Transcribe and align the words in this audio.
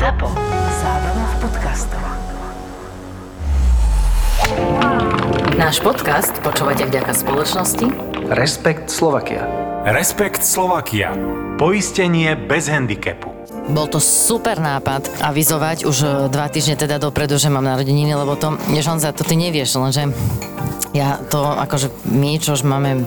ZAPO. 0.00 0.32
Zábrná 0.80 1.24
v 1.28 1.36
podcastov. 1.44 2.00
Náš 5.60 5.76
podcast 5.84 6.32
počúvate 6.40 6.88
vďaka 6.88 7.12
spoločnosti 7.12 7.84
Respekt 8.32 8.88
Slovakia. 8.88 9.44
Respekt 9.84 10.40
Slovakia. 10.40 11.12
Poistenie 11.60 12.32
bez 12.32 12.72
handicapu. 12.72 13.28
Bol 13.68 13.92
to 13.92 14.00
super 14.00 14.56
nápad 14.56 15.20
avizovať 15.20 15.84
už 15.84 15.96
e, 16.00 16.08
dva 16.32 16.48
týždne 16.48 16.80
teda 16.80 16.96
dopredu, 16.96 17.36
že 17.36 17.52
mám 17.52 17.68
narodeniny, 17.68 18.16
lebo 18.16 18.40
to, 18.40 18.56
vieš, 18.72 18.88
Honza, 18.88 19.12
to 19.12 19.20
ty 19.20 19.36
nevieš, 19.36 19.76
lenže 19.76 20.16
ja 20.96 21.20
to, 21.28 21.44
akože 21.44 21.92
my, 22.08 22.40
čo 22.40 22.56
už 22.56 22.64
máme 22.64 23.04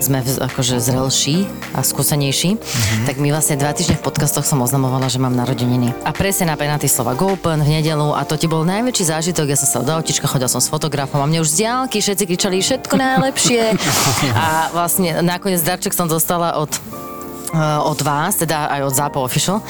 sme 0.00 0.22
v- 0.22 0.40
akože 0.42 0.80
zrelší 0.80 1.46
a 1.74 1.82
skúsenejší, 1.82 2.56
mm-hmm. 2.56 3.04
tak 3.06 3.18
my 3.18 3.28
vlastne 3.30 3.58
dva 3.58 3.74
týždne 3.74 3.98
v 3.98 4.04
podcastoch 4.04 4.46
som 4.46 4.62
oznamovala, 4.62 5.06
že 5.10 5.22
mám 5.22 5.34
narodeniny. 5.34 5.94
A 6.02 6.10
presne 6.10 6.50
na 6.50 6.56
penalty 6.58 6.86
slova 6.90 7.14
Open 7.14 7.62
v 7.64 7.80
nedelu 7.80 8.14
a 8.14 8.22
to 8.26 8.36
ti 8.36 8.46
bol 8.50 8.62
najväčší 8.68 9.04
zážitok. 9.10 9.54
Ja 9.54 9.58
som 9.58 9.68
sa 9.68 9.78
do 9.80 9.92
autička, 9.96 10.28
chodil 10.28 10.50
som 10.50 10.60
s 10.60 10.68
fotografom 10.68 11.18
a 11.22 11.26
mne 11.26 11.40
už 11.40 11.54
z 11.54 11.66
diálky 11.66 11.98
všetci 12.04 12.24
kričali 12.28 12.60
všetko 12.60 12.94
najlepšie. 12.94 13.62
a 14.44 14.70
vlastne 14.74 15.24
nakoniec 15.24 15.64
darček 15.64 15.96
som 15.96 16.06
dostala 16.06 16.60
od 16.60 16.70
eh, 16.70 17.60
od 17.80 17.98
vás, 18.04 18.36
teda 18.36 18.68
aj 18.68 18.80
od 18.86 18.94
Zápo 18.94 19.18
Official 19.24 19.64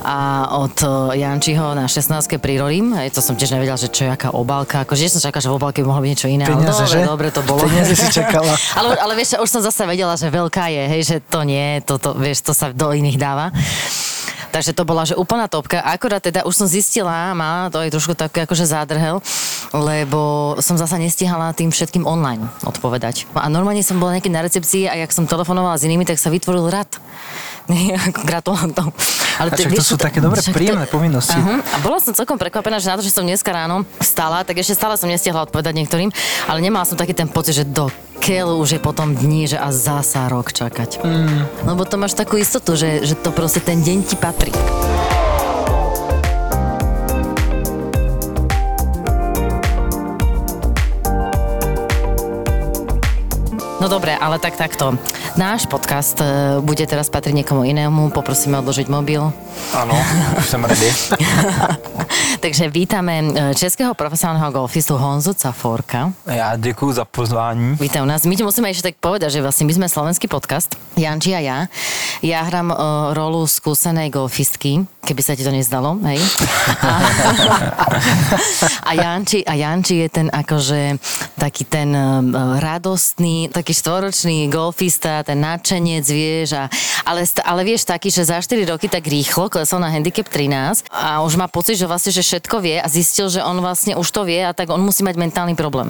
a 0.00 0.48
od 0.60 0.76
eh, 0.82 1.20
Jančiho 1.20 1.76
na 1.76 1.84
16. 1.84 2.40
prirolím. 2.40 2.96
Hej, 2.96 3.14
to 3.16 3.20
som 3.20 3.36
tiež 3.36 3.52
nevedela, 3.52 3.76
že 3.76 3.92
čo 3.92 4.08
je 4.08 4.10
aká 4.10 4.32
obálka. 4.32 4.82
Akože 4.84 5.06
že 5.06 5.16
som 5.16 5.22
čakala, 5.22 5.44
že 5.44 5.50
v 5.52 5.56
obálke 5.56 5.78
by 5.84 5.86
mohlo 5.88 6.02
byť 6.04 6.10
niečo 6.10 6.28
iné. 6.28 6.44
ale 6.48 6.56
Peniaze, 6.56 6.84
dobre, 6.84 6.92
že? 6.92 7.00
dobre 7.04 7.28
to 7.32 7.40
bolo. 7.44 7.60
Peniaze 7.64 7.94
si 7.96 8.08
čakala. 8.08 8.52
ale, 8.78 8.96
ale 8.96 9.12
vieš, 9.16 9.36
už 9.36 9.50
som 9.50 9.62
zase 9.62 9.84
vedela, 9.84 10.16
že 10.16 10.32
veľká 10.32 10.72
je, 10.72 10.82
hej, 10.96 11.02
že 11.04 11.16
to 11.20 11.44
nie, 11.44 11.84
to, 11.84 12.00
to, 12.00 12.16
vieš, 12.16 12.44
to 12.44 12.52
sa 12.56 12.72
do 12.72 12.92
iných 12.92 13.20
dáva. 13.20 13.52
Takže 14.50 14.74
to 14.74 14.82
bola, 14.82 15.06
že 15.06 15.14
úplná 15.14 15.46
topka. 15.46 15.78
Akorát 15.78 16.18
teda 16.18 16.42
už 16.42 16.54
som 16.58 16.66
zistila, 16.66 17.30
má 17.38 17.70
to 17.70 17.78
aj 17.78 17.94
trošku 17.94 18.18
tak 18.18 18.34
akože 18.34 18.66
zádrhel, 18.66 19.22
lebo 19.70 20.54
som 20.58 20.74
zasa 20.74 20.98
nestihala 20.98 21.54
tým 21.54 21.70
všetkým 21.70 22.02
online 22.02 22.50
odpovedať. 22.66 23.30
A 23.38 23.46
normálne 23.46 23.86
som 23.86 24.02
bola 24.02 24.18
nejaký 24.18 24.26
na 24.26 24.42
recepcii 24.42 24.90
a 24.90 24.98
jak 24.98 25.14
som 25.14 25.30
telefonovala 25.30 25.78
s 25.78 25.86
inými, 25.86 26.02
tak 26.02 26.18
sa 26.18 26.34
vytvoril 26.34 26.66
rad. 26.66 26.90
ako 28.10 28.20
gratulantom. 28.26 28.88
Ale 29.40 29.48
A 29.52 29.56
však 29.56 29.72
to 29.72 29.84
sú 29.84 29.96
také 29.96 30.20
dobré, 30.20 30.44
príjemné 30.52 30.84
povinnosti. 30.84 31.38
Uh-huh. 31.38 31.64
A 31.64 31.76
bola 31.80 31.96
som 31.96 32.12
celkom 32.12 32.36
prekvapená, 32.36 32.76
že 32.76 32.92
na 32.92 33.00
to, 33.00 33.04
že 33.04 33.14
som 33.14 33.24
dneska 33.24 33.48
ráno 33.48 33.88
vstala, 33.96 34.44
tak 34.44 34.60
ešte 34.60 34.76
stále 34.76 35.00
som 35.00 35.08
nestihla 35.08 35.48
odpovedať 35.48 35.72
niektorým, 35.72 36.12
ale 36.44 36.58
nemala 36.60 36.84
som 36.84 36.98
taký 36.98 37.16
ten 37.16 37.30
pocit, 37.30 37.56
že 37.56 37.64
do 37.64 37.88
keľu 38.20 38.60
už 38.60 38.76
je 38.76 38.80
potom 38.84 39.16
dní, 39.16 39.48
že 39.48 39.56
a 39.56 39.72
zasa 39.72 40.28
rok 40.28 40.52
čakať. 40.52 41.00
Mm. 41.00 41.64
Lebo 41.64 41.88
to 41.88 41.96
máš 41.96 42.12
takú 42.12 42.36
istotu, 42.36 42.76
že, 42.76 43.00
že 43.00 43.16
to 43.16 43.32
proste 43.32 43.64
ten 43.64 43.80
deň 43.80 43.98
ti 44.04 44.16
patrí. 44.20 44.52
No 53.80 53.88
dobre, 53.88 54.12
ale 54.12 54.36
tak 54.36 54.60
takto. 54.60 54.92
Náš 55.40 55.64
podcast 55.90 56.22
e, 56.22 56.62
bude 56.62 56.86
teraz 56.86 57.10
patriť 57.10 57.42
niekomu 57.42 57.66
inému, 57.66 58.14
poprosíme 58.14 58.62
odložiť 58.62 58.86
mobil. 58.86 59.26
Áno, 59.74 59.90
už 60.38 60.46
som 60.46 60.62
ready. 60.62 60.86
Takže 62.46 62.70
vítame 62.70 63.18
e, 63.18 63.58
českého 63.58 63.98
profesionálneho 63.98 64.54
golfistu 64.54 64.94
Honzu 64.94 65.34
Caforka. 65.34 66.14
Já 66.26 66.56
děkuji 66.56 66.92
za 66.92 67.04
pozvání. 67.04 67.76
Vítaj 67.80 68.02
u 68.02 68.04
nás. 68.04 68.22
My 68.22 68.38
ti 68.38 68.46
musíme 68.46 68.70
ešte 68.70 68.94
tak 68.94 69.02
povedať, 69.02 69.34
že 69.34 69.42
vlastne 69.42 69.66
my 69.66 69.74
sme 69.74 69.86
slovenský 69.90 70.30
podcast, 70.30 70.78
Janči 70.94 71.34
a 71.34 71.42
ja. 71.42 71.58
Ja 72.22 72.46
hram 72.46 72.70
uh, 72.70 73.10
rolu 73.16 73.48
skúsenej 73.50 74.14
golfistky, 74.14 74.86
keby 75.02 75.20
sa 75.24 75.34
ti 75.34 75.42
to 75.42 75.50
nezdalo, 75.50 75.96
hej. 76.06 76.20
A, 76.86 76.90
a, 78.88 78.92
Janči, 78.94 79.40
a 79.42 79.58
Janči 79.58 80.04
je 80.04 80.08
ten 80.08 80.28
akože 80.30 81.00
taký 81.40 81.64
ten 81.64 81.90
uh, 81.96 82.60
radostný, 82.60 83.48
taký 83.50 83.72
štvoročný 83.72 84.52
golfista, 84.52 85.24
ten 85.24 85.40
nadšenec, 85.80 86.06
vieš, 86.12 86.48
a, 86.54 86.64
ale, 87.08 87.24
ale 87.24 87.60
vieš 87.64 87.88
taký, 87.88 88.12
že 88.12 88.28
za 88.28 88.36
4 88.38 88.68
roky 88.68 88.86
tak 88.86 89.08
rýchlo 89.08 89.48
klesol 89.48 89.80
na 89.80 89.88
handicap 89.88 90.28
13 90.28 90.84
a 90.92 91.24
už 91.24 91.40
má 91.40 91.48
pocit, 91.48 91.80
že 91.80 91.88
vlastne, 91.88 92.12
že 92.12 92.20
všetko 92.20 92.56
vie 92.60 92.76
a 92.76 92.86
zistil, 92.86 93.32
že 93.32 93.40
on 93.40 93.56
vlastne 93.64 93.96
už 93.96 94.08
to 94.12 94.28
vie 94.28 94.44
a 94.44 94.52
tak 94.52 94.68
on 94.68 94.84
musí 94.84 95.00
mať 95.00 95.16
mentálny 95.16 95.56
problém. 95.56 95.88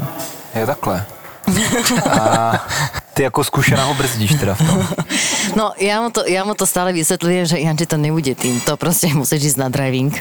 Je 0.55 0.63
takhle. 0.63 1.03
A 2.07 2.63
ty 3.15 3.23
jako 3.23 3.45
zkušená 3.45 3.85
ho 3.85 3.95
brzdíš 3.95 4.35
teda 4.41 4.55
v 4.55 4.61
tom. 4.67 4.79
No, 5.51 5.75
ja 5.83 5.99
mu 5.99 6.15
to, 6.15 6.23
ja 6.31 6.47
mu 6.47 6.55
to 6.55 6.63
stále 6.63 6.95
vysvetľujem, 6.95 7.43
že 7.43 7.57
Janči 7.59 7.83
to 7.83 7.99
nebude 7.99 8.39
tým. 8.39 8.63
To 8.71 8.79
proste 8.79 9.11
musíš 9.19 9.55
ísť 9.55 9.59
na 9.59 9.67
driving 9.67 10.15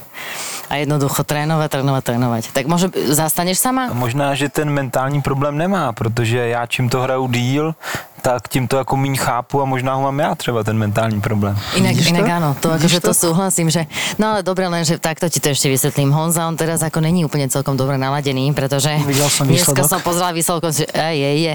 a 0.69 0.81
jednoducho 0.81 1.21
trénovať, 1.25 1.69
trénovať, 1.69 2.03
trénovať. 2.03 2.43
Tak 2.53 2.65
možno 2.65 2.89
zastaneš 3.13 3.57
sama? 3.61 3.89
Možná, 3.93 4.33
že 4.33 4.49
ten 4.49 4.69
mentální 4.69 5.21
problém 5.21 5.57
nemá, 5.57 5.93
protože 5.93 6.37
já 6.47 6.65
čím 6.65 6.89
to 6.89 7.01
hraju 7.01 7.27
díl, 7.27 7.75
tak 8.21 8.47
tím 8.47 8.67
to 8.67 8.77
jako 8.77 8.97
míň 8.97 9.15
chápu 9.17 9.61
a 9.61 9.65
možná 9.65 9.95
ho 9.95 10.01
mám 10.01 10.19
já 10.19 10.35
třeba 10.35 10.63
ten 10.63 10.77
mentální 10.77 11.21
problém. 11.21 11.57
Inak, 11.75 11.95
Vidíš 11.95 12.09
inak 12.11 12.25
to? 12.25 12.31
áno, 12.31 12.49
to 12.59 12.67
akože 12.75 12.99
to 12.99 13.13
súhlasím, 13.15 13.71
že 13.71 13.87
no 14.19 14.35
ale 14.35 14.43
dobre, 14.43 14.67
len 14.67 14.83
že 14.83 14.99
takto 14.99 15.31
ti 15.31 15.39
to 15.39 15.55
ešte 15.55 15.71
vysvetlím. 15.71 16.11
Honza, 16.11 16.43
on 16.43 16.59
teraz 16.59 16.83
ako 16.83 16.99
není 16.99 17.23
úplne 17.23 17.47
celkom 17.47 17.79
dobre 17.79 17.95
naladený, 17.95 18.51
pretože 18.51 18.91
Videl 19.07 19.31
som 19.31 19.47
dneska 19.47 19.71
výsledok. 19.71 19.87
som 19.87 20.01
pozrela 20.03 20.35
výsledok, 20.35 20.67
že 20.67 20.85
je, 20.91 21.09
je, 21.15 21.31
je. 21.47 21.53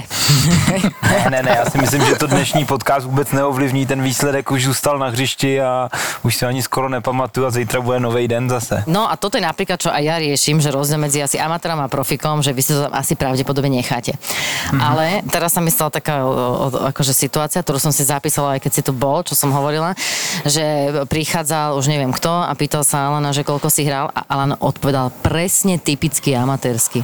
Ne, 1.25 1.31
ne, 1.31 1.43
ne, 1.43 1.57
já 1.57 1.71
si 1.71 1.79
myslím, 1.79 2.05
že 2.05 2.15
to 2.15 2.27
dnešní 2.27 2.65
podcast 2.65 3.07
vůbec 3.07 3.33
neovlivní, 3.33 3.87
ten 3.87 4.03
výsledek 4.03 4.51
už 4.51 4.65
zůstal 4.65 4.99
na 4.99 5.09
hřišti 5.09 5.61
a 5.61 5.89
už 6.23 6.37
si 6.37 6.47
ani 6.47 6.63
skoro 6.63 6.89
nepamatuju 6.89 7.47
a 7.47 7.51
zítra 7.51 7.81
bude 7.81 8.01
nový 8.01 8.29
den 8.29 8.49
zase. 8.49 8.85
No 8.87 9.11
a 9.13 9.17
toto 9.17 9.41
je 9.41 9.45
napríklad, 9.45 9.81
čo 9.81 9.89
aj 9.89 10.05
ja 10.05 10.21
riešim, 10.21 10.61
že 10.61 10.69
rozdiel 10.69 11.01
medzi 11.01 11.25
asi 11.25 11.41
amatérom 11.41 11.81
a 11.81 11.89
profikom, 11.89 12.45
že 12.45 12.53
vy 12.53 12.63
si 12.63 12.77
to 12.77 12.85
tam 12.85 12.93
asi 12.93 13.17
pravdepodobne 13.17 13.81
necháte. 13.81 14.13
Mm-hmm. 14.13 14.81
Ale 14.81 15.05
teraz 15.33 15.57
sa 15.57 15.65
mi 15.65 15.73
stala 15.73 15.89
taká 15.89 16.21
akože 16.93 17.17
situácia, 17.17 17.65
ktorú 17.65 17.81
som 17.81 17.93
si 17.93 18.05
zapísala, 18.05 18.61
aj 18.61 18.69
keď 18.69 18.73
si 18.77 18.83
tu 18.85 18.93
bol, 18.93 19.25
čo 19.25 19.33
som 19.33 19.49
hovorila, 19.49 19.97
že 20.45 20.93
prichádzal 21.09 21.81
už 21.81 21.89
neviem 21.89 22.13
kto 22.13 22.33
a 22.45 22.53
pýtal 22.53 22.85
sa 22.85 23.09
Alana, 23.09 23.33
že 23.33 23.49
koľko 23.49 23.73
si 23.73 23.89
hral 23.89 24.13
a 24.13 24.29
Alan 24.29 24.61
odpovedal 24.61 25.09
presne 25.25 25.81
typicky 25.81 26.37
amatérsky. 26.37 27.01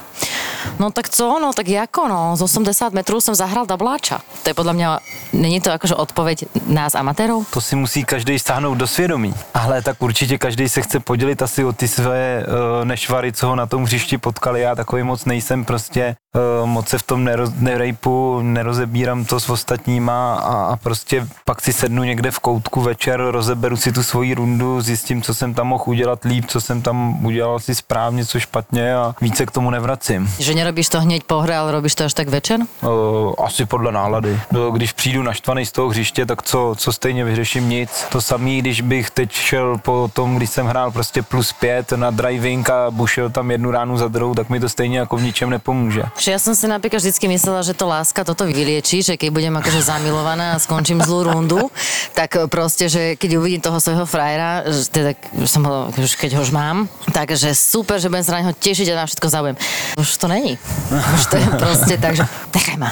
No 0.77 0.93
tak 0.93 1.09
co, 1.09 1.39
no 1.41 1.53
tak 1.53 1.69
jako, 1.69 2.09
no, 2.09 2.37
z 2.37 2.43
80 2.43 2.93
metrů 2.93 3.21
jsem 3.21 3.35
zahral 3.35 3.67
dabláča. 4.11 4.43
To 4.43 4.47
je 4.51 4.55
podľa 4.55 4.75
mňa, 4.75 4.89
není 5.33 5.61
to 5.61 5.71
akože 5.71 5.95
odpoveď 5.95 6.37
nás 6.67 6.95
amatérov? 6.95 7.47
To 7.53 7.61
si 7.61 7.77
musí 7.77 8.05
každý 8.05 8.39
stáhnout 8.39 8.75
do 8.75 8.87
svědomí. 8.87 9.35
Ale 9.55 9.83
tak 9.83 10.03
určitě 10.03 10.39
každý 10.39 10.69
se 10.69 10.83
chce 10.83 11.01
podělit 11.01 11.43
asi 11.43 11.65
o 11.65 11.73
ty 11.73 11.89
své 11.89 12.45
uh, 12.45 12.85
nešvary, 12.85 13.33
co 13.33 13.47
ho 13.47 13.57
na 13.57 13.67
tom 13.67 13.85
hřišti 13.85 14.19
potkali. 14.19 14.61
Já 14.61 14.75
takový 14.75 15.03
moc 15.03 15.25
nejsem 15.25 15.65
prostě, 15.65 16.17
uh, 16.37 16.67
moc 16.67 16.89
se 16.89 16.99
v 16.99 17.03
tom 17.03 17.25
neroz, 17.25 17.51
nerejpu, 17.59 18.41
nerozebírám 18.43 19.25
to 19.25 19.41
s 19.41 19.51
ostatníma 19.51 20.35
a, 20.35 20.55
a 20.73 20.77
prostě 20.77 21.27
pak 21.45 21.61
si 21.61 21.73
sednu 21.73 22.05
někde 22.05 22.31
v 22.31 22.39
koutku 22.39 22.81
večer, 22.81 23.21
rozeberu 23.21 23.77
si 23.77 23.93
tu 23.93 24.03
svoji 24.03 24.35
rundu, 24.35 24.81
zjistím, 24.81 25.23
co 25.23 25.35
jsem 25.35 25.55
tam 25.55 25.67
mohl 25.67 25.85
udělat 25.87 26.25
líp, 26.25 26.45
co 26.49 26.61
jsem 26.61 26.83
tam 26.83 27.25
udělal 27.25 27.61
si 27.61 27.75
správně, 27.75 28.27
co 28.27 28.41
špatně 28.41 28.95
a 28.95 29.15
více 29.21 29.47
k 29.47 29.51
tomu 29.51 29.71
nevracím. 29.71 30.31
Že 30.39 30.55
nerobíš 30.55 30.89
to 30.89 31.01
hneď 31.01 31.23
po 31.23 31.41
hre, 31.41 31.57
ale 31.57 31.73
robíš 31.73 31.95
to 31.95 32.05
až 32.05 32.15
tak 32.15 32.29
večer? 32.29 32.61
Uh, 32.83 33.35
asi 33.45 33.67
podle 33.67 33.93
nálady. 34.01 34.33
No, 34.53 34.71
Když 34.71 34.93
přijdu 34.93 35.23
naštvaný 35.23 35.67
z 35.67 35.73
toho 35.73 35.89
hřiště, 35.89 36.27
tak 36.27 36.43
co, 36.43 36.75
co 36.77 36.89
stejně 36.93 37.25
vyřeším 37.25 37.69
nic. 37.69 37.91
To 38.13 38.21
samý, 38.21 38.59
když 38.65 38.81
bych 38.81 39.11
teď 39.11 39.29
šel 39.33 39.79
po 39.79 40.11
tom, 40.13 40.37
když 40.37 40.51
jsem 40.51 40.67
hrál 40.67 40.91
prostě 40.91 41.23
plus 41.23 41.53
pět 41.53 41.93
na 41.93 42.11
driving 42.11 42.65
a 42.71 42.91
bušil 42.91 43.31
tam 43.31 43.51
jednu 43.51 43.71
ránu 43.71 43.97
za 43.97 44.09
druhou, 44.09 44.35
tak 44.35 44.49
mi 44.49 44.61
to 44.61 44.69
stejně 44.69 44.99
jako 44.99 45.17
v 45.17 45.23
ničem 45.23 45.51
nepomůže. 45.51 46.03
Že 46.17 46.31
ja 46.33 46.39
som 46.41 46.55
si 46.55 46.67
napríklad 46.69 47.01
vždycky 47.01 47.27
myslela, 47.29 47.63
že 47.63 47.75
to 47.75 47.87
láska 47.89 48.25
toto 48.25 48.45
vylieči, 48.47 49.03
že 49.03 49.17
keď 49.17 49.29
budem 49.33 49.55
akože 49.57 49.81
zamilovaná 49.83 50.57
a 50.57 50.63
skončím 50.63 51.01
zlú 51.03 51.27
rundu, 51.33 51.71
tak 52.15 52.37
proste, 52.49 52.89
že 52.89 53.17
keď 53.17 53.31
uvidím 53.37 53.61
toho 53.61 53.81
svojho 53.81 54.07
frajera, 54.07 54.65
že 54.69 54.89
teda, 54.89 55.11
už 55.37 55.49
som 55.51 55.63
ho, 55.65 55.91
už 55.97 56.15
keď 56.17 56.39
ho 56.39 56.43
už 56.43 56.51
mám, 56.51 56.89
takže 57.13 57.55
super, 57.55 58.01
že 58.01 58.09
budem 58.09 58.25
sa 58.25 58.33
na 58.37 58.41
neho 58.47 58.55
tešiť 58.57 58.87
a 58.93 59.01
na 59.03 59.05
všetko 59.07 59.27
zaujem. 59.29 59.57
Už 59.99 60.09
to 60.17 60.27
není. 60.29 60.59
Už 60.91 61.23
to 61.31 61.37
je 61.37 61.47
proste 61.61 61.95
tak, 62.01 62.17
že 62.17 62.25
nechaj 62.55 62.77
ma. 62.81 62.91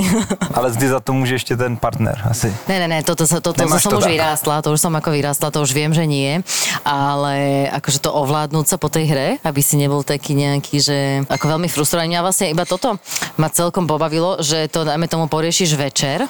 Ale 0.54 0.72
zdy 0.72 0.88
za 0.88 1.00
to 1.00 1.12
může 1.12 1.34
ještě 1.34 1.56
ten 1.56 1.76
partner 1.76 2.22
asi. 2.30 2.56
Ne, 2.68 2.78
ne, 2.78 2.88
ne, 2.88 3.02
toto, 3.02 3.26
toto, 3.26 3.40
toto 3.52 3.62
Nemáš 3.62 3.82
som 3.82 3.90
to 3.90 3.98
už 3.98 4.04
tak. 4.04 4.12
vyrástla, 4.12 4.62
to 4.62 4.72
už 4.72 4.80
som 4.80 4.92
ako 4.96 5.10
vyrástla, 5.10 5.50
to 5.50 5.62
už 5.62 5.72
viem, 5.72 5.92
že 5.94 6.06
nie, 6.06 6.40
ale 6.84 7.66
akože 7.72 7.98
to 7.98 8.10
ovládnuť 8.14 8.66
sa 8.68 8.76
po 8.78 8.88
tej 8.88 9.04
hre, 9.10 9.28
aby 9.44 9.60
si 9.62 9.76
nebol 9.76 10.02
taký 10.06 10.34
nejaký, 10.34 10.76
že 10.80 10.98
ako 11.28 11.56
veľmi 11.56 11.68
frustrovaný. 11.68 12.14
Mňa 12.16 12.22
vlastne 12.24 12.46
iba 12.52 12.64
toto 12.68 13.00
ma 13.40 13.48
celkom 13.48 13.88
pobavilo, 13.88 14.40
že 14.44 14.68
to, 14.68 14.84
dajme 14.84 15.08
tomu, 15.08 15.26
poriešiš 15.28 15.74
večer 15.76 16.28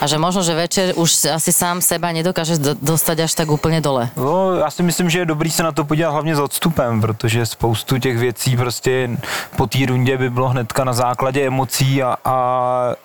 a 0.00 0.04
že 0.06 0.18
možno, 0.18 0.42
že 0.42 0.54
večer 0.54 0.86
už 0.96 1.30
asi 1.36 1.52
sám 1.52 1.78
seba 1.84 2.10
nedokážeš 2.12 2.58
do, 2.58 2.72
dostať 2.74 3.30
až 3.30 3.32
tak 3.34 3.48
úplne 3.50 3.80
dole. 3.80 4.10
No, 4.16 4.56
já 4.56 4.70
si 4.70 4.82
myslím, 4.82 5.10
že 5.10 5.18
je 5.18 5.26
dobrý 5.26 5.50
se 5.50 5.62
na 5.62 5.72
to 5.72 5.84
podívat 5.84 6.10
hlavně 6.10 6.36
s 6.36 6.40
odstupem, 6.40 7.00
protože 7.00 7.46
spoustu 7.46 7.98
těch 7.98 8.18
věcí 8.18 8.56
prostě 8.56 9.10
po 9.56 9.66
té 9.66 9.86
rundě 9.86 10.18
by 10.18 10.30
bylo 10.30 10.48
hnedka 10.48 10.84
na 10.84 10.92
základě 10.92 11.46
emocí 11.46 12.02
a, 12.02 12.16
a 12.24 12.36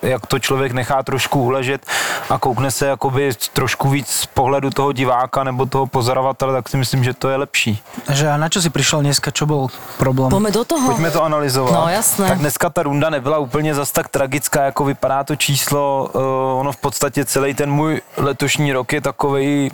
jak 0.02 0.28
to 0.28 0.40
člověk 0.40 0.72
nechá 0.72 1.04
trošku 1.04 1.44
uležet 1.44 1.86
a 2.30 2.38
koukne 2.38 2.72
se 2.72 2.88
jakoby 2.88 3.32
trošku 3.54 3.90
víc 3.90 4.08
z 4.08 4.26
pohledu 4.26 4.70
toho 4.70 4.92
diváka 4.92 5.44
nebo 5.44 5.66
toho 5.66 5.88
pozorovatele, 5.88 6.54
tak 6.54 6.70
si 6.70 6.78
myslím, 6.78 7.04
že 7.04 7.14
to 7.14 7.30
je 7.30 7.36
lepší. 7.38 7.82
Že 8.12 8.30
a 8.30 8.38
na 8.38 8.50
čo 8.50 8.62
si 8.62 8.70
prišiel 8.70 9.02
dneska, 9.02 9.32
čo 9.32 9.46
bol 9.46 9.68
problém? 9.98 10.30
Poďme 10.30 10.52
do 10.52 10.64
toho. 10.66 10.86
Pojďme 10.92 11.12
to 11.12 11.24
analyzovat. 11.24 11.74
No, 11.74 11.90
jasné. 11.90 12.28
Tak 12.28 12.40
dneska 12.40 12.70
ta 12.70 12.84
runda 12.84 13.10
nebyla 13.10 13.38
úplně 13.38 13.76
zas 13.76 13.92
tak 13.92 14.10
tragická, 14.10 14.66
jako 14.66 14.86
vypadá 14.86 15.24
to 15.24 15.36
číslo. 15.36 16.10
Uh, 16.14 16.60
ono 16.60 16.72
v 16.72 16.78
podstatě 16.78 17.26
celý 17.26 17.54
ten 17.54 17.72
můj 17.72 18.02
letošní 18.18 18.74
rok 18.74 18.94
je 18.94 19.02
takovej 19.02 19.72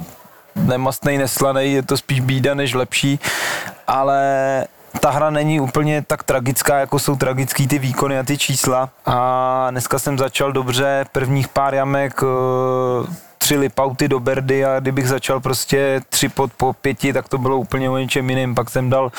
nemastný, 0.56 1.18
neslaný, 1.18 1.74
je 1.74 1.84
to 1.84 1.98
spíš 1.98 2.20
bída 2.20 2.54
než 2.54 2.74
lepší, 2.74 3.20
ale 3.88 4.20
ta 5.00 5.12
hra 5.12 5.30
není 5.30 5.60
úplně 5.60 6.02
tak 6.08 6.24
tragická, 6.24 6.80
jako 6.80 7.00
jsou 7.00 7.16
tragický 7.16 7.68
ty 7.68 7.80
výkony 7.80 8.20
a 8.20 8.24
ty 8.24 8.38
čísla. 8.38 8.90
A 9.06 9.68
dneska 9.72 10.00
jsem 10.00 10.18
začal 10.18 10.52
dobře, 10.52 11.06
prvních 11.12 11.48
pár 11.48 11.76
jamek 11.76 12.24
uh, 12.24 12.30
tři 13.38 13.58
lipauty 13.58 14.08
do 14.08 14.20
berdy 14.20 14.66
a 14.66 14.80
kdybych 14.80 15.08
začal 15.08 15.40
prostě 15.40 16.02
tři 16.10 16.30
pod 16.30 16.54
po 16.54 16.74
pěti, 16.74 17.14
tak 17.14 17.30
to 17.30 17.38
bylo 17.38 17.58
úplně 17.58 17.90
o 17.90 17.98
něčem 17.98 18.30
jiným. 18.30 18.56
Pak 18.56 18.70
jsem 18.70 18.90
dal 18.90 19.12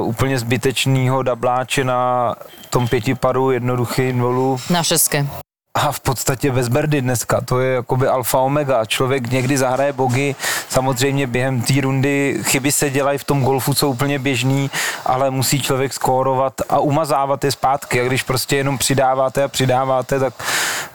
uh, 0.00 0.08
úplně 0.08 0.38
zbytečného 0.38 1.22
dabláče 1.22 1.84
na 1.84 2.34
tom 2.70 2.88
pětipadu, 2.88 3.50
jednoduchý 3.50 4.12
nolu 4.12 4.58
Na 4.70 4.82
šeske. 4.82 5.26
A 5.76 5.92
v 5.92 6.00
podstatě 6.00 6.52
bez 6.52 6.68
berdy 6.68 7.02
dneska, 7.02 7.40
to 7.40 7.60
je 7.60 7.74
jakoby 7.74 8.08
alfa 8.08 8.38
omega. 8.38 8.84
Člověk 8.84 9.30
někdy 9.30 9.58
zahraje 9.58 9.92
bogy, 9.92 10.34
samozřejmě 10.68 11.26
během 11.26 11.62
té 11.62 11.80
rundy 11.80 12.38
chyby 12.42 12.72
se 12.72 12.90
dělají 12.90 13.18
v 13.18 13.24
tom 13.24 13.44
golfu, 13.44 13.74
jsou 13.74 13.90
úplně 13.90 14.18
běžný, 14.18 14.70
ale 15.06 15.30
musí 15.30 15.62
člověk 15.62 15.92
skórovat 15.92 16.54
a 16.68 16.78
umazávat 16.78 17.44
je 17.44 17.52
zpátky. 17.52 18.00
A 18.00 18.04
když 18.04 18.22
prostě 18.22 18.56
jenom 18.56 18.78
přidáváte 18.78 19.44
a 19.44 19.48
přidáváte, 19.48 20.18
tak, 20.18 20.34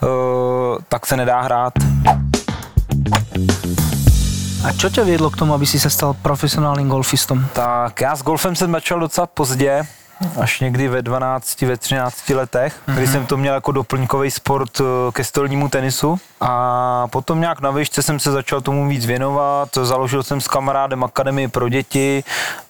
uh, 0.01 0.77
tak 0.89 1.05
se 1.05 1.17
nedá 1.17 1.41
hrát. 1.41 1.73
A 4.61 4.77
čo 4.77 4.93
ťa 4.93 5.01
viedlo 5.01 5.33
k 5.33 5.41
tomu, 5.41 5.57
aby 5.57 5.65
si 5.65 5.81
sa 5.81 5.89
stal 5.89 6.13
profesionálnym 6.13 6.85
golfistom? 6.85 7.41
Tak 7.53 8.01
já 8.01 8.13
s 8.15 8.21
golfem 8.21 8.55
jsem 8.55 8.71
začal 8.71 8.99
docela 8.99 9.27
pozdě, 9.27 9.81
až 10.41 10.59
někdy 10.59 10.87
ve 10.87 11.01
12, 11.01 11.61
ve 11.61 11.77
13 11.77 12.29
letech, 12.29 12.75
kdy 12.85 13.07
jsem 13.07 13.25
to 13.25 13.37
měl 13.37 13.53
jako 13.53 13.71
doplňkový 13.71 14.31
sport 14.31 14.81
eh, 14.81 15.11
ke 15.11 15.23
stolnímu 15.23 15.69
tenisu. 15.69 16.19
A 16.41 17.07
potom 17.11 17.41
nějak 17.41 17.61
na 17.61 17.71
výšce 17.71 18.03
jsem 18.03 18.19
se 18.19 18.31
začal 18.31 18.61
tomu 18.61 18.89
víc 18.89 19.05
věnovat, 19.05 19.69
založil 19.81 20.23
jsem 20.23 20.41
s 20.41 20.47
kamarádem 20.47 21.03
akademii 21.03 21.47
pro 21.47 21.69
děti, 21.69 22.23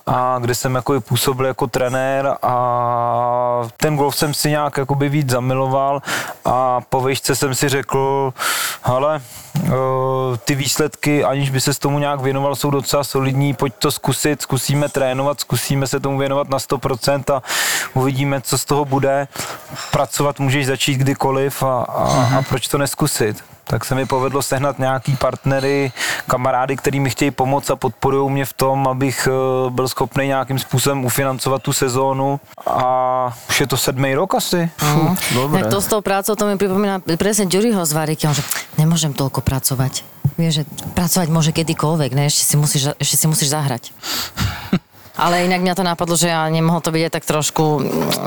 a 0.07 0.37
kde 0.39 0.55
jsem 0.55 0.75
jako 0.75 1.01
působil 1.01 1.45
jako 1.45 1.67
trenér 1.67 2.35
a 2.41 3.61
ten 3.77 3.97
golf 3.97 4.15
jsem 4.15 4.33
si 4.33 4.49
nějak 4.49 4.77
jakoby 4.77 5.09
víc 5.09 5.29
zamiloval 5.29 6.01
a 6.45 6.81
po 6.89 7.01
výšce 7.01 7.35
jsem 7.35 7.55
si 7.55 7.69
řekl, 7.69 8.33
hele, 8.81 9.21
eh, 9.65 9.71
ty 10.45 10.55
výsledky, 10.55 11.23
aniž 11.23 11.49
by 11.49 11.61
se 11.61 11.73
s 11.73 11.79
tomu 11.79 11.99
nějak 11.99 12.21
věnoval, 12.21 12.55
jsou 12.55 12.69
docela 12.69 13.03
solidní, 13.03 13.53
pojď 13.53 13.73
to 13.79 13.91
zkusit, 13.91 14.41
zkusíme 14.41 14.89
trénovat, 14.89 15.39
zkusíme 15.39 15.87
se 15.87 15.99
tomu 15.99 16.17
věnovat 16.17 16.49
na 16.49 16.59
100% 16.59 17.33
a 17.33 17.41
uvidíme, 17.93 18.41
co 18.41 18.57
z 18.57 18.65
toho 18.65 18.85
bude. 18.85 19.27
Pracovat 19.91 20.39
můžeš 20.39 20.65
začít 20.65 20.95
kdykoliv 20.95 21.63
a, 21.63 21.81
a, 21.81 22.37
a 22.37 22.41
proč 22.41 22.67
to 22.67 22.77
neskusit? 22.77 23.43
Tak 23.71 23.85
se 23.85 23.95
mi 23.95 24.05
povedlo 24.05 24.41
sehnat 24.41 24.79
nějaký 24.79 25.15
partnery, 25.15 25.91
kamarády, 26.27 26.75
který 26.77 26.99
mi 26.99 27.09
chtějí 27.09 27.31
pomoct 27.31 27.69
a 27.69 27.75
podporují 27.75 28.31
mě 28.31 28.45
v 28.45 28.53
tom, 28.53 28.87
abych 28.87 29.27
eh, 29.31 29.69
byl 29.69 29.87
schopný 29.87 30.27
nějakým 30.27 30.59
způsobem 30.59 31.05
ufinancovat 31.05 31.61
tu 31.61 31.73
sezónu 31.73 32.39
a 32.67 32.85
už 33.49 33.59
je 33.59 33.67
to 33.67 33.77
sedmý 33.77 34.15
rok 34.15 34.35
asi. 34.35 34.69
Dobre. 35.33 35.61
Tak 35.61 35.71
to 35.71 35.81
s 35.81 35.87
tou 35.87 36.01
prácou, 36.01 36.35
to 36.35 36.45
mi 36.45 36.59
pripomína 36.59 36.99
presne 37.15 37.47
Ďuriho 37.47 37.79
z 37.87 37.91
Variky, 37.95 38.27
on 38.27 38.35
že 38.35 38.43
nemôžem 38.75 39.15
toľko 39.15 39.39
pracovať. 39.39 40.03
Vieš, 40.35 40.53
že 40.53 40.63
pracovať 40.91 41.27
môže 41.31 41.55
kedykoľvek, 41.55 42.11
ne? 42.11 42.27
Ešte 42.27 42.43
si 42.43 42.55
musíš, 42.59 42.91
ešte 42.99 43.15
si 43.15 43.25
musíš 43.31 43.55
zahrať. 43.55 43.95
Ale 45.13 45.43
inak 45.43 45.59
mňa 45.59 45.73
to 45.73 45.83
napadlo, 45.83 46.15
že 46.15 46.27
ja 46.27 46.47
nemohol 46.47 46.79
to 46.79 46.89
byť 46.89 47.03
aj 47.03 47.13
tak 47.13 47.25
trošku, 47.25 47.63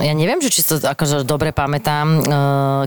ja 0.01 0.13
neviem, 0.13 0.39
že 0.39 0.49
či 0.49 0.61
to 0.61 0.77
akože 0.79 1.25
dobre 1.25 1.49
pamätám, 1.51 2.07
eh, 2.15 2.23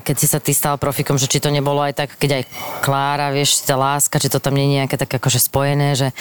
keď 0.01 0.15
si 0.15 0.27
sa 0.27 0.37
ty 0.37 0.53
stal 0.53 0.77
profikom, 0.77 1.17
že 1.17 1.25
či 1.25 1.37
to 1.37 1.49
nebolo 1.49 1.81
aj 1.81 1.93
tak, 1.95 2.09
keď 2.13 2.41
aj 2.41 2.43
Klára, 2.79 3.31
vieš, 3.31 3.65
tá 3.65 3.73
láska, 3.73 4.17
či 4.17 4.29
to 4.29 4.37
tam 4.37 4.53
nie 4.53 4.69
je 4.69 4.75
nejaké 4.79 4.95
tak 4.95 5.09
akože 5.09 5.41
spojené, 5.41 5.93
že 5.93 6.13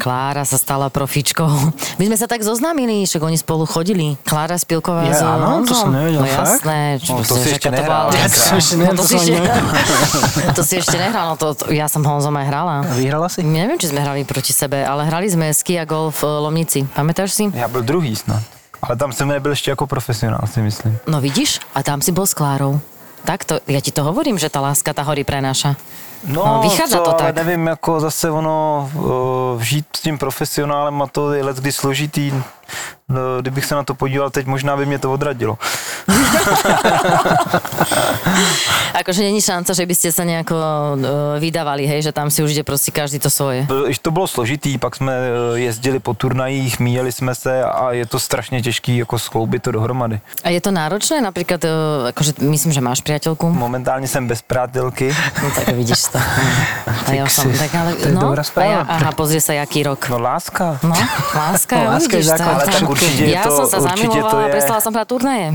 Klára 0.00 0.48
sa 0.48 0.56
stala 0.56 0.88
profičkou. 0.88 1.44
My 2.00 2.04
sme 2.08 2.16
sa 2.16 2.24
tak 2.24 2.40
zoznámili, 2.40 3.04
však 3.04 3.20
oni 3.20 3.36
spolu 3.36 3.68
chodili. 3.68 4.16
Klára 4.24 4.56
Spilková 4.56 5.04
Ja, 5.04 5.12
s 5.12 5.20
áno, 5.20 5.60
to 5.60 5.76
som 5.76 5.92
Honzom. 5.92 6.00
nevedel, 6.00 6.20
No 6.20 6.26
fakt? 6.26 6.64
jasné. 6.64 6.78
čo 6.96 7.10
No, 7.12 7.20
to 7.20 7.34
si 7.36 7.48
že 7.52 7.54
ešte 7.60 7.68
nehral. 7.68 8.08
Ja 8.08 8.28
to 8.32 8.40
No, 8.80 8.92
to 8.96 9.04
to 10.56 10.62
si 10.64 10.74
ešte, 10.80 10.96
nehral, 11.04 11.24
no 11.28 11.34
to, 11.36 11.52
to, 11.52 11.68
ja 11.68 11.84
som 11.84 12.00
Honzom 12.00 12.32
aj 12.32 12.46
hrala. 12.48 12.74
A 12.80 12.92
vyhrala 12.96 13.28
si? 13.28 13.44
Neviem, 13.44 13.76
či 13.76 13.92
sme 13.92 14.00
hrali 14.00 14.24
proti 14.24 14.56
sebe, 14.56 14.80
ale 14.80 15.04
hrali 15.04 15.28
sme 15.28 15.52
ski 15.52 15.76
a 15.76 15.84
golf 15.84 16.24
v 16.24 16.32
Lomnici. 16.48 16.88
Pamätáš 16.88 17.09
si? 17.12 17.50
Já 17.54 17.68
byl 17.68 17.82
druhý 17.82 18.16
snad. 18.16 18.42
Ale 18.82 18.96
tam 18.96 19.12
jsem 19.12 19.28
nebyl 19.28 19.52
ještě 19.52 19.70
jako 19.70 19.86
profesionál, 19.86 20.40
si 20.46 20.62
myslím. 20.62 20.98
No 21.06 21.20
vidíš, 21.20 21.60
a 21.74 21.82
tam 21.82 22.02
si 22.02 22.12
bol 22.12 22.26
s 22.26 22.34
Klárou. 22.34 22.80
Tak 23.24 23.44
to, 23.44 23.60
ja 23.68 23.84
ti 23.84 23.92
to 23.92 24.00
hovorím, 24.00 24.40
že 24.40 24.48
tá 24.48 24.64
láska 24.64 24.96
tá 24.96 25.04
hory 25.04 25.28
prenáša. 25.28 25.76
No, 26.24 26.60
vychádza 26.64 27.00
to 27.00 27.12
ale 27.16 27.32
tak. 27.32 27.36
nevím, 27.36 27.66
jako 27.66 28.00
zase 28.00 28.30
ono, 28.30 28.90
uh, 28.94 29.62
žít 29.62 29.86
s 29.96 30.00
tím 30.00 30.18
profesionálem 30.18 31.02
a 31.02 31.06
to 31.06 31.32
je 31.32 31.44
leckdy 31.44 31.72
složitý. 31.72 32.32
No, 33.08 33.20
kdybych 33.40 33.64
se 33.64 33.74
na 33.74 33.84
to 33.84 33.94
podíval 33.94 34.30
teď, 34.30 34.46
možná 34.46 34.76
by 34.76 34.86
mě 34.86 34.98
to 34.98 35.12
odradilo. 35.12 35.58
Akože 39.00 39.22
není 39.22 39.40
šanca, 39.40 39.72
že 39.72 39.86
by 39.86 39.94
ste 39.96 40.10
sa 40.12 40.24
nejako 40.26 40.56
uh, 40.56 40.98
vydávali, 41.40 41.86
hej, 41.86 42.02
že 42.02 42.12
tam 42.12 42.28
si 42.28 42.42
už 42.42 42.50
ide 42.52 42.62
proste 42.66 42.90
každý 42.92 43.18
to 43.18 43.30
svoje. 43.30 43.64
To 44.02 44.10
bylo 44.10 44.26
složitý, 44.26 44.78
pak 44.78 44.96
jsme 44.96 45.12
eh, 45.12 45.58
jezdili 45.70 45.98
po 46.00 46.14
turnajích, 46.14 46.80
míjeli 46.80 47.12
jsme 47.12 47.34
se 47.34 47.64
a 47.64 47.92
je 47.92 48.06
to 48.06 48.18
strašně 48.20 48.62
těžký 48.62 48.96
jako 48.96 49.18
skloubit 49.18 49.62
to 49.62 49.70
dohromady. 49.72 50.20
A 50.44 50.48
je 50.50 50.60
to 50.60 50.70
náročné? 50.70 51.20
Napríklad, 51.20 51.64
uh, 51.64 51.70
akože 52.08 52.32
myslím, 52.44 52.72
že 52.72 52.80
máš 52.80 53.00
priateľku. 53.00 53.48
Momentálně 53.52 54.08
jsem 54.08 54.28
bez 54.28 54.42
prátelky. 54.42 55.14
No 55.42 55.50
tak 55.54 55.68
vidíš 55.68 56.02
to. 56.12 56.18
A 57.10 57.28
som, 57.28 57.52
si- 57.52 57.58
tak 57.58 57.74
ale, 57.74 57.94
to 57.94 58.08
je 58.08 58.14
no, 58.14 58.20
dobrá 58.20 58.42
správa. 58.42 58.66
A 58.66 58.72
ja, 58.72 58.80
aha, 58.86 59.12
pozri 59.12 59.40
sa, 59.40 59.52
jaký 59.52 59.82
rok. 59.82 60.08
No 60.08 60.18
láska. 60.18 60.78
No, 60.82 60.94
láska, 61.34 61.76
No, 61.78 61.84
láska 61.90 62.16
je 62.16 62.22
vidíš, 62.22 62.26
základ 62.26 62.54
Ale 62.54 62.64
tak 62.66 62.90
určitě 62.90 63.24
je 63.24 63.30
ja 63.34 63.42
to- 63.42 63.56
určitě 63.56 63.76
to 63.76 63.80
zamilovala 63.82 64.42
a 64.42 64.46
je- 64.46 64.52
prestala 64.52 64.80
som 64.80 64.94
hrať 64.94 65.06
turnaje. 65.08 65.46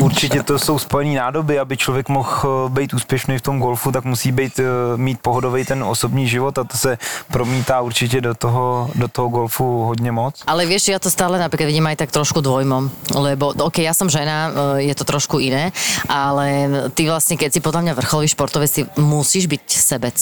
Určitě 0.00 0.42
to 0.42 0.58
jsou 0.58 0.78
spojené 0.78 1.16
nádoby, 1.16 1.58
aby 1.58 1.76
člověk 1.76 2.08
mohl 2.08 2.30
eh, 2.44 2.70
být 2.70 2.94
úspěšný 2.94 3.38
v 3.38 3.42
tom 3.42 3.58
golfu, 3.58 3.92
tak 3.92 4.04
musí 4.04 4.32
být, 4.32 4.58
eh, 4.58 4.64
mít 4.96 5.20
pohodový 5.20 5.64
ten 5.64 5.84
osobní 5.84 6.28
život 6.28 6.58
a 6.58 6.64
to 6.64 6.76
se 6.76 6.98
promítá 7.30 7.80
určitě 7.80 8.20
do 8.20 8.34
toho, 8.34 8.90
do 8.94 9.08
toho 9.08 9.28
golfu 9.28 9.82
hodně 9.84 10.12
moc. 10.12 10.42
Ale 10.46 10.66
vieš, 10.66 10.88
ja 10.88 10.98
to 10.98 11.10
stále 11.10 11.38
napríklad 11.38 11.68
vidím 11.68 11.86
aj 11.86 11.96
tak 11.96 12.10
trošku 12.10 12.40
dvojmom, 12.40 12.90
lebo 13.14 13.54
ok, 13.56 13.78
ja 13.78 13.94
som 13.94 14.10
žena, 14.10 14.50
e, 14.78 14.90
je 14.90 14.94
to 14.94 15.04
trošku 15.04 15.38
iné, 15.38 15.72
ale 16.08 16.68
ty 16.94 17.06
vlastne, 17.06 17.38
keď 17.38 17.50
si 17.52 17.60
podľa 17.60 17.82
mňa 17.88 17.98
vrcholový 17.98 18.28
športovec, 18.28 18.96
musíš 18.98 19.46
byť 19.48 19.64
sebec 19.68 20.16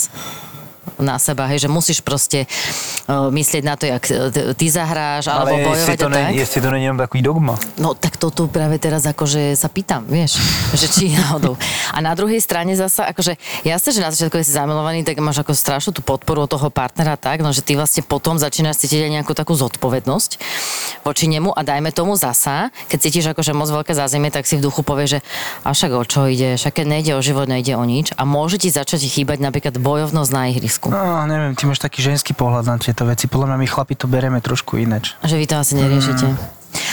na 1.01 1.17
seba, 1.17 1.49
hej, 1.49 1.65
že 1.65 1.69
musíš 1.69 2.01
proste 2.05 2.45
uh, 3.09 3.33
myslieť 3.33 3.63
na 3.65 3.75
to, 3.77 3.89
jak 3.89 4.05
e, 4.11 4.15
ty 4.57 4.67
zahráš, 4.69 5.33
alebo 5.33 5.57
Ale 5.57 5.77
jestli 5.77 5.97
to, 5.97 6.07
a 6.07 6.11
tak. 6.11 6.17
ne, 6.17 6.25
jestli 6.37 6.59
to 6.61 6.71
není 6.71 6.85
jenom 6.85 6.99
takový 6.99 7.21
dogma. 7.23 7.55
No 7.79 7.95
tak 7.95 8.17
to 8.17 8.29
tu 8.31 8.49
práve 8.49 8.77
teraz 8.77 9.05
akože 9.09 9.57
sa 9.57 9.69
pýtam, 9.73 10.05
vieš, 10.05 10.37
že 10.77 10.87
či 10.89 11.13
náhodou. 11.17 11.57
A 11.93 11.99
na 12.05 12.13
druhej 12.13 12.41
strane 12.41 12.77
zasa, 12.77 13.09
akože 13.13 13.37
jasne, 13.65 13.91
že 13.93 14.01
na 14.01 14.13
začiatku, 14.13 14.37
keď 14.41 14.45
si 14.45 14.55
zamilovaný, 14.57 15.01
tak 15.05 15.21
máš 15.25 15.41
ako 15.41 15.53
strašnú 15.57 15.91
tú 15.97 16.03
podporu 16.05 16.45
od 16.45 16.51
toho 16.51 16.69
partnera 16.69 17.17
tak, 17.17 17.41
no 17.41 17.53
že 17.53 17.65
ty 17.65 17.77
vlastne 17.77 18.05
potom 18.05 18.37
začínaš 18.37 18.85
cítiť 18.85 19.09
aj 19.09 19.11
nejakú 19.21 19.33
takú 19.37 19.57
zodpovednosť 19.57 20.31
voči 21.05 21.25
nemu 21.29 21.53
a 21.53 21.61
dajme 21.65 21.93
tomu 21.93 22.17
zasa, 22.17 22.69
keď 22.89 22.99
cítiš 23.01 23.25
akože 23.33 23.53
moc 23.57 23.69
veľké 23.73 23.93
zázemie, 23.97 24.29
tak 24.33 24.45
si 24.45 24.61
v 24.61 24.65
duchu 24.65 24.85
povieš, 24.85 25.09
že 25.11 25.21
a 25.65 25.73
však 25.73 25.91
o 25.97 26.05
čo 26.05 26.29
ide, 26.29 26.57
však 26.57 26.85
nejde 26.85 27.17
o 27.17 27.21
život, 27.25 27.49
nejde 27.49 27.77
o 27.77 27.85
nič 27.85 28.13
a 28.17 28.23
môže 28.29 28.61
ti 28.61 28.69
začať 28.69 29.05
chýbať 29.07 29.43
napríklad 29.43 29.77
bojovnosť 29.81 30.31
na 30.33 30.43
ihrisku. 30.53 30.70
No, 30.93 31.27
neviem, 31.27 31.53
ty 31.59 31.67
máš 31.67 31.83
taký 31.83 32.03
ženský 32.05 32.37
pohľad 32.37 32.69
na 32.69 32.77
tieto 32.79 33.03
veci. 33.09 33.27
Podľa 33.27 33.55
mňa 33.55 33.57
my 33.59 33.67
chlapi 33.67 33.95
to 33.99 34.07
bereme 34.07 34.39
trošku 34.39 34.79
ináč. 34.79 35.19
Že 35.27 35.37
vy 35.41 35.47
to 35.51 35.55
asi 35.59 35.73
neriešite. 35.75 36.27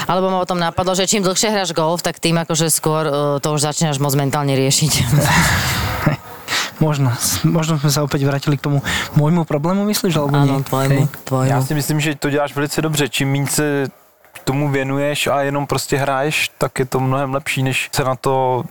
Alebo 0.09 0.33
ma 0.33 0.41
o 0.41 0.47
tom 0.49 0.57
napadlo, 0.57 0.97
že 0.97 1.05
čím 1.05 1.21
dlhšie 1.21 1.53
hráš 1.53 1.69
golf, 1.75 2.01
tak 2.01 2.17
tým 2.17 2.41
akože 2.41 2.73
skôr 2.73 3.03
uh, 3.05 3.13
to 3.37 3.53
už 3.53 3.61
začínaš 3.61 4.01
moc 4.01 4.13
mentálne 4.17 4.57
riešiť. 4.57 4.93
Možno, 6.77 7.09
možno 7.41 7.81
sme 7.81 7.89
sa 7.89 8.05
opäť 8.05 8.21
vrátili 8.21 8.53
k 8.53 8.69
tomu 8.69 8.85
môjmu 9.17 9.49
problému, 9.49 9.81
myslíš? 9.89 10.13
Alebo 10.21 10.37
Áno, 10.37 10.61
nie? 10.61 10.69
tvojmu, 10.69 11.09
tvojmu. 11.25 11.49
Já 11.49 11.57
si 11.61 11.73
myslím, 11.73 11.99
že 11.99 12.15
to 12.15 12.29
děláš 12.29 12.53
velice 12.55 12.81
dobře. 12.81 13.09
Čím 13.09 13.31
méně 13.31 13.47
se 13.47 13.87
tomu 14.43 14.69
věnuješ 14.69 15.27
a 15.27 15.41
jenom 15.41 15.67
prostě 15.67 15.97
hraješ, 15.97 16.51
tak 16.57 16.79
je 16.79 16.85
to 16.85 16.99
mnohem 16.99 17.33
lepší, 17.33 17.63
než 17.63 17.89
se 17.95 18.03
na 18.03 18.15
to 18.15 18.63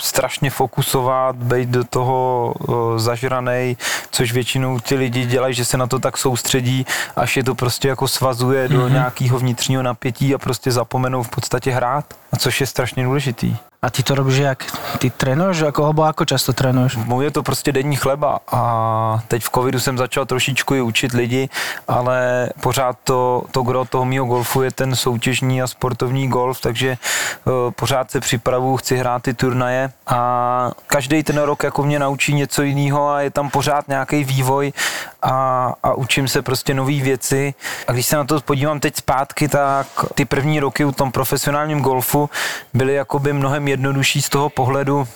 strašně 0.00 0.50
fokusovat, 0.50 1.36
být 1.36 1.68
do 1.68 1.84
toho 1.84 2.54
zažranej, 2.96 3.76
což 4.10 4.32
většinou 4.32 4.78
ti 4.80 4.94
lidi 4.94 5.26
dělají, 5.26 5.54
že 5.54 5.64
se 5.64 5.76
na 5.76 5.86
to 5.86 5.98
tak 5.98 6.18
soustředí, 6.18 6.86
až 7.16 7.36
je 7.36 7.44
to 7.44 7.54
prostě 7.54 7.88
jako 7.88 8.08
svazuje 8.08 8.68
mm-hmm. 8.68 8.76
do 8.76 8.88
nějakého 8.88 9.38
vnitřního 9.38 9.82
napětí 9.82 10.34
a 10.34 10.38
prostě 10.38 10.72
zapomenou 10.72 11.22
v 11.22 11.28
podstatě 11.28 11.70
hrát, 11.70 12.04
a 12.32 12.36
což 12.36 12.60
je 12.60 12.66
strašně 12.66 13.04
důležitý. 13.04 13.56
A 13.84 13.90
ty 13.90 14.02
to 14.02 14.14
robíš 14.14 14.36
jak? 14.36 14.64
Ty 14.98 15.10
trénuješ? 15.12 15.68
Ako, 15.68 15.84
alebo 15.84 16.08
ako 16.08 16.24
často 16.24 16.56
trénuješ? 16.56 16.96
Můj 17.04 17.24
je 17.24 17.30
to 17.30 17.42
prostě 17.42 17.72
denní 17.72 17.96
chleba 17.96 18.40
a 18.48 18.60
teď 19.28 19.42
v 19.44 19.50
covidu 19.50 19.80
jsem 19.80 19.98
začal 19.98 20.26
trošičku 20.26 20.74
i 20.74 20.80
učit 20.80 21.12
lidi, 21.12 21.48
ale 21.88 22.48
pořád 22.60 22.96
to, 23.04 23.44
to 23.50 23.62
gro 23.62 23.84
toho 23.84 24.04
mýho 24.04 24.24
golfu 24.24 24.62
je 24.62 24.72
ten 24.72 24.96
soutěžní 24.96 25.62
a 25.62 25.66
sportovní 25.66 26.28
golf, 26.28 26.60
takže 26.60 26.96
uh, 27.44 27.52
pořád 27.70 28.10
se 28.10 28.20
připravu, 28.20 28.76
chci 28.76 28.96
hrát 28.96 29.22
ty 29.22 29.34
turnaje 29.34 29.90
a 30.06 30.70
každý 30.86 31.22
ten 31.22 31.38
rok 31.38 31.62
jako 31.62 31.82
mě 31.82 31.98
naučí 31.98 32.34
něco 32.34 32.62
jiného 32.62 33.08
a 33.08 33.20
je 33.20 33.30
tam 33.30 33.50
pořád 33.50 33.88
nějaký 33.88 34.24
vývoj 34.24 34.72
a, 35.22 35.72
a 35.82 35.94
učím 35.94 36.28
se 36.28 36.42
prostě 36.42 36.74
nové 36.74 37.00
věci. 37.00 37.54
A 37.88 37.92
když 37.92 38.06
se 38.06 38.16
na 38.16 38.24
to 38.24 38.40
podívám 38.40 38.80
teď 38.80 38.96
zpátky, 38.96 39.48
tak 39.48 39.86
ty 40.14 40.24
první 40.24 40.60
roky 40.60 40.84
u 40.84 40.92
tom 40.92 41.12
profesionálním 41.12 41.80
golfu 41.80 42.30
byly 42.74 42.94
jakoby 42.94 43.32
mnohem 43.32 43.68
jednodušší 43.74 44.22
z 44.22 44.28
toho 44.28 44.48
pohledu, 44.48 45.08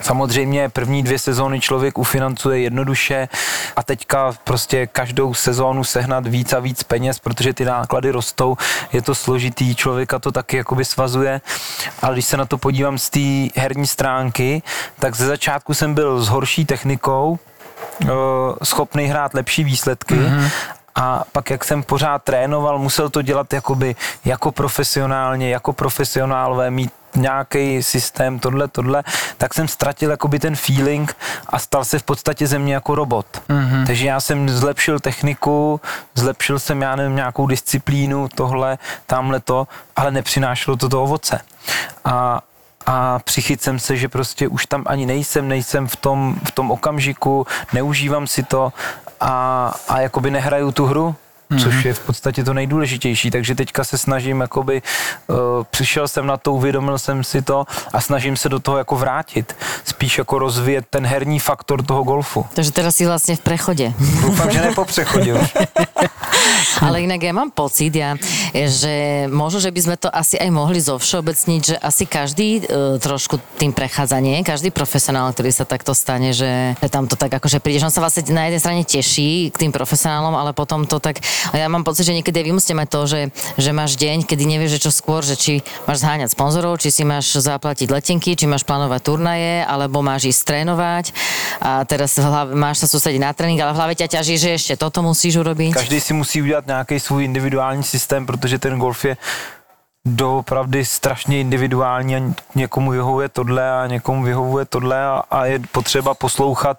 Samozřejmě 0.00 0.68
první 0.68 1.02
dvě 1.02 1.18
sezóny 1.18 1.60
člověk 1.60 1.98
ufinancuje 1.98 2.60
jednoduše 2.60 3.28
a 3.76 3.82
teďka 3.82 4.32
prostě 4.44 4.86
každou 4.86 5.34
sezónu 5.34 5.84
sehnat 5.84 6.26
víc 6.26 6.52
a 6.52 6.60
víc 6.60 6.82
peněz, 6.82 7.18
protože 7.18 7.54
ty 7.54 7.64
náklady 7.64 8.10
rostou, 8.10 8.56
je 8.92 9.02
to 9.02 9.14
složitý, 9.14 9.74
člověka 9.74 10.18
to 10.18 10.32
taky 10.32 10.56
jakoby 10.56 10.84
svazuje, 10.84 11.40
ale 12.02 12.14
když 12.14 12.24
se 12.24 12.36
na 12.36 12.44
to 12.44 12.58
podívám 12.58 12.98
z 12.98 13.10
té 13.10 13.60
herní 13.60 13.86
stránky, 13.86 14.62
tak 14.98 15.16
ze 15.16 15.26
začátku 15.26 15.74
jsem 15.74 15.94
byl 15.94 16.22
s 16.22 16.28
horší 16.28 16.64
technikou, 16.64 17.38
eh, 18.04 18.08
schopný 18.62 19.04
hrát 19.04 19.34
lepší 19.34 19.64
výsledky. 19.64 20.14
Mm-hmm. 20.14 20.50
a 20.94 21.24
pak 21.32 21.50
jak 21.50 21.64
jsem 21.64 21.82
pořád 21.82 22.22
trénoval, 22.22 22.78
musel 22.78 23.10
to 23.10 23.22
dělat 23.22 23.52
jakoby 23.52 23.96
jako 24.24 24.52
profesionálně, 24.52 25.50
jako 25.50 25.72
profesionálové, 25.72 26.70
mít 26.70 26.92
nějaký 27.16 27.82
systém, 27.82 28.38
tohle, 28.38 28.68
tohle, 28.68 29.02
tak 29.38 29.54
jsem 29.54 29.68
ztratil 29.68 30.10
jakoby 30.10 30.38
ten 30.38 30.56
feeling 30.56 31.16
a 31.48 31.58
stal 31.58 31.84
se 31.84 31.98
v 31.98 32.02
podstatě 32.02 32.46
ze 32.46 32.58
mě 32.58 32.74
jako 32.74 32.94
robot. 32.94 33.26
Mm-hmm. 33.48 33.86
Takže 33.86 34.06
já 34.06 34.20
jsem 34.20 34.48
zlepšil 34.48 35.00
techniku, 35.00 35.80
zlepšil 36.14 36.58
jsem, 36.58 36.82
já 36.82 36.96
nevím, 36.96 37.16
nějakou 37.16 37.46
disciplínu, 37.46 38.28
tohle, 38.34 38.78
tamhle 39.06 39.40
to, 39.40 39.68
ale 39.96 40.10
nepřinášelo 40.10 40.76
to 40.76 40.88
to 40.88 41.02
ovoce. 41.02 41.40
A, 42.04 42.40
a 42.86 43.18
přichyt 43.18 43.62
jsem 43.62 43.78
se, 43.78 43.96
že 43.96 44.08
prostě 44.08 44.48
už 44.48 44.66
tam 44.66 44.84
ani 44.86 45.06
nejsem, 45.06 45.48
nejsem 45.48 45.88
v 45.88 45.96
tom, 45.96 46.36
v 46.44 46.50
tom 46.50 46.70
okamžiku, 46.70 47.46
neužívám 47.72 48.26
si 48.26 48.42
to 48.42 48.72
a, 49.20 49.74
a 49.88 50.00
jakoby 50.00 50.30
nehraju 50.30 50.72
tu 50.72 50.86
hru, 50.86 51.16
mm-hmm. 51.50 51.62
což 51.62 51.84
je 51.84 51.94
v 51.94 51.98
podstatě 51.98 52.44
to 52.44 52.54
nejdůležitější, 52.54 53.30
takže 53.30 53.54
teďka 53.54 53.84
se 53.84 53.98
snažím, 53.98 54.40
jakoby, 54.40 54.82
uh, 55.26 55.36
přišel 55.70 56.08
jsem 56.08 56.26
na 56.26 56.36
to, 56.36 56.52
uvědomil 56.52 56.98
jsem 56.98 57.24
si 57.24 57.42
to 57.42 57.64
a 57.92 58.00
snažím 58.00 58.36
se 58.36 58.48
do 58.48 58.58
toho 58.58 58.78
jako 58.78 58.96
vrátit, 58.96 59.56
spíš 59.84 60.18
jako 60.18 60.38
rozvíjet 60.38 60.84
ten 60.90 61.06
herní 61.06 61.38
faktor 61.38 61.82
toho 61.82 62.02
golfu. 62.02 62.46
Takže 62.54 62.72
teraz 62.72 62.96
si 62.96 63.06
vlastne 63.06 63.36
v 63.36 63.42
prechode. 63.42 63.92
Doufám, 64.22 64.50
že 64.50 64.60
ne 64.60 64.72
po 64.74 64.84
přechodě 64.84 65.34
už. 65.34 65.48
Ale 66.86 67.04
inak 67.04 67.20
ja 67.20 67.32
mám 67.32 67.50
pocit, 67.52 67.92
ja, 67.94 68.16
že 68.52 69.26
možno, 69.30 69.60
že 69.60 69.70
by 69.72 69.80
sme 69.80 69.96
to 69.96 70.08
asi 70.10 70.36
aj 70.36 70.50
mohli 70.52 70.80
zovšeobecniť, 70.80 71.60
že 71.62 71.76
asi 71.80 72.04
každý 72.04 72.48
e, 72.60 73.00
trošku 73.00 73.40
tým 73.56 73.72
prechádzanie, 73.74 74.42
každý 74.44 74.72
profesionál, 74.72 75.30
ktorý 75.32 75.50
sa 75.52 75.68
takto 75.68 75.92
stane, 75.96 76.32
že 76.32 76.76
tam 76.90 77.06
to 77.06 77.16
tak 77.16 77.32
akože 77.32 77.62
prídeš, 77.62 77.86
on 77.88 77.94
sa 77.94 78.02
vlastne 78.02 78.28
na 78.32 78.48
jednej 78.48 78.60
strane 78.60 78.82
teší 78.84 79.52
k 79.52 79.56
tým 79.56 79.72
profesionálom, 79.72 80.34
ale 80.36 80.56
potom 80.56 80.84
to 80.84 80.98
tak, 80.98 81.22
ja 81.52 81.66
mám 81.68 81.84
pocit, 81.86 82.06
že 82.06 82.16
niekedy 82.16 82.42
vy 82.44 82.52
musíte 82.56 82.76
mať 82.76 82.88
to, 82.88 83.00
že, 83.06 83.20
že 83.56 83.70
máš 83.70 83.96
deň, 83.96 84.24
kedy 84.26 84.44
nevieš, 84.46 84.78
že 84.78 84.84
čo 84.88 84.90
skôr, 84.92 85.22
že 85.24 85.36
či 85.36 85.64
máš 85.84 86.02
zháňať 86.02 86.32
sponzorov, 86.32 86.80
či 86.80 86.92
si 86.92 87.02
máš 87.06 87.36
zaplatiť 87.36 87.88
letenky, 87.90 88.36
či 88.36 88.46
máš 88.48 88.66
plánovať 88.66 89.00
turnaje, 89.02 89.64
alebo 89.64 90.04
máš 90.04 90.30
ísť 90.30 90.42
trénovať. 90.46 91.04
A 91.60 91.84
teraz 91.84 92.16
máš 92.52 92.84
sa 92.84 92.86
sústrediť 92.88 93.20
na 93.20 93.30
tréning, 93.32 93.60
ale 93.60 93.72
v 93.74 93.78
hlave 93.78 93.94
ťa 93.96 94.20
ťaží, 94.20 94.34
že 94.36 94.50
ešte 94.56 94.74
toto 94.76 95.00
musíš 95.04 95.40
urobiť. 95.40 95.76
Každý 95.76 95.98
si 96.00 96.12
musí 96.12 96.38
udělat 96.50 96.66
nějaký 96.66 97.00
svůj 97.00 97.24
individuální 97.24 97.82
systém, 97.82 98.26
protože 98.26 98.58
ten 98.58 98.78
golf 98.78 99.04
je 99.04 99.16
doopravdy 100.06 100.84
strašně 100.84 101.40
individuální 101.40 102.16
a 102.16 102.20
někomu 102.54 102.90
vyhovuje 102.90 103.28
tohle 103.28 103.82
a 103.82 103.86
někomu 103.86 104.24
vyhovuje 104.24 104.64
tohle 104.64 105.04
a, 105.04 105.22
a 105.30 105.44
je 105.44 105.58
potřeba 105.72 106.14
poslouchat 106.14 106.78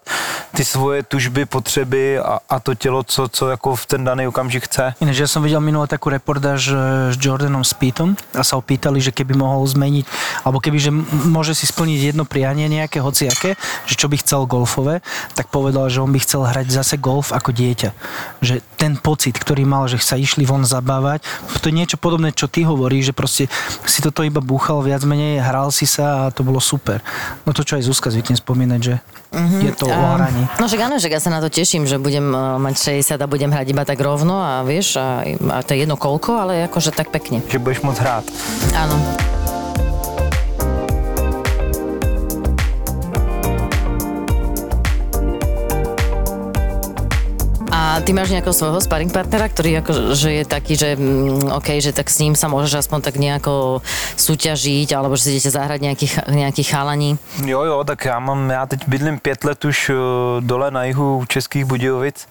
ty 0.55 0.65
svoje 0.65 1.03
tužby, 1.03 1.45
potřeby 1.45 2.19
a, 2.19 2.39
a 2.49 2.59
to 2.59 2.75
tělo, 2.75 3.03
co, 3.03 3.29
co 3.29 3.49
jako 3.49 3.75
v 3.75 3.85
ten 3.85 4.03
daný 4.03 4.27
okamžik 4.27 4.63
chce. 4.63 4.93
Ináč 4.99 5.21
ja 5.21 5.29
som 5.29 5.45
videl 5.45 5.61
minule 5.61 5.85
takú 5.85 6.09
reportáž 6.09 6.73
e, 6.73 6.75
s 7.13 7.15
Jordanom 7.15 7.61
Speedom 7.61 8.17
a 8.33 8.41
sa 8.41 8.57
ho 8.57 8.65
pýtali, 8.65 8.97
že 8.97 9.13
keby 9.13 9.37
mohol 9.37 9.69
zmeniť, 9.69 10.05
alebo 10.41 10.57
keby, 10.57 10.77
že 10.81 10.89
m- 10.89 11.05
môže 11.29 11.53
si 11.53 11.69
splniť 11.69 12.11
jedno 12.11 12.25
prianie 12.25 12.65
nejaké, 12.67 13.05
hociaké, 13.05 13.53
že 13.85 13.95
čo 13.95 14.09
by 14.09 14.17
chcel 14.17 14.49
golfové, 14.49 15.05
tak 15.37 15.53
povedal, 15.53 15.93
že 15.93 16.01
on 16.01 16.09
by 16.09 16.19
chcel 16.25 16.41
hrať 16.41 16.73
zase 16.73 16.97
golf 16.97 17.29
ako 17.29 17.53
dieťa. 17.53 17.89
Že 18.41 18.65
ten 18.81 18.97
pocit, 18.97 19.37
ktorý 19.37 19.61
mal, 19.63 19.85
že 19.85 20.01
sa 20.01 20.17
išli 20.17 20.41
von 20.43 20.65
zabávať, 20.65 21.21
to 21.61 21.69
je 21.69 21.77
niečo 21.77 22.01
podobné, 22.01 22.33
čo 22.33 22.49
ty 22.49 22.65
hovoríš, 22.65 23.10
že 23.11 23.13
proste 23.13 23.43
si 23.83 23.99
toto 23.99 24.23
iba 24.23 24.39
búchal 24.39 24.79
viac 24.79 25.03
menej, 25.03 25.43
hral 25.43 25.67
si 25.75 25.83
sa 25.83 26.27
a 26.27 26.31
to 26.31 26.47
bolo 26.47 26.63
super. 26.63 27.03
No 27.43 27.51
to, 27.51 27.67
čo 27.67 27.75
aj 27.75 27.83
Zuzka 27.83 28.07
zvykne 28.07 28.39
spomínať, 28.39 28.79
že 28.79 28.95
mm-hmm. 29.35 29.61
je 29.67 29.71
to 29.75 29.85
o 29.91 30.03
hraní. 30.15 30.47
No 30.55 30.71
však 30.71 30.81
áno, 30.87 30.95
že 30.95 31.11
ja 31.11 31.19
sa 31.19 31.29
na 31.29 31.43
to 31.43 31.51
teším, 31.51 31.83
že 31.83 31.99
budem 31.99 32.31
uh, 32.31 32.55
mať 32.55 33.03
60 33.03 33.19
a 33.19 33.27
budem 33.27 33.51
hrať 33.51 33.67
iba 33.75 33.83
tak 33.83 33.99
rovno 33.99 34.39
a 34.39 34.63
vieš, 34.63 34.95
a, 34.95 35.27
a 35.27 35.59
to 35.59 35.75
je 35.75 35.83
jedno 35.83 35.99
koľko, 35.99 36.39
ale 36.39 36.71
akože 36.71 36.95
tak 36.95 37.11
pekne. 37.11 37.43
Že 37.51 37.59
budeš 37.59 37.83
moc 37.83 37.99
hrát. 37.99 38.23
Áno. 38.71 38.95
A 47.91 47.99
ty 47.99 48.15
máš 48.15 48.31
nejakého 48.31 48.55
svojho 48.55 48.79
sparring 48.79 49.11
partnera, 49.11 49.51
ktorý 49.51 49.83
ako, 49.83 50.15
že 50.15 50.29
je 50.31 50.43
taký, 50.47 50.79
že 50.79 50.95
mm, 50.95 51.51
OK, 51.51 51.75
že 51.83 51.91
tak 51.91 52.07
s 52.07 52.23
ním 52.23 52.39
sa 52.39 52.47
môžeš 52.47 52.87
aspoň 52.87 53.03
tak 53.03 53.19
nejako 53.19 53.83
súťažiť, 54.15 54.95
alebo 54.95 55.19
že 55.19 55.27
si 55.27 55.31
idete 55.35 55.51
zahrať 55.51 55.79
nejaký, 55.83 56.07
nejaký 56.31 56.63
chalaní. 56.63 57.19
Jo, 57.43 57.67
jo, 57.67 57.83
tak 57.83 58.05
já 58.05 58.19
mám, 58.19 58.49
já 58.49 58.65
teď 58.65 58.87
bydlím 58.87 59.19
pět 59.19 59.43
let 59.43 59.65
už 59.65 59.89
eh, 59.89 59.95
dole 60.39 60.71
na 60.71 60.83
jihu 60.83 61.25
Českých 61.27 61.65
Budějovic, 61.65 62.27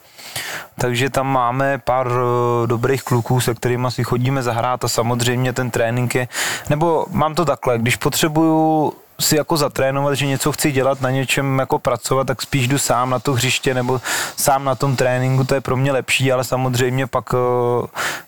takže 0.81 1.09
tam 1.09 1.29
máme 1.29 1.77
pár 1.77 2.09
eh, 2.09 2.67
dobrých 2.67 3.03
kluků, 3.03 3.41
se 3.41 3.53
kterými 3.53 3.87
si 3.89 4.03
chodíme 4.03 4.43
zahrát 4.43 4.83
a 4.83 4.87
samozřejmě 4.87 5.53
ten 5.53 5.71
trénink 5.71 6.15
je, 6.15 6.27
nebo 6.69 7.05
mám 7.11 7.35
to 7.35 7.45
takhle, 7.45 7.77
když 7.77 7.95
potřebuju 7.95 8.93
si 9.21 9.35
jako 9.35 9.57
zatrénovat, 9.57 10.13
že 10.13 10.25
něco 10.25 10.51
chci 10.51 10.71
dělat, 10.71 11.01
na 11.01 11.09
něčem 11.09 11.59
jako 11.59 11.79
pracovat, 11.79 12.27
tak 12.27 12.41
spíš 12.41 12.67
jdu 12.67 12.77
sám 12.77 13.09
na 13.09 13.19
to 13.19 13.33
hřiště 13.33 13.73
nebo 13.73 14.01
sám 14.37 14.63
na 14.65 14.75
tom 14.75 14.95
tréninku, 14.95 15.43
to 15.43 15.55
je 15.55 15.61
pro 15.61 15.77
mě 15.77 15.91
lepší, 15.91 16.31
ale 16.31 16.43
samozřejmě 16.43 17.07
pak 17.07 17.25
eh, 17.33 17.37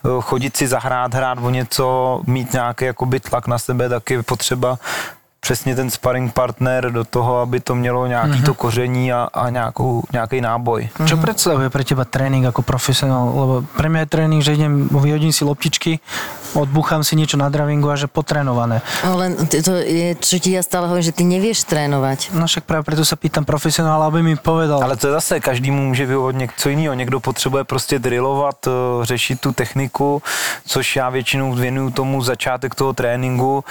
eh, 0.05 0.09
chodit 0.21 0.57
si 0.57 0.67
zahrát, 0.67 1.13
hrát 1.13 1.37
o 1.41 1.49
něco, 1.49 2.21
mít 2.27 2.53
nějaký 2.53 2.85
jakoby 2.85 3.19
tlak 3.19 3.47
na 3.47 3.57
sebe, 3.57 3.89
tak 3.89 4.09
je 4.09 4.23
potřeba 4.23 4.79
přesně 5.43 5.75
ten 5.75 5.91
sparring 5.91 6.33
partner 6.33 6.91
do 6.91 7.03
toho, 7.03 7.39
aby 7.39 7.59
to 7.59 7.75
mělo 7.75 8.07
nějaký 8.07 8.31
mm-hmm. 8.31 8.45
to 8.45 8.53
koření 8.53 9.13
a, 9.13 9.27
a 9.33 9.49
nějakou, 9.49 10.03
nějaký 10.13 10.41
náboj. 10.41 10.89
Čo 11.05 11.19
predstavuje 11.19 11.67
pre 11.67 11.83
teba 11.83 12.07
tréning 12.07 12.47
ako 12.47 12.63
profesionál? 12.63 13.27
Lebo 13.27 13.55
pre 13.75 13.91
mňa 13.91 14.07
je 14.07 14.11
tréning, 14.15 14.39
že 14.39 14.55
idem, 14.55 14.87
vyhodím 14.87 15.35
si 15.35 15.43
loptičky, 15.43 15.99
odbúcham 16.55 17.01
si 17.03 17.17
niečo 17.17 17.37
na 17.37 17.49
dravingu 17.49 17.89
a 17.89 17.97
že 17.97 18.07
potrénované. 18.07 18.81
No 19.05 19.17
len 19.17 19.35
to 19.49 19.73
je, 19.81 20.13
čo 20.17 20.37
ti 20.37 20.53
ja 20.53 20.61
stále 20.61 20.87
hovorím, 20.87 21.05
že 21.05 21.15
ty 21.15 21.23
nevieš 21.25 21.65
trénovať. 21.65 22.33
No 22.33 22.45
však 22.45 22.63
práve 22.65 22.83
preto 22.85 23.03
sa 23.05 23.17
pýtam 23.17 23.45
profesionála, 23.45 24.07
aby 24.09 24.21
mi 24.21 24.35
povedal. 24.37 24.81
Ale 24.81 24.97
to 24.97 25.09
je 25.09 25.13
zase, 25.13 25.39
každému 25.39 25.93
může 25.93 26.05
vyhovovat 26.05 26.35
něco 26.35 26.69
jiného. 26.69 26.93
Někdo 26.93 27.19
potřebuje 27.19 27.63
prostě 27.63 27.99
drillovat, 27.99 28.67
eh, 28.67 28.71
řešit 29.05 29.41
tu 29.41 29.51
techniku, 29.51 30.21
což 30.65 30.95
já 30.95 31.09
většinou 31.09 31.53
věnuju 31.53 31.89
tomu 31.89 32.21
začátek 32.21 32.75
toho 32.75 32.93
tréninku 32.93 33.63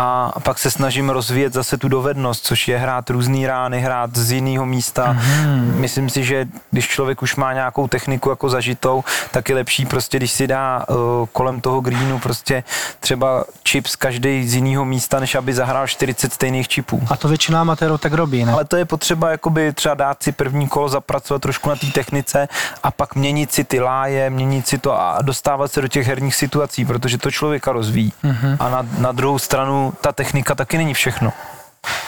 a 0.00 0.32
pak 0.42 0.58
se 0.58 0.70
snažím 0.70 1.10
rozvíjet 1.10 1.52
zase 1.52 1.78
tu 1.78 1.88
dovednost, 1.88 2.46
což 2.46 2.68
je 2.68 2.78
hrát 2.78 3.10
různý 3.10 3.46
rány, 3.46 3.80
hrát 3.80 4.16
z 4.16 4.32
jiného 4.32 4.66
místa. 4.66 5.12
Mm-hmm. 5.14 5.74
Myslím 5.74 6.10
si, 6.10 6.24
že 6.24 6.46
když 6.70 6.88
člověk 6.88 7.22
už 7.22 7.36
má 7.36 7.52
nějakou 7.52 7.88
techniku 7.88 8.30
jako 8.30 8.48
zažitou, 8.48 9.04
tak 9.30 9.48
je 9.48 9.54
lepší 9.54 9.86
prostě, 9.86 10.16
když 10.16 10.30
si 10.30 10.46
dá 10.46 10.84
uh, 10.88 10.96
kolem 11.32 11.60
toho 11.60 11.80
greenu 11.80 12.18
prostě 12.18 12.64
třeba 13.00 13.44
chips 13.68 13.96
každý 13.96 14.48
z 14.48 14.54
jiného 14.54 14.84
místa, 14.84 15.20
než 15.20 15.34
aby 15.34 15.54
zahrál 15.54 15.86
40 15.86 16.32
stejných 16.32 16.66
chipů. 16.68 17.02
A 17.10 17.16
to 17.16 17.28
väčšina 17.28 17.60
amatérov 17.60 18.00
tak 18.00 18.12
robí, 18.12 18.44
ne? 18.44 18.52
Ale 18.52 18.64
to 18.64 18.76
je 18.76 18.84
potřeba 18.84 19.30
jakoby 19.30 19.72
třeba 19.72 19.94
dát 19.94 20.22
si 20.22 20.32
první 20.32 20.68
kolo, 20.68 20.88
zapracovat 20.88 21.42
trošku 21.42 21.68
na 21.68 21.76
té 21.76 21.86
technice 21.86 22.48
a 22.82 22.90
pak 22.90 23.14
měnit 23.14 23.52
si 23.52 23.64
ty 23.64 23.80
láje, 23.80 24.30
měnit 24.30 24.68
si 24.68 24.78
to 24.78 25.00
a 25.00 25.22
dostávat 25.22 25.72
se 25.72 25.80
do 25.80 25.88
těch 25.88 26.06
herních 26.06 26.34
situací, 26.34 26.84
protože 26.84 27.18
to 27.18 27.30
člověka 27.30 27.72
rozvíjí. 27.72 28.12
Mm-hmm. 28.24 28.56
A 28.60 28.68
na, 28.68 28.86
na 28.98 29.12
druhou 29.12 29.38
stranu 29.38 29.87
ta 30.00 30.12
technika 30.12 30.54
taky 30.54 30.78
není 30.78 30.94
všechno. 30.94 31.32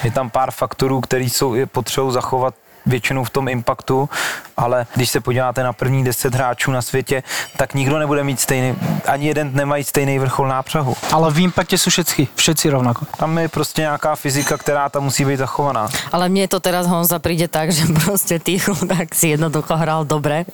Je 0.05 0.11
tam 0.11 0.31
pár 0.31 0.51
faktorů, 0.51 1.01
který 1.01 1.31
jsou 1.31 1.55
je 1.55 1.67
potřebou 1.67 2.11
zachovat 2.11 2.55
většinou 2.87 3.25
v 3.25 3.31
tom 3.31 3.49
impactu, 3.49 4.09
ale 4.57 4.87
když 4.95 5.11
se 5.11 5.21
podíváte 5.21 5.63
na 5.63 5.73
první 5.73 6.05
10 6.05 6.35
hráčů 6.35 6.71
na 6.71 6.83
světě, 6.83 7.23
tak 7.57 7.75
nikdo 7.75 7.99
nebude 7.99 8.25
mít 8.25 8.41
stejný, 8.41 8.77
ani 9.07 9.27
jeden 9.27 9.51
nemají 9.53 9.85
stejný 9.85 10.19
vrchol 10.19 10.49
nápřahu. 10.49 10.97
Ale 11.13 11.31
v 11.31 11.39
impakte 11.41 11.79
sú 11.79 11.91
všetci, 11.91 12.29
všetci 12.35 12.71
rovnako. 12.71 13.07
Tam 13.17 13.39
je 13.39 13.49
prostě 13.49 13.83
nějaká 13.83 14.17
fyzika, 14.17 14.59
která 14.59 14.89
tam 14.89 15.05
musí 15.05 15.25
být 15.25 15.37
zachovaná. 15.37 15.89
Ale 16.13 16.29
mne 16.29 16.49
to 16.49 16.61
teraz 16.61 16.87
Honza 16.87 17.19
príde 17.19 17.49
tak, 17.49 17.73
že 17.73 17.87
proste 18.05 18.39
ty 18.39 18.59
chudák 18.59 19.15
si 19.15 19.29
jednoducho 19.37 19.77
hral 19.77 20.05
dobre, 20.05 20.45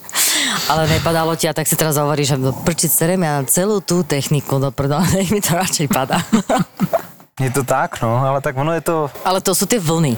ale 0.69 0.89
nepadalo 0.89 1.37
ti 1.37 1.49
a 1.49 1.55
tak 1.55 1.67
si 1.67 1.77
teraz 1.77 1.97
hovoríš, 1.97 2.35
že 2.35 2.37
prčiť 2.65 2.91
serem 2.91 3.23
ja 3.23 3.43
celú 3.47 3.81
tú 3.81 4.03
techniku 4.03 4.59
do 4.59 4.71
prdele, 4.71 5.07
nech 5.15 5.31
mi 5.35 5.41
to 5.41 5.55
radšej 5.55 5.89
padá. 5.89 6.23
Je 7.37 7.53
to 7.53 7.69
tak, 7.69 8.01
no, 8.01 8.17
ale 8.25 8.41
tak 8.41 8.57
ono 8.57 8.73
je 8.73 8.81
to, 8.81 9.13
ale 9.21 9.45
to 9.45 9.53
sú 9.53 9.69
tie 9.69 9.77
vlny. 9.77 10.17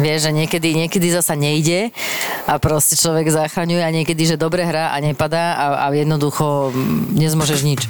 Vieš, 0.00 0.24
že 0.24 0.30
niekedy, 0.32 0.72
niekedy 0.72 1.12
zasa 1.12 1.36
nejde 1.36 1.92
a 2.48 2.56
proste 2.56 2.96
človek 2.96 3.28
zachraňuje 3.28 3.84
a 3.84 3.92
niekedy, 3.92 4.32
že 4.32 4.40
dobre 4.40 4.64
hrá 4.64 4.96
a 4.96 5.04
nepadá 5.04 5.52
a, 5.52 5.66
a 5.84 5.86
jednoducho 5.92 6.72
nezmôžeš 7.12 7.60
nič. 7.68 7.80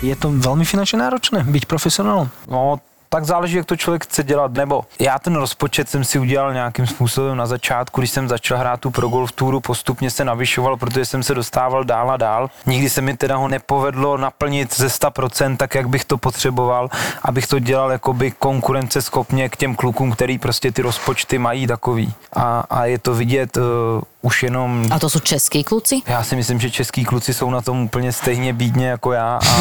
Je 0.00 0.16
to 0.16 0.32
veľmi 0.32 0.64
finančne 0.64 0.96
náročné 0.96 1.44
byť 1.44 1.64
profesionálom? 1.68 2.32
no, 2.48 2.80
tak 3.14 3.24
záleží, 3.24 3.56
jak 3.56 3.66
to 3.66 3.76
člověk 3.76 4.04
chce 4.04 4.22
dělat, 4.22 4.52
nebo 4.52 4.84
já 5.00 5.18
ten 5.18 5.36
rozpočet 5.36 5.88
jsem 5.88 6.04
si 6.04 6.18
udělal 6.18 6.54
nějakým 6.54 6.86
způsobem 6.86 7.36
na 7.36 7.46
začátku, 7.46 8.00
když 8.00 8.10
jsem 8.10 8.28
začal 8.28 8.58
hrát 8.58 8.80
tu 8.80 8.90
pro 8.90 9.08
golf 9.08 9.32
túru, 9.32 9.60
postupně 9.60 10.10
se 10.10 10.24
navyšoval, 10.24 10.76
protože 10.76 11.04
jsem 11.04 11.22
se 11.22 11.34
dostával 11.34 11.84
dál 11.84 12.10
a 12.10 12.16
dál. 12.16 12.50
Nikdy 12.66 12.90
se 12.90 13.00
mi 13.00 13.16
teda 13.16 13.36
ho 13.36 13.48
nepovedlo 13.48 14.16
naplnit 14.16 14.76
ze 14.76 14.86
100%, 14.86 15.56
tak 15.56 15.74
jak 15.74 15.88
bych 15.88 16.04
to 16.04 16.18
potřeboval, 16.18 16.88
abych 17.22 17.46
to 17.46 17.58
dělal 17.58 17.90
jakoby 17.90 18.30
konkurenceschopně 18.30 19.48
k 19.48 19.56
těm 19.56 19.74
klukům, 19.74 20.12
který 20.12 20.38
prostě 20.38 20.72
ty 20.72 20.82
rozpočty 20.82 21.38
mají 21.38 21.66
takový. 21.66 22.14
A, 22.32 22.64
a 22.70 22.84
je 22.84 22.98
to 22.98 23.14
vidět 23.14 23.56
uh, 23.56 23.62
už 24.24 24.42
jenom 24.42 24.88
A 24.90 24.98
to 24.98 25.08
sú 25.12 25.20
českí 25.20 25.64
kluci? 25.64 26.00
já 26.06 26.24
si 26.24 26.36
myslím, 26.36 26.60
že 26.60 26.70
český 26.70 27.04
kluci 27.04 27.34
jsou 27.34 27.50
na 27.50 27.60
tom 27.60 27.80
úplně 27.80 28.12
stejně 28.12 28.52
bídně 28.52 28.86
jako 28.88 29.12
já. 29.12 29.38
A... 29.48 29.56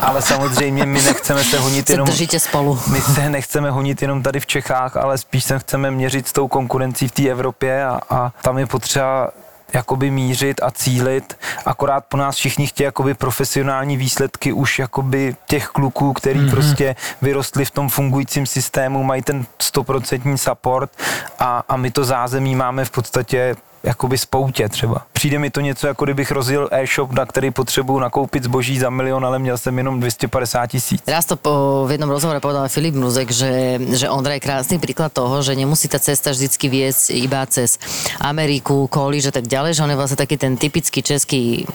ale 0.06 0.22
samozřejmě 0.22 0.86
my 0.86 1.02
nechceme 1.02 1.44
se 1.44 1.58
honit 1.58 1.86
Se 1.86 1.92
jenom... 1.92 2.06
držíte 2.06 2.40
spolu. 2.40 2.78
My 2.92 3.00
se 3.00 3.30
nechceme 3.30 3.70
honit 3.70 4.02
jenom 4.02 4.22
tady 4.22 4.40
v 4.40 4.46
Čechách, 4.46 4.96
ale 4.96 5.18
spíš 5.18 5.44
se 5.44 5.58
chceme 5.58 5.90
měřit 5.90 6.28
s 6.28 6.32
tou 6.32 6.48
konkurencí 6.48 7.08
v 7.08 7.12
té 7.12 7.28
Evropě 7.28 7.84
a, 7.84 8.00
a 8.10 8.32
tam 8.42 8.58
je 8.58 8.66
potřeba 8.66 9.28
jakoby 9.74 10.10
mířit 10.10 10.62
a 10.62 10.70
cílit, 10.70 11.38
akorát 11.66 12.04
po 12.08 12.16
nás 12.16 12.36
všichni 12.36 12.66
chtějí 12.66 12.84
jakoby 12.84 13.14
profesionální 13.14 13.96
výsledky 13.96 14.52
už 14.52 14.78
jakoby 14.78 15.36
těch 15.46 15.66
kluků, 15.66 16.12
který 16.12 16.40
mm-hmm. 16.40 16.50
prostě 16.50 16.96
vyrostli 17.22 17.64
v 17.64 17.70
tom 17.70 17.88
fungujícím 17.88 18.46
systému, 18.46 19.02
mají 19.04 19.22
ten 19.22 19.46
stoprocentní 19.58 20.38
support 20.38 20.90
a, 21.38 21.62
a 21.68 21.76
my 21.76 21.90
to 21.90 22.04
zázemí 22.04 22.54
máme 22.56 22.84
v 22.84 22.90
podstatě 22.90 23.56
jakoby 23.84 24.18
spoutě 24.18 24.68
třeba. 24.68 25.06
Přijde 25.12 25.38
mi 25.38 25.50
to 25.50 25.60
něco, 25.60 25.86
jako 25.86 26.04
kdybych 26.04 26.30
rozjel 26.30 26.68
e-shop, 26.72 27.12
na 27.12 27.26
který 27.26 27.50
potřebuju 27.50 27.98
nakoupit 27.98 28.44
zboží 28.44 28.78
za 28.78 28.90
milion, 28.90 29.26
ale 29.26 29.38
měl 29.38 29.58
jsem 29.58 29.78
jenom 29.78 30.00
250 30.00 30.66
tisíc. 30.66 31.02
Raz 31.06 31.24
to 31.24 31.36
po, 31.36 31.84
v 31.88 31.90
jednom 31.90 32.10
rozhovore 32.10 32.40
povedal 32.40 32.68
Filip 32.68 32.94
Mruzek, 32.94 33.30
že, 33.30 33.80
že 33.92 34.10
Ondra 34.10 34.34
je 34.34 34.40
krásny 34.40 34.78
príklad 34.78 35.12
toho, 35.12 35.42
že 35.42 35.56
nemusí 35.56 35.88
tá 35.88 35.98
cesta 36.00 36.32
vždycky 36.32 36.68
viesť 36.68 37.12
iba 37.12 37.44
cez 37.46 37.78
Ameriku, 38.20 38.88
kolíž 38.88 39.28
a 39.28 39.34
tak 39.36 39.46
ďalej, 39.46 39.76
že 39.76 39.82
on 39.84 39.92
je 39.92 40.00
vlastne 40.00 40.18
taký 40.18 40.36
ten 40.40 40.56
typický 40.56 41.02
český 41.04 41.68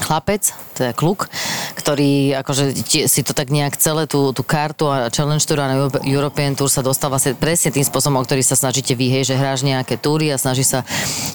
chlapec, 0.00 0.52
to 0.76 0.86
je 0.86 0.92
kluk, 0.92 1.32
ktorý 1.76 2.36
akože 2.44 2.76
si 3.08 3.20
to 3.24 3.32
tak 3.32 3.48
nejak 3.48 3.80
celé 3.80 4.04
tú, 4.04 4.30
tú 4.36 4.44
kartu 4.44 4.88
a 4.88 5.08
Challenge 5.08 5.42
Tour 5.42 5.58
a 5.62 5.70
na 5.70 5.76
Euro- 5.80 6.04
European 6.04 6.52
Tour 6.52 6.68
sa 6.68 6.84
dostal 6.84 7.08
vlastne 7.08 7.32
presne 7.34 7.72
tým 7.72 7.84
spôsobom, 7.84 8.20
o 8.20 8.26
ktorý 8.26 8.44
sa 8.44 8.58
snažíte 8.58 8.92
vy, 8.92 9.08
hej, 9.08 9.32
že 9.32 9.38
hráš 9.38 9.64
nejaké 9.64 9.96
túry 9.96 10.28
a 10.28 10.36
snaží 10.36 10.62
sa 10.62 10.84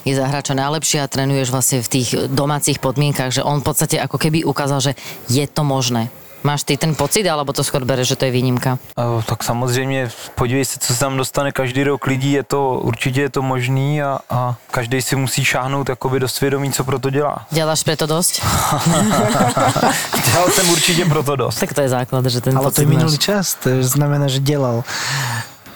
ísť 0.06 0.18
za 0.18 0.26
hráča 0.30 0.54
najlepšie 0.54 0.98
a 1.02 1.10
trénuješ 1.10 1.50
vlastne 1.50 1.78
v 1.82 1.88
tých 1.90 2.08
domácich 2.30 2.78
podmienkach, 2.78 3.34
že 3.34 3.42
on 3.42 3.60
v 3.60 3.66
podstate 3.66 3.98
ako 3.98 4.16
keby 4.16 4.46
ukázal, 4.46 4.78
že 4.80 4.92
je 5.26 5.44
to 5.50 5.66
možné. 5.66 6.12
Máš 6.42 6.62
ty 6.62 6.76
ten 6.76 6.94
pocit, 6.94 7.22
alebo 7.28 7.52
to 7.52 7.62
skôr 7.62 7.84
bereš, 7.86 8.08
že 8.08 8.16
to 8.16 8.24
je 8.24 8.30
výnimka? 8.30 8.78
Eh, 8.98 9.22
Tak 9.26 9.44
samozřejmě, 9.44 10.10
podívej 10.34 10.64
se, 10.64 10.78
co 10.78 10.94
se 10.94 11.00
tam 11.00 11.16
dostane 11.16 11.52
každý 11.52 11.84
rok 11.84 12.06
lidí, 12.06 12.32
je 12.32 12.42
to, 12.42 12.78
určitě 12.82 13.20
je 13.20 13.30
to 13.30 13.42
možný 13.42 14.02
a, 14.02 14.18
a 14.30 14.54
každý 14.70 15.02
si 15.02 15.16
musí 15.16 15.44
šáhnout 15.44 15.88
jakoby 15.88 16.20
do 16.20 16.28
svědomí, 16.28 16.72
co 16.72 16.84
pro 16.84 16.98
to 16.98 17.10
dělá. 17.10 17.46
Děláš 17.50 17.82
preto 17.82 18.06
dosť? 18.06 18.42
Dělal 20.32 20.48
jsem 20.50 20.70
určitě 20.70 21.04
pro 21.04 21.22
to 21.22 21.36
dost. 21.36 21.60
tak 21.60 21.72
to 21.74 21.80
je 21.80 21.88
základ, 21.88 22.26
že 22.26 22.40
ten 22.40 22.58
Ale 22.58 22.70
to 22.70 22.80
je 22.80 22.86
minulý 22.86 23.18
čas, 23.18 23.54
to 23.54 23.70
znamená, 23.80 24.28
že 24.28 24.40
delal. 24.40 24.84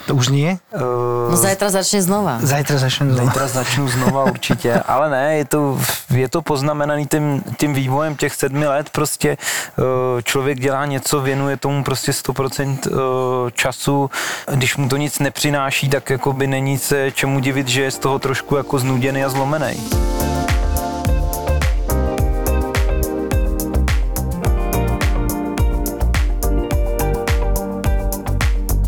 To 0.06 0.14
už 0.14 0.28
nie? 0.28 0.58
Uh, 0.74 1.30
No 1.30 1.36
zajtra 1.36 1.70
začne 1.70 2.02
znova. 2.02 2.38
Zajtra 2.42 2.78
začnem 2.78 3.10
znova. 3.12 3.26
Zítra 3.26 3.46
začnu 3.48 3.88
znova 3.88 4.24
určitě, 4.24 4.74
ale 4.74 5.10
ne, 5.10 5.36
je 5.36 5.44
to, 5.44 5.78
je 6.10 6.28
to 6.28 6.42
poznamenaný 6.42 7.06
tím, 7.06 7.42
tím 7.58 7.74
vývojem 7.74 8.16
těch 8.16 8.34
sedmi 8.34 8.66
let, 8.66 8.90
prostě 8.90 9.36
eh, 9.38 10.22
člověk 10.22 10.60
dělá 10.60 10.86
něco, 10.86 11.20
věnuje 11.20 11.56
tomu 11.56 11.84
prostě 11.84 12.12
100% 12.12 12.78
eh, 12.86 13.50
času, 13.50 14.10
když 14.54 14.76
mu 14.76 14.88
to 14.88 14.96
nic 14.96 15.18
nepřináší, 15.18 15.88
tak 15.88 16.10
jako 16.10 16.32
by 16.32 16.46
není 16.46 16.78
se 16.78 17.10
čemu 17.10 17.40
divit, 17.40 17.68
že 17.68 17.82
je 17.82 17.90
z 17.90 17.98
toho 17.98 18.18
trošku 18.18 18.56
jako 18.56 18.78
znuděný 18.78 19.24
a 19.24 19.28
zlomený. 19.28 19.90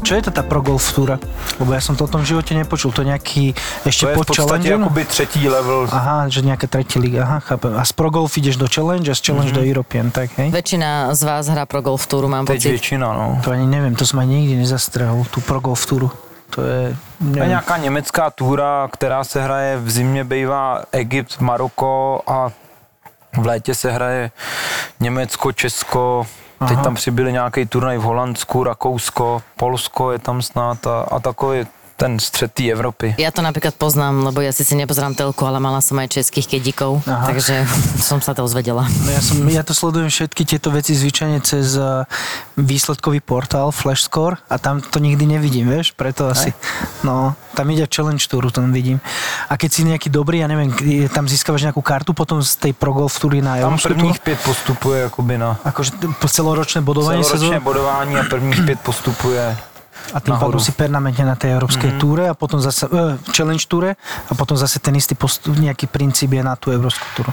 Čo 0.09 0.17
je 0.17 0.25
to 0.25 0.33
tá 0.33 0.41
pro 0.41 0.65
golf 0.65 0.89
túra? 0.97 1.21
Lebo 1.61 1.77
ja 1.77 1.85
som 1.85 1.93
to 1.93 2.09
o 2.09 2.11
tom 2.11 2.25
v 2.25 2.33
živote 2.33 2.57
nepočul. 2.57 2.97
To 2.97 3.05
je 3.05 3.13
nejaký 3.13 3.53
To 3.85 3.89
ešte 3.93 4.09
je 4.09 4.15
v 4.17 4.17
pod 4.17 4.27
podstatě 4.33 4.49
challenge? 4.49 4.69
jakoby 4.73 5.05
třetí 5.05 5.43
level. 5.49 5.85
Aha, 5.93 6.33
že 6.33 6.41
nejaká 6.41 6.65
tretia 6.65 6.97
liga. 6.97 7.29
Aha, 7.29 7.39
chápem. 7.45 7.77
A 7.77 7.85
z 7.85 7.93
pro 7.93 8.09
golf 8.09 8.33
ideš 8.41 8.57
do 8.57 8.65
challenge 8.73 9.05
a 9.05 9.15
z 9.15 9.21
challenge 9.21 9.53
Mhm. 9.53 9.59
do 9.61 9.63
European, 9.69 10.09
tak 10.11 10.33
hej? 10.41 10.49
Väčšina 10.49 11.13
z 11.13 11.23
vás 11.29 11.53
hrá 11.53 11.69
pro 11.69 11.85
golf 11.85 12.07
túru, 12.09 12.25
mám 12.29 12.49
Teď 12.49 12.57
pocit. 12.57 12.69
většina, 12.69 13.13
no. 13.13 13.41
To 13.45 13.51
ani 13.53 13.67
neviem, 13.69 13.93
to 13.95 14.05
ani 14.19 14.35
nikdy 14.41 14.57
nezastrehol, 14.65 15.29
tú 15.29 15.41
pro 15.45 15.61
golf 15.61 15.85
túru. 15.87 16.09
To 16.57 16.65
je... 16.65 16.97
To 17.35 17.39
je 17.45 17.49
nějaká 17.49 17.77
německá 17.77 18.31
túra, 18.33 18.89
která 18.89 19.25
se 19.25 19.43
hraje 19.45 19.77
v 19.77 19.91
zimě, 19.91 20.25
bývá 20.25 20.89
Egypt, 20.93 21.37
Maroko 21.41 22.21
a 22.27 22.49
v 23.37 23.47
létě 23.47 23.75
se 23.75 23.93
hraje 23.93 24.31
Německo, 25.01 25.53
Česko, 25.53 26.27
Teď 26.59 26.73
Aha. 26.73 26.85
tam 26.85 26.95
přibyli 26.95 27.33
nějaký 27.33 27.67
turnaj 27.67 27.99
v 27.99 28.03
Holandsku, 28.03 28.65
Rakousko, 28.65 29.43
Polsko 29.57 30.13
je 30.13 30.19
tam 30.19 30.43
snad 30.43 30.87
a, 30.87 31.01
a 31.01 31.21
takový 31.21 31.67
ten 31.99 32.15
střed 32.23 32.55
té 32.55 32.71
Evropy. 32.71 33.19
Ja 33.19 33.35
to 33.35 33.43
napríklad 33.43 33.75
poznám, 33.75 34.31
lebo 34.31 34.39
ja 34.39 34.55
síce 34.55 34.79
nepozerám 34.79 35.19
telku, 35.19 35.43
ale 35.43 35.59
mala 35.59 35.83
som 35.83 35.99
aj 35.99 36.23
českých 36.23 36.47
kedíkov, 36.47 37.03
Aha. 37.11 37.27
takže 37.27 37.67
som 37.99 38.23
sa 38.23 38.39
to 38.39 38.47
uzvedela. 38.47 38.87
No 38.87 39.11
ja, 39.11 39.19
som, 39.19 39.43
ja 39.51 39.67
to 39.67 39.75
sledujem 39.75 40.07
všetky 40.07 40.47
tieto 40.47 40.71
veci 40.71 40.95
zvyčajne 40.95 41.43
cez 41.43 41.75
uh, 41.75 42.07
výsledkový 42.55 43.19
portál 43.19 43.75
Flashscore 43.75 44.39
a 44.47 44.63
tam 44.63 44.79
to 44.79 45.03
nikdy 45.03 45.27
nevidím, 45.27 45.67
vieš, 45.67 45.91
preto 45.99 46.31
asi. 46.31 46.55
No, 47.03 47.35
tam 47.59 47.67
ide 47.75 47.91
challenge 47.91 48.31
touru, 48.31 48.55
tam 48.55 48.71
vidím. 48.71 49.03
A 49.51 49.59
keď 49.59 49.71
si 49.75 49.83
nejaký 49.83 50.07
dobrý, 50.07 50.39
ja 50.39 50.47
neviem, 50.47 50.71
je- 50.79 51.11
tam 51.11 51.27
získavaš 51.27 51.67
nejakú 51.67 51.83
kartu 51.83 52.15
potom 52.15 52.39
z 52.39 52.55
tej 52.63 52.73
pro 52.79 52.95
golf 52.95 53.19
túry 53.19 53.43
na 53.43 53.59
Tam 53.59 53.75
prvních 53.75 54.23
pět 54.23 54.39
postupuje 54.47 55.11
jakoby 55.11 55.35
na 55.39 55.59
Akože 55.67 55.91
t- 55.99 56.07
po 56.15 56.29
celoročné 56.31 56.79
bodovanie 56.79 57.27
celoročné 57.27 57.59
bodování 57.61 58.15
a 58.17 58.23
prvních 58.31 58.63
pět 58.63 58.79
postupuje 58.87 59.57
a 60.15 60.21
tým 60.21 60.33
nahoru. 60.35 60.47
pádom 60.47 60.61
si 60.61 60.73
permanentne 60.73 61.25
na 61.25 61.37
tej 61.37 61.57
európskej 61.57 61.91
mm-hmm. 61.91 62.03
túre 62.03 62.25
a 62.29 62.35
potom 62.35 62.61
zase, 62.61 62.87
uh, 62.89 63.19
challenge 63.33 63.67
túre 63.69 63.97
a 64.29 64.33
potom 64.35 64.57
zase 64.57 64.79
ten 64.79 64.97
istý 64.97 65.15
postup, 65.15 65.57
nejaký 65.57 65.87
princíp 65.87 66.33
je 66.33 66.43
na 66.43 66.57
tú 66.57 66.73
európsku 66.73 67.05
túru. 67.17 67.31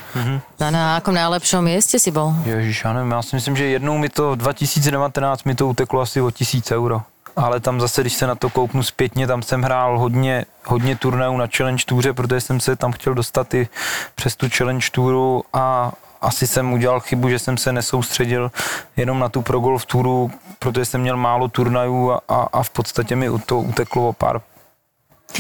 A 0.60 0.70
na 0.72 0.98
akom 1.00 1.14
najlepšom 1.14 1.64
mieste 1.64 2.00
si 2.00 2.12
bol? 2.12 2.34
Ježíš, 2.46 2.84
já 2.84 2.94
nevím, 2.94 3.12
já 3.12 3.22
si 3.22 3.36
myslím, 3.36 3.56
že 3.56 3.66
jednou 3.66 3.98
mi 3.98 4.10
to 4.10 4.36
2019 4.36 5.44
mi 5.44 5.56
to 5.56 5.68
uteklo 5.68 6.02
asi 6.02 6.22
o 6.22 6.32
tisíc 6.32 6.72
euro. 6.72 7.02
Ale 7.36 7.60
tam 7.60 7.82
zase, 7.82 8.02
když 8.02 8.14
se 8.14 8.28
na 8.28 8.36
to 8.36 8.50
kouknu 8.50 8.84
zpětně, 8.84 9.28
tam 9.28 9.42
jsem 9.42 9.62
hrál 9.62 10.00
hodně, 10.00 10.46
hodně 10.66 10.96
turnajů 10.96 11.38
na 11.38 11.48
Challenge 11.58 11.84
Touře, 11.86 12.14
protože 12.14 12.42
jsem 12.42 12.60
se 12.60 12.76
tam 12.76 12.92
chtěl 12.92 13.14
dostat 13.14 13.54
i 13.54 13.68
přes 14.16 14.36
tu 14.36 14.48
Challenge 14.58 14.88
Touru 14.92 15.44
a 15.54 15.92
asi 16.26 16.48
jsem 16.48 16.74
udělal 16.74 17.00
chybu, 17.00 17.30
že 17.30 17.40
jsem 17.40 17.58
se 17.58 17.72
nesoustředil 17.72 18.52
jenom 18.98 19.20
na 19.20 19.30
tu 19.30 19.42
Pro 19.42 19.60
Golf 19.60 19.86
Touru, 19.86 20.32
protože 20.60 20.86
jsem 20.86 21.02
měl 21.02 21.18
málo 21.18 21.48
turnajů 21.48 22.12
a, 22.12 22.22
a, 22.30 22.48
a 22.54 22.64
v 22.64 22.70
podstatě 22.70 23.16
mi 23.16 23.30
to 23.46 23.60
uteklo 23.60 24.10
o 24.10 24.14
pár 24.14 24.42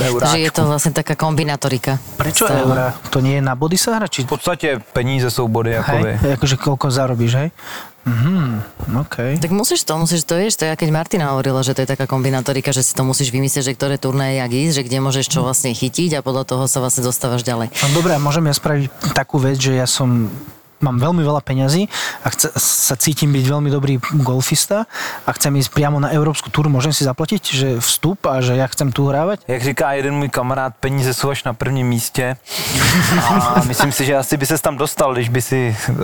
euráčků. 0.01 0.19
Takže 0.19 0.39
je 0.39 0.51
to 0.51 0.61
vlastne 0.67 0.91
taká 0.91 1.15
kombinatorika. 1.15 1.95
Stále. 2.19 2.67
eurá? 2.67 2.87
To 3.09 3.23
nie 3.23 3.39
je 3.39 3.43
na 3.43 3.55
body 3.55 3.77
sa 3.79 3.95
hra? 3.95 4.07
Či... 4.07 4.23
V 4.23 4.35
podstatě 4.35 4.79
peníze 4.93 5.31
jsou 5.31 5.47
body, 5.47 5.71
jakoby. 5.71 6.11
Hej, 6.19 6.33
akože 6.35 6.55
koľko 6.57 6.91
zarobíš, 6.91 7.33
hej? 7.35 7.49
Mhm, 8.05 8.61
OK. 9.01 9.41
Tak 9.41 9.51
musíš 9.51 9.81
to, 9.81 9.97
musíš 9.97 10.23
to, 10.29 10.37
vieš, 10.37 10.61
to 10.61 10.69
je, 10.69 10.77
keď 10.77 10.89
Martina 10.93 11.33
hovorila, 11.33 11.65
že 11.65 11.73
to 11.73 11.81
je 11.81 11.89
taká 11.89 12.05
kombinatorika, 12.05 12.69
že 12.69 12.85
si 12.85 12.93
to 12.93 13.01
musíš 13.01 13.33
vymyslieť, 13.33 13.65
že 13.65 13.73
ktoré 13.73 13.97
turnaje 13.97 14.37
jak 14.37 14.51
ísť, 14.53 14.73
že 14.77 14.83
kde 14.85 14.97
môžeš 15.01 15.25
čo 15.25 15.41
vlastne 15.41 15.73
chytiť 15.73 16.19
a 16.19 16.25
podľa 16.25 16.45
toho 16.45 16.63
sa 16.69 16.85
vlastne 16.85 17.01
dostávaš 17.01 17.41
ďalej. 17.41 17.73
No 17.73 17.87
dobré, 17.97 18.13
a 18.13 18.21
môžem 18.21 18.45
ja 18.45 18.53
spraviť 18.53 19.15
takú 19.17 19.41
vec, 19.41 19.57
že 19.57 19.73
ja 19.73 19.89
som 19.89 20.29
mám 20.85 21.01
veľmi 21.01 21.25
veľa 21.25 21.41
peňazí 21.41 21.89
a 22.21 22.29
chce, 22.29 22.53
sa 22.61 22.93
cítim 22.93 23.33
byť 23.33 23.45
veľmi 23.49 23.69
dobrý 23.73 23.97
golfista 24.21 24.85
a 25.25 25.29
chcem 25.33 25.57
ísť 25.57 25.73
priamo 25.73 25.97
na 25.97 26.13
európsku 26.13 26.53
túru, 26.53 26.69
môžem 26.69 26.93
si 26.93 27.01
zaplatiť, 27.01 27.41
že 27.41 27.67
vstup 27.81 28.21
a 28.29 28.45
že 28.45 28.53
ja 28.53 28.69
chcem 28.69 28.93
tu 28.93 29.09
hrávať? 29.09 29.41
Jak 29.47 29.63
říká 29.63 29.93
jeden 29.97 30.13
můj 30.13 30.29
kamarád, 30.29 30.73
peníze 30.79 31.13
jsou 31.13 31.29
až 31.29 31.43
na 31.43 31.53
prvním 31.53 31.87
místě. 31.87 32.37
A 33.29 33.61
myslím 33.67 33.91
si, 33.91 34.05
že 34.05 34.17
asi 34.17 34.37
by 34.37 34.45
se 34.45 34.57
tam 34.57 34.77
dostal, 34.77 35.13
když 35.13 35.29
by 35.29 35.41
si 35.41 35.75
uh, 35.89 35.95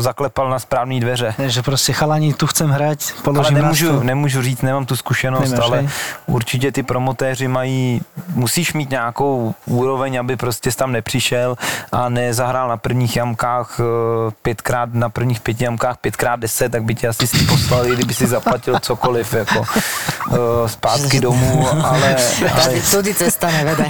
zaklepal 0.00 0.50
na 0.50 0.58
správné 0.58 1.00
dveře. 1.00 1.34
Že 1.46 1.62
proste 1.62 1.92
chalani, 1.92 2.34
tu 2.34 2.46
chcem 2.46 2.70
hrať, 2.70 3.12
Ale 3.12 3.22
položím 3.22 3.56
raz 3.56 3.62
nemůžu, 3.62 4.02
nemůžu 4.02 4.42
říct, 4.42 4.62
nemám 4.62 4.86
tu 4.86 4.96
zkušenost, 4.96 5.50
Nemáš, 5.50 5.66
ale 5.66 5.78
hej? 5.78 5.88
určitě 6.26 6.72
ty 6.72 6.82
promotéři 6.82 7.48
mají, 7.48 8.00
musíš 8.34 8.72
mít 8.72 8.90
nějakou 8.90 9.54
úroveň, 9.66 10.20
aby 10.20 10.36
prostě 10.36 10.70
tam 10.70 10.92
nepřišel 10.92 11.56
a 11.92 12.08
nezahrál 12.08 12.68
na 12.68 12.76
prvních 12.76 13.16
jamkách 13.16 13.80
eh, 13.80 14.21
pětkrát, 14.42 14.94
na 14.94 15.08
prvních 15.08 15.40
pěti 15.40 15.64
jamkách 15.64 15.96
pětkrát 15.98 16.40
deset, 16.40 16.72
tak 16.72 16.82
by 16.82 16.94
tě 16.94 17.08
asi 17.08 17.26
poslali, 17.46 17.94
kdyby 17.94 18.14
si 18.14 18.26
zaplatil 18.26 18.78
cokoliv, 18.78 19.34
jako 19.34 19.64
eh, 20.32 20.68
zpátky 20.68 21.20
domů, 21.20 21.68
ale, 21.68 22.16
ale 22.52 22.62
Tady 22.62 22.82
tudy 22.90 23.14
cesta 23.14 23.50
nevede. 23.50 23.86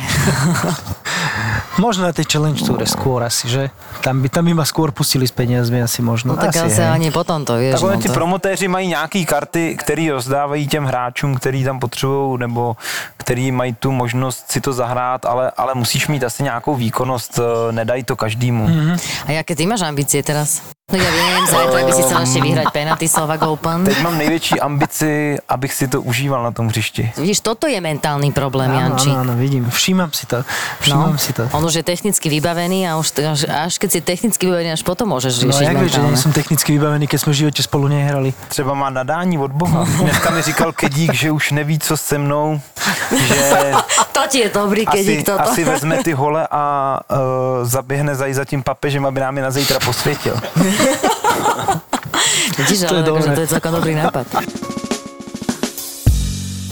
Možno 1.80 2.04
na 2.04 2.12
tej 2.12 2.28
challenge 2.28 2.60
toure 2.64 2.84
skôr 2.84 3.24
asi, 3.24 3.48
že? 3.48 3.72
Tam 4.04 4.20
by, 4.20 4.28
tam 4.28 4.44
by 4.44 4.52
ma 4.52 4.66
skôr 4.68 4.92
pustili 4.92 5.24
s 5.24 5.32
peniazmi 5.32 5.80
asi 5.80 6.04
možno. 6.04 6.36
No 6.36 6.40
tak 6.40 6.52
asi, 6.52 6.68
asi 6.68 6.82
ani 6.84 7.08
potom 7.08 7.44
to, 7.48 7.56
vieš. 7.56 7.80
Takhle 7.80 7.96
no 7.96 8.02
ti 8.02 8.08
to... 8.08 8.14
promotéři 8.14 8.68
mají 8.68 8.88
nějaký 8.88 9.24
karty, 9.26 9.76
který 9.80 10.10
rozdávají 10.10 10.68
těm 10.68 10.84
hráčům, 10.84 11.34
který 11.34 11.64
tam 11.64 11.80
potřebují, 11.80 12.38
nebo 12.38 12.76
který 13.16 13.52
mají 13.52 13.72
tu 13.74 13.92
možnost 13.92 14.50
si 14.50 14.60
to 14.60 14.72
zahrát, 14.72 15.24
ale, 15.24 15.50
ale 15.56 15.74
musíš 15.74 16.08
mít 16.08 16.24
asi 16.24 16.42
nějakou 16.42 16.74
výkonnost, 16.74 17.38
eh, 17.38 17.72
nedají 17.72 18.04
to 18.04 18.16
každému. 18.16 18.68
Mm-hmm. 18.68 18.96
A 19.26 19.30
jaké 19.32 19.56
ty 19.56 19.66
máš 19.66 19.80
ambície 19.80 20.22
teraz? 20.22 20.62
No 20.92 21.00
ja 21.00 21.08
viem, 21.08 21.44
zajtra 21.48 21.80
by 21.88 21.92
si 21.96 22.02
chcel 22.04 22.20
ešte 22.20 22.40
vyhrať 22.44 22.66
penalty 22.68 23.06
Slovak 23.08 23.40
Open. 23.48 23.84
Teď 23.88 24.00
mám 24.04 24.18
největší 24.18 24.60
ambici, 24.60 25.38
abych 25.48 25.72
si 25.72 25.88
to 25.88 26.04
užíval 26.04 26.42
na 26.44 26.52
tom 26.52 26.68
hřišti. 26.68 27.12
Vidíš, 27.16 27.40
toto 27.40 27.64
je 27.66 27.80
mentálny 27.80 28.28
problém, 28.32 28.68
Janči. 28.68 29.08
áno, 29.08 29.20
áno, 29.20 29.32
vidím. 29.40 29.64
Všímam 29.72 30.12
si 30.12 30.28
to. 30.28 30.44
Všímam 30.84 31.16
si 31.18 31.32
to. 31.32 31.48
On 31.56 31.64
už 31.64 31.80
je 31.80 31.84
technicky 31.84 32.28
vybavený 32.28 32.92
a 32.92 33.00
už 33.00 33.08
až, 33.24 33.40
až 33.48 33.72
keď 33.80 33.88
si 33.88 34.00
technicky 34.04 34.44
vybavený, 34.46 34.76
až 34.76 34.84
potom 34.84 35.08
môžeš 35.08 35.32
No 35.40 35.48
riešiť 35.48 35.64
jak 35.64 35.76
vieš, 35.80 35.92
že 35.96 36.20
som 36.20 36.32
technicky 36.36 36.76
vybavený, 36.76 37.08
keď 37.08 37.18
sme 37.24 37.32
v 37.32 37.38
živote 37.48 37.60
spolu 37.64 37.88
nehrali. 37.88 38.36
Třeba 38.52 38.74
má 38.76 38.90
nadání 38.92 39.38
od 39.40 39.52
Boha. 39.52 39.88
Dneska 39.96 40.30
mi 40.30 40.42
říkal 40.42 40.72
Kedík, 40.72 41.12
že 41.16 41.30
už 41.32 41.56
neví, 41.56 41.78
co 41.80 41.96
se 41.96 42.18
mnou, 42.20 42.60
že 43.16 43.72
To 44.12 44.20
ti 44.28 44.38
je 44.44 44.48
dobrý, 44.52 44.84
keď 44.86 45.00
asi, 45.00 45.22
toto. 45.24 45.40
asi 45.40 45.64
vezme 45.64 46.04
ty 46.04 46.12
hole 46.20 46.44
a 46.50 46.62
uh, 47.00 47.16
zaběhne 47.64 48.14
za, 48.14 48.28
za 48.30 48.44
tím 48.44 48.62
papežem, 48.62 49.06
aby 49.06 49.20
nám 49.20 49.36
je 49.36 49.42
na 49.42 49.50
zítra 49.50 49.78
posvětil. 49.80 50.36
Vidíš, 52.58 52.78
To 52.78 52.84
je 52.84 52.88
ale 52.90 53.00
akože 53.02 53.28
dobré. 53.28 53.34
to 53.34 53.40
je 53.40 53.48
celkom 53.48 53.72
dobrý 53.74 53.92
nápad. 53.94 54.26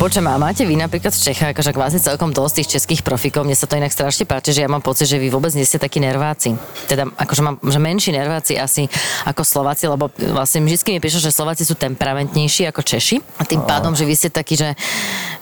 Počujem, 0.01 0.33
a 0.33 0.41
máte 0.41 0.65
vy 0.65 0.81
napríklad 0.81 1.13
v 1.13 1.29
Čechách 1.29 1.53
akože 1.53 1.77
kvázi 1.77 2.01
celkom 2.01 2.33
dosť 2.33 2.65
tých 2.65 2.71
českých 2.81 3.05
profikov, 3.05 3.45
mne 3.45 3.53
sa 3.53 3.69
to 3.69 3.77
inak 3.77 3.93
strašne 3.93 4.25
páči, 4.25 4.57
že 4.57 4.65
ja 4.65 4.69
mám 4.73 4.81
pocit, 4.81 5.05
že 5.05 5.21
vy 5.21 5.29
vôbec 5.29 5.53
nie 5.53 5.69
ste 5.69 5.77
takí 5.77 6.01
nerváci. 6.01 6.57
Teda 6.89 7.05
akože 7.05 7.45
mám, 7.45 7.61
že 7.61 7.77
menší 7.77 8.17
nerváci 8.17 8.57
asi 8.57 8.89
ako 9.29 9.45
Slováci, 9.45 9.85
lebo 9.85 10.09
vlastne 10.33 10.65
vždy 10.65 10.97
mi 10.97 11.05
píšu, 11.05 11.21
že 11.21 11.29
Slováci 11.29 11.69
sú 11.69 11.77
temperamentnejší 11.77 12.65
ako 12.73 12.81
Češi. 12.81 13.21
A 13.37 13.45
tým 13.45 13.61
pádom, 13.61 13.93
že 13.93 14.09
vy 14.09 14.17
ste 14.17 14.33
takí, 14.33 14.57
že, 14.57 14.73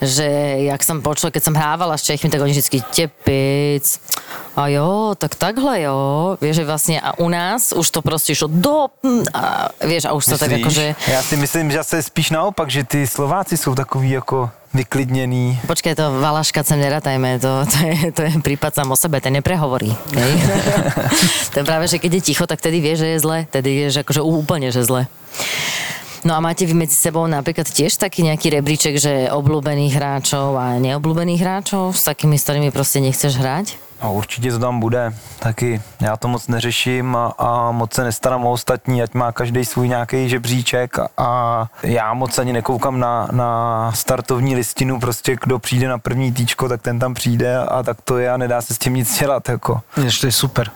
že 0.03 0.27
jak 0.67 0.83
som 0.83 0.99
počula, 0.99 1.31
keď 1.31 1.43
som 1.47 1.55
hrávala 1.55 1.95
s 1.95 2.03
Čechmi, 2.03 2.27
tak 2.27 2.43
oni 2.43 2.51
vždy 2.51 2.83
tepic, 2.91 3.95
a 4.59 4.67
jo, 4.67 5.15
tak 5.15 5.35
takhle 5.35 5.81
jo, 5.81 6.35
vieš, 6.41 6.55
že 6.55 6.65
vlastne 6.67 6.95
a 6.99 7.15
u 7.15 7.29
nás 7.31 7.71
už 7.71 7.87
to 7.89 8.03
proste 8.03 8.35
išlo 8.35 8.51
do, 8.51 8.91
a 9.31 9.71
vieš, 9.79 10.05
a 10.05 10.11
už 10.11 10.25
sa 10.25 10.35
tak 10.35 10.51
Myslíš? 10.51 10.63
akože, 10.65 10.85
Já 11.07 11.21
si 11.23 11.35
myslím, 11.35 11.71
že 11.71 11.83
se 11.83 12.03
spíš 12.03 12.29
naopak, 12.29 12.69
že 12.69 12.83
ty 12.83 13.07
Slováci 13.07 13.57
jsou 13.57 13.75
takový 13.75 14.09
jako 14.09 14.48
vyklidněný. 14.73 15.59
Počkaj, 15.65 15.95
to 15.97 16.21
Valaška 16.21 16.61
sem 16.63 16.77
neratajme, 16.79 17.41
to, 17.41 17.65
to, 17.65 17.77
je, 17.85 17.97
to 18.13 18.21
je 18.21 18.31
prípad 18.41 18.75
sám 18.75 18.93
o 18.93 18.97
sebe, 18.97 19.17
ten 19.21 19.33
neprehovorí. 19.33 19.89
Hej? 20.13 20.33
ten 21.55 21.63
práve, 21.65 21.89
že 21.89 21.97
keď 21.97 22.21
je 22.21 22.21
ticho, 22.21 22.45
tak 22.45 22.61
tedy 22.61 22.77
vie, 22.77 22.93
že 22.93 23.17
je 23.17 23.17
zle, 23.19 23.49
tedy 23.49 23.87
je, 23.87 23.99
že 23.99 23.99
akože 24.05 24.21
úplne, 24.21 24.69
že 24.69 24.85
zle. 24.85 25.09
No 26.27 26.35
a 26.35 26.43
máte 26.43 26.67
vy 26.67 26.75
medzi 26.75 26.99
sebou 26.99 27.23
napríklad 27.31 27.63
tiež 27.63 27.95
taký 27.95 28.27
nejaký 28.27 28.51
rebríček, 28.51 28.99
že 28.99 29.31
obľúbených 29.31 29.95
hráčov 29.95 30.59
a 30.59 30.75
neobľúbených 30.75 31.41
hráčov, 31.41 31.95
s 31.95 32.03
takými, 32.03 32.35
s 32.35 32.43
ktorými 32.43 32.69
proste 32.75 32.99
nechceš 32.99 33.39
hrať? 33.39 33.88
A 34.01 34.09
určitě 34.09 34.51
to 34.51 34.59
tam 34.59 34.79
bude. 34.79 35.13
Taky 35.39 35.81
já 36.01 36.17
to 36.17 36.27
moc 36.27 36.47
neřeším 36.47 37.15
a, 37.15 37.33
a 37.37 37.71
moc 37.71 37.93
se 37.93 38.03
nestarám 38.03 38.45
o 38.45 38.51
ostatní, 38.51 39.03
ať 39.03 39.13
má 39.13 39.31
každý 39.31 39.65
svůj 39.65 39.87
nějaký 39.87 40.29
žebříček 40.29 40.99
a, 40.99 41.07
a 41.17 41.67
já 41.83 42.13
moc 42.13 42.39
ani 42.39 42.53
nekoukám 42.53 42.99
na, 42.99 43.27
na 43.31 43.91
startovní 43.95 44.55
listinu, 44.55 44.99
prostě 44.99 45.37
kdo 45.43 45.59
přijde 45.59 45.87
na 45.87 45.97
první 45.97 46.31
týčko, 46.31 46.69
tak 46.69 46.81
ten 46.81 46.99
tam 46.99 47.13
přijde 47.13 47.57
a 47.57 47.83
tak 47.83 47.97
to 48.01 48.17
je 48.17 48.31
a 48.31 48.37
nedá 48.37 48.61
se 48.61 48.73
s 48.73 48.77
tím 48.77 48.93
nic 48.93 49.19
dělat. 49.19 49.49
Jako. 49.49 49.81
Vieš, 49.97 50.19
to 50.19 50.25
je 50.27 50.31
super. 50.31 50.71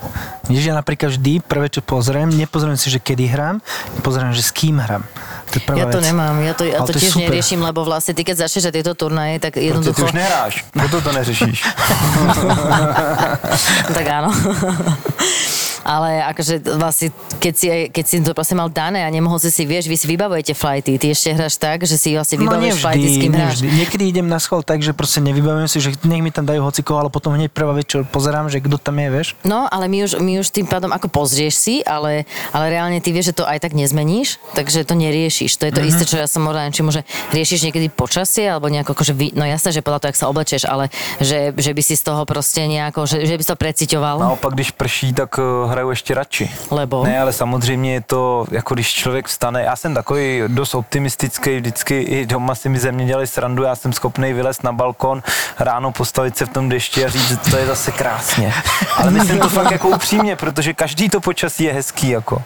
Vieš, 0.49 0.65
ja 0.65 0.75
napríklad 0.75 1.15
vždy 1.15 1.39
prvé, 1.39 1.71
čo 1.71 1.79
pozriem, 1.79 2.27
nepozriem 2.27 2.75
si, 2.75 2.91
že 2.91 2.99
kedy 2.99 3.31
hrám, 3.31 3.63
pozriem, 4.03 4.35
že 4.35 4.43
s 4.43 4.51
kým 4.51 4.75
hrám. 4.75 5.07
To 5.53 5.59
je 5.59 5.79
Ja 5.79 5.85
to 5.87 6.01
vec. 6.01 6.09
nemám, 6.09 6.35
ja 6.41 6.53
to, 6.57 6.63
ja 6.65 6.81
to, 6.81 6.91
to 6.91 6.97
je 6.97 7.07
tiež 7.07 7.13
super. 7.13 7.29
neriešim, 7.29 7.61
lebo 7.61 7.85
vlastne 7.85 8.17
ty 8.17 8.25
keď 8.25 8.49
začneš 8.49 8.73
tieto 8.73 8.97
turnaje, 8.97 9.39
tak 9.39 9.53
Protože 9.53 9.61
ty 9.61 9.67
jednoducho... 9.69 10.03
už 10.03 10.11
nehráš, 10.11 10.53
proto 10.73 10.97
to 11.01 11.11
neřešíš. 11.11 11.59
tak 13.95 14.07
áno. 14.07 14.29
Ale 15.83 16.23
akože 16.31 16.63
vlastne, 16.79 17.11
keď 17.43 17.53
si, 17.53 17.67
keď 17.91 18.05
si 18.07 18.15
to 18.23 18.31
proste 18.31 18.55
mal 18.55 18.71
dané 18.71 19.03
a 19.03 19.09
nemohol 19.11 19.37
si 19.39 19.51
si, 19.51 19.67
vieš, 19.67 19.91
vy 19.91 19.99
si 19.99 20.07
vybavujete 20.07 20.55
flighty, 20.55 20.95
ty 20.95 21.11
ešte 21.11 21.35
hráš 21.35 21.59
tak, 21.59 21.83
že 21.83 21.99
si 21.99 22.15
vlastne 22.15 22.39
No 22.39 22.47
vybavuješ 22.47 22.79
flighty, 22.79 23.07
s 23.07 23.17
kým 23.19 23.31
hráš. 23.35 23.43
nevždy. 23.59 23.67
Niekedy 23.83 24.03
idem 24.07 24.27
na 24.31 24.39
schvál 24.39 24.63
tak, 24.63 24.79
že 24.79 24.95
proste 24.95 25.19
nevybavujem 25.19 25.67
si, 25.67 25.77
že 25.83 25.91
nech 26.07 26.23
mi 26.23 26.31
tam 26.31 26.47
dajú 26.47 26.63
hocikoho, 26.63 27.03
ale 27.03 27.09
potom 27.11 27.35
hneď 27.35 27.51
prvá 27.51 27.75
vec, 27.75 27.91
čo 27.91 28.07
pozerám, 28.07 28.47
že 28.47 28.63
kto 28.63 28.79
tam 28.79 28.95
je, 28.97 29.07
vieš. 29.11 29.27
No, 29.43 29.67
ale 29.67 29.91
my 29.91 30.07
už, 30.07 30.23
my 30.23 30.39
už 30.39 30.47
tým 30.55 30.65
pádom 30.65 30.89
ako 30.95 31.11
pozrieš 31.11 31.59
si, 31.59 31.75
ale, 31.83 32.23
ale 32.55 32.65
reálne 32.71 33.03
ty 33.03 33.11
vieš, 33.11 33.35
že 33.35 33.43
to 33.43 33.45
aj 33.45 33.59
tak 33.59 33.75
nezmeníš, 33.75 34.39
takže 34.55 34.87
to 34.87 34.95
neriešiš. 34.95 35.59
To 35.59 35.67
je 35.67 35.73
to 35.75 35.83
mm-hmm. 35.83 35.91
isté, 35.91 36.03
čo 36.07 36.15
ja 36.15 36.27
som 36.31 36.47
hovorila, 36.47 36.71
či 36.71 36.81
môže 36.81 37.01
riešiš 37.35 37.67
niekedy 37.67 37.91
počasie, 37.91 38.47
alebo 38.47 38.71
nejako, 38.71 38.95
akože 38.95 39.13
vy, 39.13 39.35
no 39.35 39.43
jasné, 39.43 39.75
že 39.75 39.83
podľa 39.83 39.99
toho, 39.99 40.09
jak 40.15 40.19
sa 40.19 40.27
oblečieš, 40.31 40.63
ale 40.63 40.87
že, 41.19 41.51
že 41.53 41.71
by 41.75 41.81
si 41.83 41.99
z 41.99 42.03
toho 42.07 42.23
proste 42.23 42.63
nejako, 42.63 43.03
že, 43.03 43.27
že 43.27 43.35
by 43.35 43.41
si 43.43 43.49
to 43.51 43.57
precitoval, 43.59 44.17
Naopak, 44.23 44.53
když 44.53 44.71
prší, 44.71 45.11
tak 45.13 45.35
uh, 45.37 45.67
hraju 45.73 45.89
ještě 45.89 46.13
radši. 46.13 46.51
lebo... 46.71 47.03
Ne, 47.03 47.19
ale 47.19 47.33
samozřejmě 47.33 47.93
je 47.93 48.01
to, 48.01 48.45
jako 48.51 48.73
když 48.73 48.93
člověk 48.93 49.27
vstane, 49.27 49.63
já 49.63 49.75
jsem 49.75 49.93
takový 49.93 50.43
dost 50.47 50.75
optimistický, 50.75 51.55
vždycky 51.55 52.01
i 52.01 52.25
doma 52.25 52.55
si 52.55 52.69
mi 52.69 52.79
ze 52.79 52.91
mě 52.91 53.05
dělali 53.05 53.27
srandu, 53.27 53.63
já 53.63 53.75
jsem 53.75 53.93
schopný 53.93 54.33
vylézt 54.33 54.63
na 54.63 54.71
balkon, 54.71 55.23
ráno 55.59 55.91
postavit 55.91 56.37
se 56.37 56.45
v 56.45 56.49
tom 56.49 56.69
dešti 56.69 57.05
a 57.05 57.09
říct, 57.09 57.49
to 57.49 57.57
je 57.57 57.65
zase 57.65 57.91
krásně. 57.91 58.53
Ale 58.97 59.11
myslím 59.11 59.39
to 59.39 59.49
fakt 59.49 59.71
jako 59.71 59.87
upřímně, 59.87 60.35
protože 60.35 60.73
každý 60.73 61.09
to 61.09 61.21
počasí 61.21 61.63
je 61.63 61.73
hezký, 61.73 62.09
jako. 62.09 62.41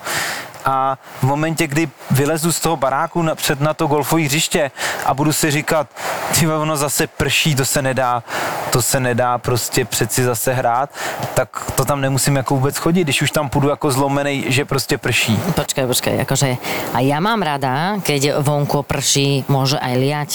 A 0.67 0.97
v 1.19 1.23
momentě, 1.23 1.67
kdy 1.67 1.89
vylezu 2.11 2.51
z 2.51 2.59
toho 2.59 2.75
baráku 2.77 3.21
napřed 3.21 3.61
na 3.61 3.73
to 3.73 3.87
golfové 3.87 4.21
hřiště 4.21 4.71
a 5.05 5.13
budu 5.13 5.33
si 5.33 5.51
říkat, 5.51 5.87
ty 6.39 6.47
ono 6.47 6.77
zase 6.77 7.07
prší, 7.07 7.55
to 7.55 7.65
se 7.65 7.81
nedá, 7.81 8.23
to 8.69 8.81
se 8.81 8.99
nedá 8.99 9.37
prostě 9.37 9.85
přeci 9.85 10.23
zase 10.23 10.53
hrát, 10.53 10.89
tak 11.33 11.71
to 11.75 11.85
tam 11.85 12.01
nemusím 12.01 12.35
jako 12.35 12.55
vůbec 12.55 12.77
chodit, 12.77 13.03
když 13.03 13.21
už 13.21 13.31
tam 13.31 13.49
půjdu 13.49 13.69
jako 13.69 13.91
zlomený, 13.91 14.43
že 14.47 14.65
prostě 14.65 14.97
prší. 14.97 15.39
Počkaj, 15.55 15.87
počkaj, 15.87 16.21
akože 16.27 16.57
a 16.93 16.99
ja 16.99 17.19
mám 17.23 17.39
rada, 17.39 18.01
keď 18.03 18.43
vonku 18.43 18.83
prší, 18.83 19.47
môže 19.47 19.79
aj 19.79 19.93
liať, 19.95 20.31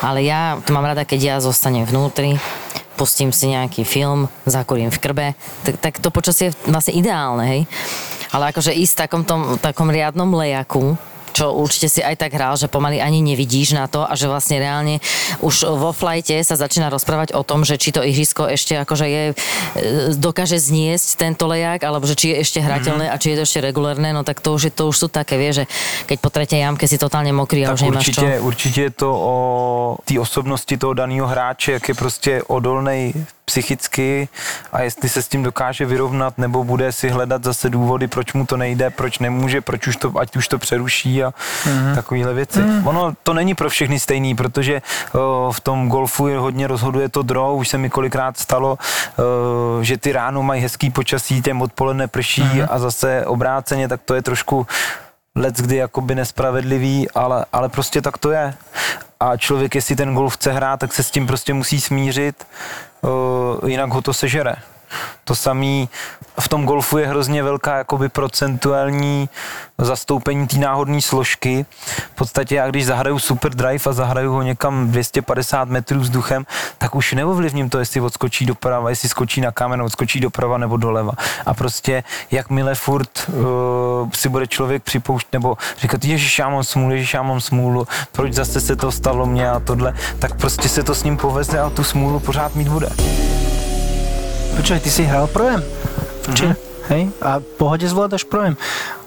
ale 0.00 0.24
ja 0.24 0.56
to 0.64 0.72
mám 0.72 0.88
rada, 0.88 1.04
keď 1.04 1.20
ja 1.20 1.34
zostanem 1.44 1.84
vnútri, 1.84 2.40
pustím 2.96 3.34
si 3.34 3.52
nejaký 3.52 3.84
film, 3.84 4.32
zakurím 4.48 4.88
v 4.88 4.98
krbe, 4.98 5.26
tak, 5.66 5.76
tak 5.76 5.94
to 6.00 6.08
počasie 6.08 6.50
je 6.50 6.56
vlastne 6.66 6.96
ideálne, 6.96 7.44
hej. 7.44 7.60
Ale 8.32 8.52
akože 8.52 8.76
ísť 8.76 8.92
v 8.94 9.00
takom, 9.06 9.22
tom, 9.24 9.40
takom 9.60 9.88
riadnom 9.88 10.28
lejaku, 10.34 10.96
čo 11.38 11.54
určite 11.54 11.86
si 11.86 12.00
aj 12.02 12.18
tak 12.18 12.34
hral, 12.34 12.58
že 12.58 12.66
pomaly 12.66 12.98
ani 12.98 13.22
nevidíš 13.22 13.78
na 13.78 13.86
to 13.86 14.02
a 14.02 14.12
že 14.18 14.26
vlastne 14.26 14.58
reálne 14.58 14.98
už 15.38 15.70
vo 15.78 15.94
flajte 15.94 16.34
sa 16.42 16.58
začína 16.58 16.90
rozprávať 16.90 17.30
o 17.38 17.46
tom, 17.46 17.62
že 17.62 17.78
či 17.78 17.94
to 17.94 18.02
ihrisko 18.02 18.50
ešte 18.50 18.74
akože 18.74 19.06
je, 19.06 19.24
e, 19.30 19.34
dokáže 20.18 20.58
zniesť 20.58 21.14
tento 21.14 21.46
lejak, 21.46 21.86
alebo 21.86 22.10
že 22.10 22.18
či 22.18 22.34
je 22.34 22.42
ešte 22.42 22.58
hrateľné 22.58 23.06
a 23.06 23.20
či 23.20 23.34
je 23.34 23.36
to 23.38 23.46
ešte 23.46 23.60
regulérne, 23.62 24.10
no 24.10 24.26
tak 24.26 24.42
to 24.42 24.50
už, 24.50 24.62
je, 24.66 24.72
to 24.74 24.90
už 24.90 24.96
sú 24.96 25.06
také, 25.06 25.38
vie, 25.38 25.62
že 25.62 25.64
keď 26.10 26.18
po 26.18 26.30
tretej 26.34 26.58
jamke 26.58 26.90
si 26.90 26.98
totálne 26.98 27.30
mokrý 27.30 27.70
a 27.70 27.70
Tak 27.70 27.78
už 27.78 27.82
nemáš 27.86 28.10
čo. 28.10 28.18
určitě, 28.18 28.40
určitě 28.40 28.80
je 28.82 28.90
to 28.90 29.10
o 29.14 29.34
té 30.04 30.18
osobnosti 30.20 30.74
toho 30.76 30.94
daného 30.94 31.26
hráče, 31.26 31.72
jak 31.72 31.88
je 31.88 31.94
prostě 31.94 32.42
odolný 32.46 33.14
psychicky 33.48 34.28
a 34.72 34.82
jestli 34.82 35.08
se 35.08 35.22
s 35.22 35.28
tím 35.28 35.42
dokáže 35.42 35.86
vyrovnat, 35.86 36.38
nebo 36.38 36.64
bude 36.64 36.92
si 36.92 37.08
hledat 37.08 37.44
zase 37.44 37.70
důvody, 37.70 38.08
proč 38.08 38.32
mu 38.32 38.46
to 38.46 38.56
nejde, 38.56 38.90
proč 38.90 39.18
nemůže, 39.18 39.60
proč 39.60 39.86
už 39.86 39.96
to, 39.96 40.12
ať 40.18 40.36
už 40.36 40.48
to 40.48 40.58
přeruší 40.58 41.24
a 41.24 41.30
mm-hmm. 41.30 41.94
takovéhle 41.94 42.34
věci. 42.34 42.60
Mm. 42.60 42.86
Ono 42.86 43.12
to 43.22 43.34
není 43.34 43.54
pro 43.54 43.70
všechny 43.70 44.00
stejný, 44.00 44.34
protože 44.34 44.82
o, 45.14 45.52
v 45.52 45.60
tom 45.60 45.88
golfu 45.88 46.28
je 46.28 46.38
hodně 46.38 46.66
rozhoduje 46.66 47.08
to 47.08 47.22
draw, 47.22 47.56
už 47.56 47.68
se 47.68 47.78
mi 47.78 47.90
kolikrát 47.90 48.38
stalo, 48.38 48.78
o, 48.78 49.84
že 49.84 49.96
ty 49.96 50.12
ráno 50.12 50.42
mají 50.42 50.62
hezký 50.62 50.90
počasí, 50.90 51.42
těm 51.42 51.62
odpoledne 51.62 52.08
prší 52.08 52.42
Mhm. 52.42 52.66
a 52.70 52.78
zase 52.78 53.26
obráceně, 53.26 53.88
tak 53.88 54.00
to 54.04 54.14
je 54.14 54.22
trošku 54.22 54.66
let 55.34 55.56
kdy 55.56 55.76
jakoby 55.76 56.14
nespravedlivý, 56.14 57.10
ale, 57.14 57.44
ale 57.52 57.68
prostě 57.68 58.02
tak 58.02 58.18
to 58.18 58.30
je. 58.30 58.54
A 59.20 59.36
člověk, 59.36 59.74
jestli 59.74 59.96
ten 59.96 60.14
golf 60.14 60.34
chce 60.34 60.52
hrát, 60.52 60.80
tak 60.80 60.94
se 60.94 61.02
s 61.02 61.10
tím 61.10 61.26
prostě 61.26 61.54
musí 61.54 61.80
smířit, 61.80 62.46
jinak 63.66 63.90
ho 63.92 64.00
to 64.02 64.12
sežere. 64.12 64.77
To 65.24 65.34
samý 65.34 65.88
v 66.40 66.48
tom 66.48 66.64
golfu 66.64 66.98
je 66.98 67.06
hrozně 67.06 67.42
velká 67.42 67.76
jakoby 67.76 68.08
procentuální 68.08 69.28
zastoupení 69.78 70.46
té 70.46 70.56
náhodné 70.56 71.00
složky. 71.00 71.66
V 72.12 72.14
podstatě 72.14 72.54
já 72.54 72.70
když 72.70 72.86
zahraju 72.86 73.18
super 73.18 73.54
drive 73.54 73.84
a 73.86 73.92
zahraju 73.92 74.32
ho 74.32 74.42
někam 74.42 74.90
250 74.90 75.68
metrů 75.68 76.00
vzduchem, 76.00 76.46
tak 76.78 76.94
už 76.94 77.12
neovlivním 77.12 77.70
to, 77.70 77.78
jestli 77.78 78.00
odskočí 78.00 78.46
doprava, 78.46 78.90
jestli 78.90 79.08
skočí 79.08 79.40
na 79.40 79.52
kámen, 79.52 79.82
odskočí 79.82 80.20
doprava 80.20 80.58
nebo 80.58 80.76
doleva. 80.76 81.12
A 81.46 81.54
prostě 81.54 82.04
jakmile 82.30 82.74
furt 82.74 83.10
uh, 83.28 84.10
si 84.14 84.28
bude 84.28 84.46
člověk 84.46 84.82
připouštět 84.82 85.32
nebo 85.32 85.56
říkat, 85.78 86.04
ježiš, 86.04 86.38
já 86.38 86.48
mám 86.48 86.64
smůlu, 86.64 86.92
ježiš, 86.92 87.14
já 87.14 87.22
mám 87.22 87.40
smůlu, 87.40 87.88
proč 88.12 88.32
zase 88.32 88.60
se 88.60 88.76
to 88.76 88.92
stalo 88.92 89.26
mně 89.26 89.50
a 89.50 89.60
tohle, 89.60 89.94
tak 90.18 90.34
prostě 90.34 90.68
se 90.68 90.82
to 90.82 90.94
s 90.94 91.04
ním 91.04 91.16
poveze 91.16 91.58
a 91.60 91.70
tu 91.70 91.84
smůlu 91.84 92.20
pořád 92.20 92.54
mít 92.54 92.68
bude. 92.68 92.88
Počkaj, 94.58 94.82
ty 94.82 94.90
si 94.90 95.06
hral 95.06 95.30
projem? 95.30 95.62
Či? 96.34 96.67
Hej? 96.88 97.10
A 97.18 97.42
pohode 97.58 97.88
zvládaš 97.88 98.28
projem? 98.28 98.54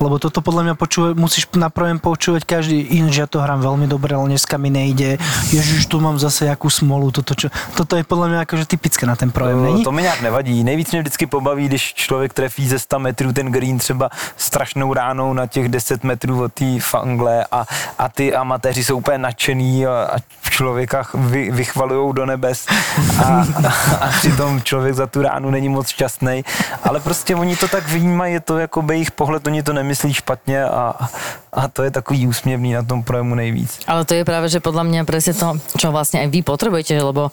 Lebo 0.02 0.18
toto 0.18 0.42
podľa 0.42 0.72
mňa 0.72 0.76
počúva, 0.76 1.08
musíš 1.14 1.48
na 1.54 1.70
projem 1.70 2.02
počúvať 2.02 2.44
každý, 2.44 2.82
ináč 2.82 3.24
ja 3.24 3.28
to 3.30 3.40
hrám 3.40 3.62
veľmi 3.62 3.86
dobre, 3.86 4.18
ale 4.18 4.36
dneska 4.36 4.58
mi 4.58 4.74
nejde. 4.74 5.22
Ježiš, 5.54 5.86
tu 5.86 6.02
mám 6.02 6.18
zase 6.18 6.50
jakú 6.50 6.70
smolu. 6.70 7.14
Toto, 7.14 7.38
čo, 7.38 7.48
toto 7.78 7.96
je 7.96 8.04
podľa 8.04 8.28
mňa 8.28 8.40
akože 8.50 8.66
typické 8.66 9.06
na 9.06 9.16
ten 9.16 9.30
projem, 9.30 9.52
Eh, 9.52 9.72
není? 9.72 9.84
To 9.84 9.92
mi 9.92 10.02
nějak 10.02 10.22
nevadí. 10.22 10.64
Nejvíc 10.64 10.92
mě 10.92 11.02
vždycky 11.02 11.26
pobaví, 11.26 11.66
když 11.66 11.94
člověk 11.94 12.34
trefí 12.34 12.68
ze 12.68 12.80
100 12.80 13.00
metrů 13.00 13.34
ten 13.34 13.52
green 13.52 13.78
třeba 13.78 14.10
strašnou 14.38 14.94
ránou 14.94 15.34
na 15.34 15.48
těch 15.48 15.70
10 15.70 16.04
metrů 16.04 16.44
od 16.44 16.54
té 16.54 16.80
fangle 16.80 17.46
a, 17.52 17.66
a 18.00 18.10
ty 18.10 18.36
amatéři 18.36 18.84
jsou 18.84 18.98
úplně 18.98 19.18
nadšený 19.18 19.86
a, 19.86 19.92
a 19.92 20.18
člověka 20.50 21.06
vy, 21.14 21.52
vychvalujou 21.52 22.12
do 22.12 22.26
nebes 22.26 22.66
a, 23.20 23.24
a, 23.24 23.46
a 24.06 24.10
přitom 24.20 24.62
člověk 24.62 24.96
za 24.96 25.08
tu 25.08 25.22
ránu 25.22 25.50
není 25.50 25.70
moc 25.70 25.88
šťastný. 25.88 26.46
Ale 26.84 27.00
prostě 27.00 27.36
oni 27.36 27.56
to 27.56 27.68
tak 27.72 27.88
vnímají, 27.88 28.34
je 28.34 28.40
to 28.40 28.58
jako 28.58 28.86
jejich 28.92 29.12
pohled, 29.12 29.48
oni 29.48 29.64
to 29.64 29.74
nemyslí 29.74 30.14
špatně 30.14 30.64
a, 30.64 31.10
a 31.54 31.68
to 31.68 31.84
je 31.84 31.92
takový 31.92 32.28
úsměvný 32.28 32.74
na 32.74 32.84
tom 32.84 33.04
projemu 33.04 33.36
nejvíc. 33.36 33.80
Ale 33.88 34.06
to 34.06 34.14
je 34.14 34.28
práve, 34.28 34.52
že 34.52 34.60
podľa 34.60 34.84
mňa 34.84 35.02
presne 35.08 35.32
to, 35.32 35.56
čo 35.80 35.92
vlastne 35.92 36.20
aj 36.20 36.28
vy 36.28 36.44
potrebujete, 36.44 37.00
lebo 37.00 37.32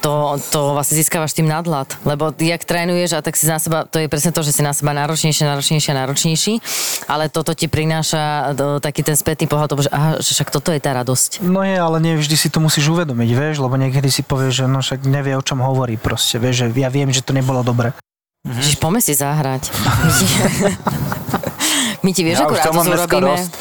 to, 0.00 0.40
to 0.48 0.72
vlastne 0.72 0.96
získavaš 0.96 1.36
tým 1.36 1.48
nadhľad. 1.48 2.00
Lebo 2.08 2.32
ty, 2.32 2.48
jak 2.48 2.64
trénuješ 2.64 3.16
a 3.16 3.20
tak 3.20 3.36
si 3.36 3.44
na 3.44 3.60
seba, 3.60 3.84
to 3.84 4.00
je 4.00 4.08
presne 4.08 4.32
to, 4.32 4.40
že 4.40 4.56
si 4.56 4.62
na 4.64 4.72
seba 4.72 4.96
náročnejšie, 4.96 5.44
náročnejšie, 5.44 5.92
náročnejší, 5.92 6.54
ale 7.08 7.28
toto 7.28 7.52
ti 7.52 7.68
prináša 7.68 8.56
do, 8.56 8.80
taký 8.80 9.04
ten 9.04 9.16
spätný 9.16 9.44
pohľad, 9.44 9.68
toho, 9.68 9.84
že 9.84 9.92
aha, 9.92 10.10
že 10.24 10.32
však 10.32 10.48
toto 10.48 10.72
je 10.72 10.80
tá 10.80 10.96
radosť. 10.96 11.44
No 11.44 11.60
je, 11.60 11.76
ale 11.76 12.00
nie 12.00 12.16
vždy 12.16 12.36
si 12.40 12.48
to 12.48 12.60
musíš 12.60 12.88
uvedomiť, 12.88 13.30
vieš, 13.36 13.60
lebo 13.60 13.76
niekedy 13.76 14.08
si 14.08 14.24
povieš, 14.24 14.64
že 14.64 14.66
no 14.68 14.80
však 14.80 15.04
nevie, 15.04 15.36
o 15.36 15.44
čom 15.44 15.60
hovorí 15.60 16.00
proste, 16.00 16.40
vieš, 16.40 16.64
že 16.64 16.80
ja 16.80 16.88
viem, 16.88 17.12
že 17.12 17.20
to 17.20 17.36
nebolo 17.36 17.60
dobre. 17.60 17.92
Mm-hmm. 18.44 18.60
Čiže 18.60 18.76
poďme 18.76 19.00
si 19.00 19.16
zahrať. 19.16 19.72
My 22.04 22.12
ti, 22.12 22.20
vieš, 22.20 22.38
Ja 22.38 22.44
ako 22.44 22.52
už 22.52 22.60
to 22.60 22.70
urobíme? 22.76 23.32
dosť. 23.32 23.52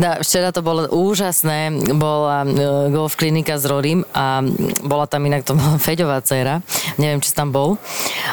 No, 0.00 0.16
včera 0.16 0.48
to 0.48 0.64
bolo 0.64 0.88
úžasné, 0.88 1.68
bola 1.92 2.48
e, 2.48 2.56
golf 2.88 3.20
klinika 3.20 3.60
s 3.60 3.68
Rorim 3.68 4.00
a 4.16 4.40
bola 4.80 5.04
tam 5.04 5.28
inak 5.28 5.44
to 5.44 5.52
bola 5.52 5.76
Feďová 5.76 6.24
dcera, 6.24 6.64
neviem, 6.96 7.20
či 7.20 7.36
tam 7.36 7.52
bol 7.52 7.76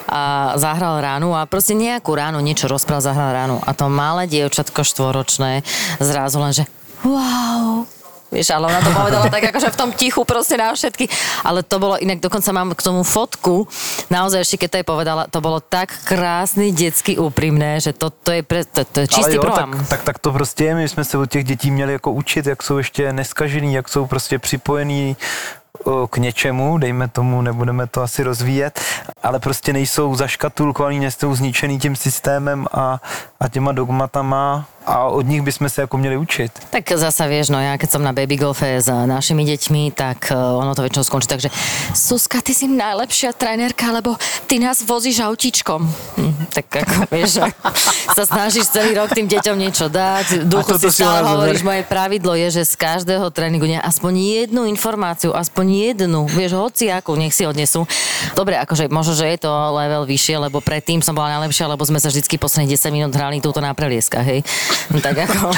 a 0.07 0.55
zahral 0.55 1.03
ránu 1.03 1.35
a 1.35 1.43
proste 1.43 1.75
nejakú 1.75 2.15
ránu, 2.15 2.39
niečo 2.39 2.71
rozprával, 2.71 3.03
zahral 3.03 3.35
ránu 3.35 3.57
a 3.59 3.75
to 3.75 3.91
malé 3.91 4.31
dievčatko 4.31 4.79
štvoročné 4.79 5.67
zrazu 5.99 6.39
len, 6.39 6.55
že 6.55 6.63
wow, 7.03 7.83
Vieš, 8.31 8.51
ale 8.51 8.67
ona 8.67 8.83
to 8.83 8.91
povedala 8.91 9.25
tak 9.31 9.43
akože 9.55 9.71
v 9.71 9.79
tom 9.79 9.89
tichu 9.95 10.21
proste 10.27 10.59
na 10.59 10.75
všetky. 10.75 11.07
Ale 11.47 11.63
to 11.63 11.79
bolo, 11.79 11.95
inak 11.95 12.19
dokonca 12.19 12.51
mám 12.51 12.75
k 12.75 12.81
tomu 12.83 13.07
fotku, 13.07 13.67
naozaj 14.11 14.43
ešte 14.43 14.67
keď 14.67 14.69
to 14.69 14.77
jej 14.77 14.87
povedala, 14.87 15.21
to 15.31 15.39
bolo 15.39 15.63
tak 15.63 15.95
krásny, 16.03 16.75
detsky 16.75 17.15
úprimné, 17.15 17.79
že 17.79 17.95
to, 17.95 18.11
to 18.11 18.35
je, 18.35 18.41
pre, 18.43 18.67
to, 18.67 18.83
to 18.83 18.99
je 19.03 19.07
čistý 19.07 19.39
Ale 19.39 19.39
jo, 19.39 19.41
program. 19.41 19.71
tak, 19.71 19.87
tak, 19.87 20.01
tak 20.03 20.17
to 20.19 20.31
prostě 20.31 20.63
je. 20.63 20.75
My 20.75 20.89
jsme 20.89 21.03
se 21.03 21.17
od 21.17 21.31
těch 21.31 21.43
dětí 21.43 21.71
měli 21.71 21.93
jako 21.93 22.11
učit, 22.11 22.45
jak 22.45 22.63
jsou 22.63 22.77
ještě 22.77 23.13
neskažený, 23.13 23.73
jak 23.73 23.89
jsou 23.89 24.05
prostě 24.05 24.39
připojení 24.39 25.15
k 26.09 26.17
něčemu, 26.17 26.77
dejme 26.77 27.07
tomu, 27.07 27.41
nebudeme 27.41 27.87
to 27.87 28.01
asi 28.01 28.23
rozvíjet, 28.23 28.81
ale 29.23 29.39
prostě 29.39 29.73
nejsou 29.73 30.15
zaškatulkovaný, 30.15 30.99
nejsou 30.99 31.35
zničený 31.35 31.79
tím 31.79 31.95
systémem 31.95 32.67
a, 32.71 32.99
a 33.39 33.47
těma 33.47 33.71
dogmatama 33.71 34.65
a 34.87 35.03
od 35.03 35.27
nich 35.27 35.41
bychom 35.41 35.69
se 35.69 35.81
jako 35.81 35.97
měli 35.97 36.17
učit. 36.17 36.51
Tak 36.69 36.91
zasa 36.95 37.27
vieš, 37.27 37.51
no 37.51 37.59
ja 37.59 37.75
keď 37.75 37.89
som 37.91 37.99
na 37.99 38.15
baby 38.15 38.39
golfe 38.39 38.79
s 38.79 38.87
našimi 38.87 39.43
deťmi, 39.43 39.91
tak 39.91 40.31
eh, 40.31 40.39
ono 40.39 40.71
to 40.71 40.79
väčšinou 40.79 41.03
skončí 41.03 41.27
tak, 41.27 41.43
že 41.43 41.51
Suska, 41.91 42.39
ty 42.39 42.55
si 42.55 42.71
najlepšia 42.71 43.35
trénerka, 43.35 43.91
lebo 43.91 44.15
ty 44.47 44.63
nás 44.63 44.79
vozíš 44.87 45.19
autíčkom. 45.19 45.83
Hm, 46.15 46.35
tak 46.55 46.71
ako, 46.71 46.95
vieš, 47.11 47.43
sa 48.15 48.23
snažíš 48.23 48.71
celý 48.71 48.95
rok 48.95 49.11
tým 49.11 49.27
deťom 49.27 49.59
niečo 49.59 49.91
dať. 49.91 50.47
Duchu 50.47 50.79
si 50.79 51.03
stále 51.03 51.35
hovoríš, 51.35 51.67
moje 51.67 51.83
pravidlo 51.83 52.31
je, 52.39 52.63
že 52.63 52.71
z 52.71 52.73
každého 52.79 53.27
tréningu 53.35 53.67
ne, 53.67 53.83
aspoň 53.83 54.47
jednu 54.47 54.63
informáciu, 54.71 55.35
aspoň 55.35 55.91
jednu, 55.91 56.31
vieš, 56.31 56.55
hoci 56.55 56.87
akú, 56.87 57.19
nech 57.19 57.35
si 57.35 57.43
odnesú. 57.43 57.83
Dobre, 58.39 58.55
akože 58.55 58.87
možno, 58.87 59.19
že 59.19 59.35
je 59.35 59.43
to 59.43 59.51
level 59.51 60.07
vyššie, 60.07 60.47
lebo 60.47 60.63
predtým 60.63 61.03
som 61.03 61.11
bola 61.11 61.35
najlepšia, 61.35 61.67
lebo 61.67 61.83
sme 61.83 61.99
sa 61.99 62.07
vždycky 62.07 62.39
posledných 62.39 62.79
10 62.79 62.95
minút 62.95 63.11
hrali 63.11 63.26
túto 63.43 63.59
na 63.59 63.75
prelieskach, 63.75 64.23
hej. 64.23 64.41
No, 64.87 65.03
tak 65.03 65.19
ako, 65.27 65.51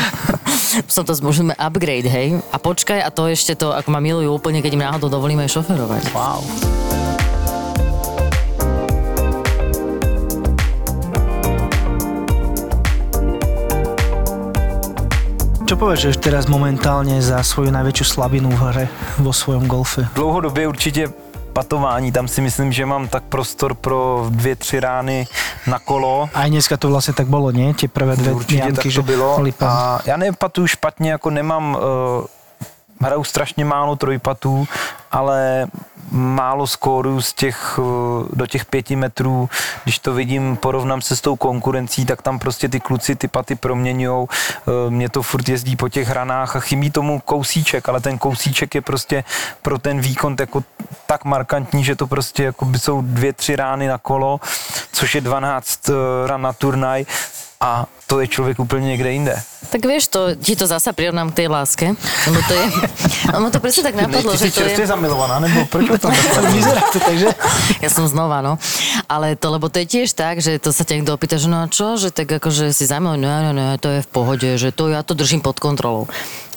som 0.90 1.06
to 1.06 1.14
môžeme 1.22 1.54
upgrade, 1.54 2.10
hej. 2.10 2.42
A 2.50 2.58
počkaj, 2.58 3.00
a 3.06 3.10
to 3.14 3.30
ešte 3.30 3.54
to, 3.54 3.70
ako 3.72 3.94
ma 3.94 4.02
milujú 4.02 4.34
úplne, 4.34 4.66
keď 4.66 4.72
im 4.74 4.86
náhodou 4.90 5.14
dovolíme 5.14 5.46
aj 5.46 5.62
šoferovať. 5.62 6.04
Wow. 6.12 6.42
Čo 15.70 15.78
považuješ 15.78 16.18
teraz 16.18 16.50
momentálne 16.50 17.22
za 17.22 17.46
svoju 17.46 17.70
najväčšiu 17.70 18.06
slabinu 18.18 18.50
v 18.50 18.62
hre 18.74 18.86
vo 19.22 19.30
svojom 19.30 19.70
golfe? 19.70 20.10
Dlouhodobě 20.18 20.66
určitě 20.66 21.29
patování, 21.60 22.12
tam 22.12 22.28
si 22.28 22.42
myslím, 22.42 22.72
že 22.72 22.86
mám 22.86 23.08
tak 23.08 23.24
prostor 23.24 23.76
pro 23.76 24.26
dvě, 24.30 24.56
tři 24.56 24.80
rány 24.80 25.28
na 25.68 25.80
kolo. 25.80 26.30
Aj 26.32 26.48
dneska 26.48 26.80
to 26.80 26.88
vlastne 26.88 27.12
tak 27.12 27.28
bolo, 27.28 27.52
nie? 27.52 27.76
Tie 27.76 27.92
prvé 27.92 28.16
dve 28.16 28.32
Určitě 28.32 28.72
tak 28.72 28.88
jamky, 28.88 28.96
to 28.96 29.04
bylo. 29.04 29.42
lipa. 29.44 29.68
A 29.68 30.00
já 30.06 30.18
nepatuju 30.18 30.68
špatně, 30.68 31.12
jako 31.20 31.30
nemám, 31.30 31.76
uh, 31.76 32.24
hraju 33.02 33.24
strašně 33.24 33.66
málo 33.66 33.96
trojpatů, 33.96 34.68
ale 35.12 35.68
málo 36.12 36.68
skóru 36.68 37.22
z 37.22 37.34
těch, 37.34 37.80
uh, 37.80 37.86
do 38.34 38.48
těch 38.48 38.66
pěti 38.66 38.96
metrů, 38.96 39.50
když 39.84 40.00
to 40.00 40.14
vidím, 40.14 40.58
porovnám 40.58 41.02
se 41.02 41.16
s 41.16 41.22
tou 41.22 41.36
konkurencí, 41.36 42.06
tak 42.06 42.22
tam 42.22 42.40
prostě 42.40 42.70
ty 42.70 42.80
kluci 42.80 43.16
ty 43.16 43.28
paty 43.28 43.56
proměňujou, 43.56 44.24
uh, 44.24 44.74
mě 44.90 45.10
to 45.10 45.22
furt 45.22 45.50
jezdí 45.50 45.76
po 45.76 45.90
těch 45.90 46.08
hranách 46.08 46.56
a 46.56 46.60
chybí 46.60 46.92
tomu 46.92 47.20
kousíček, 47.20 47.90
ale 47.90 48.02
ten 48.02 48.18
kousíček 48.18 48.76
je 48.76 48.82
prostě 48.82 49.24
pro 49.62 49.80
ten 49.80 50.02
výkon 50.02 50.36
jako 50.40 50.64
tak 51.06 51.26
markantní, 51.26 51.84
že 51.84 51.96
to 51.96 52.08
prostě 52.08 52.44
jako 52.44 52.68
jsou 52.78 53.02
dvě, 53.02 53.34
tři 53.34 53.56
rány 53.56 53.88
na 53.88 53.98
kolo, 53.98 54.40
což 54.92 55.16
je 55.16 55.22
12 55.22 55.90
uh, 55.90 55.96
ran 56.26 56.42
na 56.42 56.54
turnaj 56.54 57.06
a 57.64 57.86
to 58.08 58.20
je 58.20 58.28
člověk 58.28 58.60
úplně 58.60 58.88
někde 58.88 59.12
jinde. 59.12 59.36
Tak 59.70 59.86
vieš, 59.86 60.08
to, 60.08 60.36
ti 60.36 60.56
to 60.56 60.64
zasa 60.64 60.96
prirovnám 60.96 61.30
k 61.30 61.44
tej 61.44 61.48
láske, 61.52 61.86
lebo 62.28 62.40
to 62.48 62.54
je, 62.56 62.66
no 63.36 63.52
to 63.52 63.60
presne 63.60 63.84
tak 63.84 64.00
napadlo, 64.00 64.34
že 64.34 64.50
to 64.50 64.64
je... 64.64 64.88
zamilovaná, 64.88 65.44
nebo 65.44 65.68
proč 65.68 65.90
o 65.90 65.98
tom 66.00 66.10
Vyzerá 66.56 66.82
to 66.90 67.00
tak, 67.04 67.16
že? 67.20 67.30
Ja 67.84 67.90
som 67.92 68.08
znova, 68.08 68.40
no. 68.42 68.56
Ale 69.12 69.36
to, 69.36 69.52
lebo 69.52 69.68
to 69.68 69.84
je 69.84 69.92
tiež 69.92 70.16
tak, 70.16 70.40
že 70.40 70.58
to 70.58 70.72
sa 70.72 70.88
ťa 70.88 71.04
niekto 71.04 71.14
opýta, 71.14 71.36
že 71.36 71.52
no 71.52 71.62
a 71.62 71.68
čo, 71.68 72.00
že 72.00 72.16
tak 72.16 72.32
akože 72.32 72.72
si 72.72 72.88
zaujímavé, 72.88 73.20
no, 73.20 73.30
no, 73.30 73.52
no, 73.52 73.76
to 73.78 74.00
je 74.00 74.02
v 74.02 74.10
pohode, 74.10 74.50
že 74.56 74.72
to 74.72 74.90
ja 74.90 75.04
to 75.04 75.14
držím 75.14 75.44
pod 75.44 75.60
kontrolou. 75.60 76.08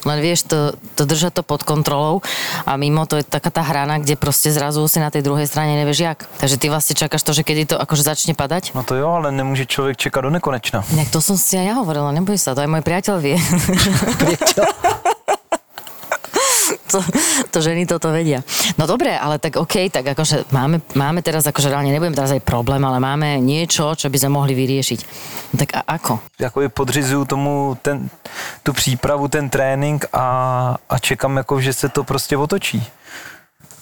Len 0.02 0.18
vieš, 0.18 0.50
to, 0.50 0.74
to 0.98 1.06
držať 1.06 1.38
to 1.38 1.42
pod 1.46 1.62
kontrolou 1.62 2.20
a 2.66 2.76
mimo 2.76 3.06
to 3.06 3.16
je 3.20 3.24
taká 3.24 3.50
tá 3.50 3.62
hrana, 3.62 3.98
kde 4.02 4.18
proste 4.18 4.50
zrazu 4.50 4.82
si 4.90 4.98
na 4.98 5.10
tej 5.10 5.22
druhej 5.22 5.46
strane 5.46 5.78
nevieš 5.78 5.98
jak. 6.02 6.18
Takže 6.38 6.56
ty 6.58 6.68
vlastne 6.68 6.94
čakáš 6.98 7.22
to, 7.22 7.32
že 7.32 7.46
kedy 7.46 7.64
to 7.74 7.76
akože 7.78 8.02
začne 8.02 8.34
padať. 8.34 8.74
No 8.74 8.82
to 8.82 8.94
jo, 8.98 9.08
ale 9.08 9.32
nemůže 9.32 9.66
člověk 9.66 9.96
čekat 9.96 10.20
do 10.20 10.30
nekonečna. 10.30 10.84
Inak 10.92 11.10
to 11.10 11.22
som 11.22 11.38
si 11.38 11.58
aj 11.58 11.66
ja 11.66 11.74
hovorila, 11.78 12.12
neboj 12.12 12.38
sa, 12.38 12.54
to 12.54 12.60
aj 12.60 12.70
môj 12.70 12.82
priateľ 12.82 13.16
vie. 13.22 13.38
to, 16.92 17.00
to 17.48 17.58
ženy 17.64 17.88
toto 17.88 18.12
vedia. 18.12 18.44
No 18.76 18.84
dobre, 18.84 19.16
ale 19.16 19.40
tak 19.40 19.56
OK, 19.56 19.88
tak 19.88 20.12
akože 20.12 20.52
máme, 20.52 20.84
máme 20.92 21.24
teraz, 21.24 21.48
akože 21.48 21.72
reálne 21.72 21.88
nebudem 21.88 22.12
teraz 22.12 22.36
aj 22.36 22.44
problém, 22.44 22.84
ale 22.84 23.00
máme 23.00 23.40
niečo, 23.40 23.96
čo 23.96 24.12
by 24.12 24.18
sme 24.20 24.36
mohli 24.36 24.52
vyriešiť. 24.52 25.00
No 25.52 25.56
tak 25.56 25.70
a 25.72 25.80
ako? 25.96 26.20
Jakoby 26.38 26.68
podřizuju 26.68 27.24
tomu 27.24 27.76
ten, 27.82 28.10
tu 28.62 28.72
přípravu, 28.72 29.28
ten 29.28 29.48
trénink 29.48 30.04
a, 30.12 30.26
a 30.88 30.98
čekám, 30.98 31.36
jako, 31.36 31.60
že 31.60 31.72
se 31.72 31.88
to 31.88 32.04
prostě 32.04 32.36
otočí. 32.36 32.84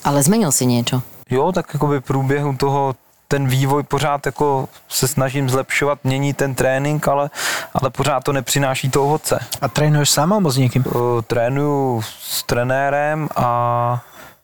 Ale 0.04 0.22
zmenil 0.22 0.52
si 0.52 0.64
niečo. 0.64 1.02
Jo, 1.30 1.52
tak 1.52 1.74
jakoby 1.74 2.00
v 2.00 2.04
průběhu 2.04 2.56
toho 2.56 2.94
ten 3.30 3.46
vývoj 3.46 3.82
pořád 3.82 4.26
jako 4.26 4.68
se 4.88 5.08
snažím 5.08 5.50
zlepšovat, 5.50 5.98
mění 6.04 6.34
ten 6.34 6.54
trénink, 6.54 7.08
ale, 7.08 7.30
ale 7.74 7.90
pořád 7.90 8.24
to 8.24 8.32
nepřináší 8.32 8.90
to 8.90 9.04
ovoce. 9.04 9.38
A 9.60 9.68
trénuješ 9.68 10.10
sám 10.10 10.34
alebo 10.34 10.50
s 10.50 10.58
niekým? 10.58 10.82
Uh, 10.82 11.22
trénuju 11.22 12.02
s 12.02 12.42
trenérem 12.42 13.30
a 13.38 13.46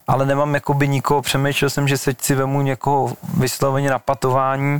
ale 0.06 0.26
nemám 0.26 0.54
jakoby 0.54 0.88
nikoho, 0.88 1.22
přemýšlel 1.22 1.70
jsem, 1.70 1.88
že 1.88 1.98
teď 1.98 2.20
si 2.22 2.34
vemu 2.34 2.62
někoho 2.62 3.18
vysloveně 3.34 3.90
na 3.90 3.98
patování, 3.98 4.78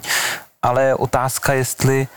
ale 0.62 0.94
otázka, 0.94 1.52
jestli, 1.52 2.08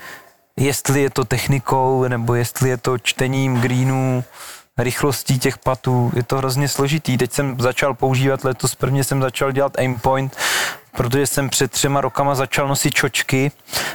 jestli 0.56 1.02
je 1.02 1.10
to 1.10 1.24
technikou, 1.24 2.06
nebo 2.08 2.34
jestli 2.34 2.68
je 2.68 2.76
to 2.76 2.98
čtením 2.98 3.60
greenů, 3.60 4.24
rychlostí 4.78 5.38
těch 5.38 5.58
patů, 5.58 6.12
je 6.14 6.22
to 6.22 6.38
hrozně 6.38 6.68
složitý. 6.68 7.18
Teď 7.18 7.32
jsem 7.32 7.56
začal 7.60 7.94
používat 7.94 8.44
letos, 8.44 8.74
prvně 8.74 9.04
jsem 9.04 9.22
začal 9.22 9.52
dělat 9.52 9.78
aimpoint, 9.78 10.36
protože 10.96 11.26
jsem 11.26 11.48
před 11.48 11.70
třema 11.70 12.00
rokama 12.00 12.34
začal 12.34 12.68
nosit 12.68 12.94
čočky 12.94 13.52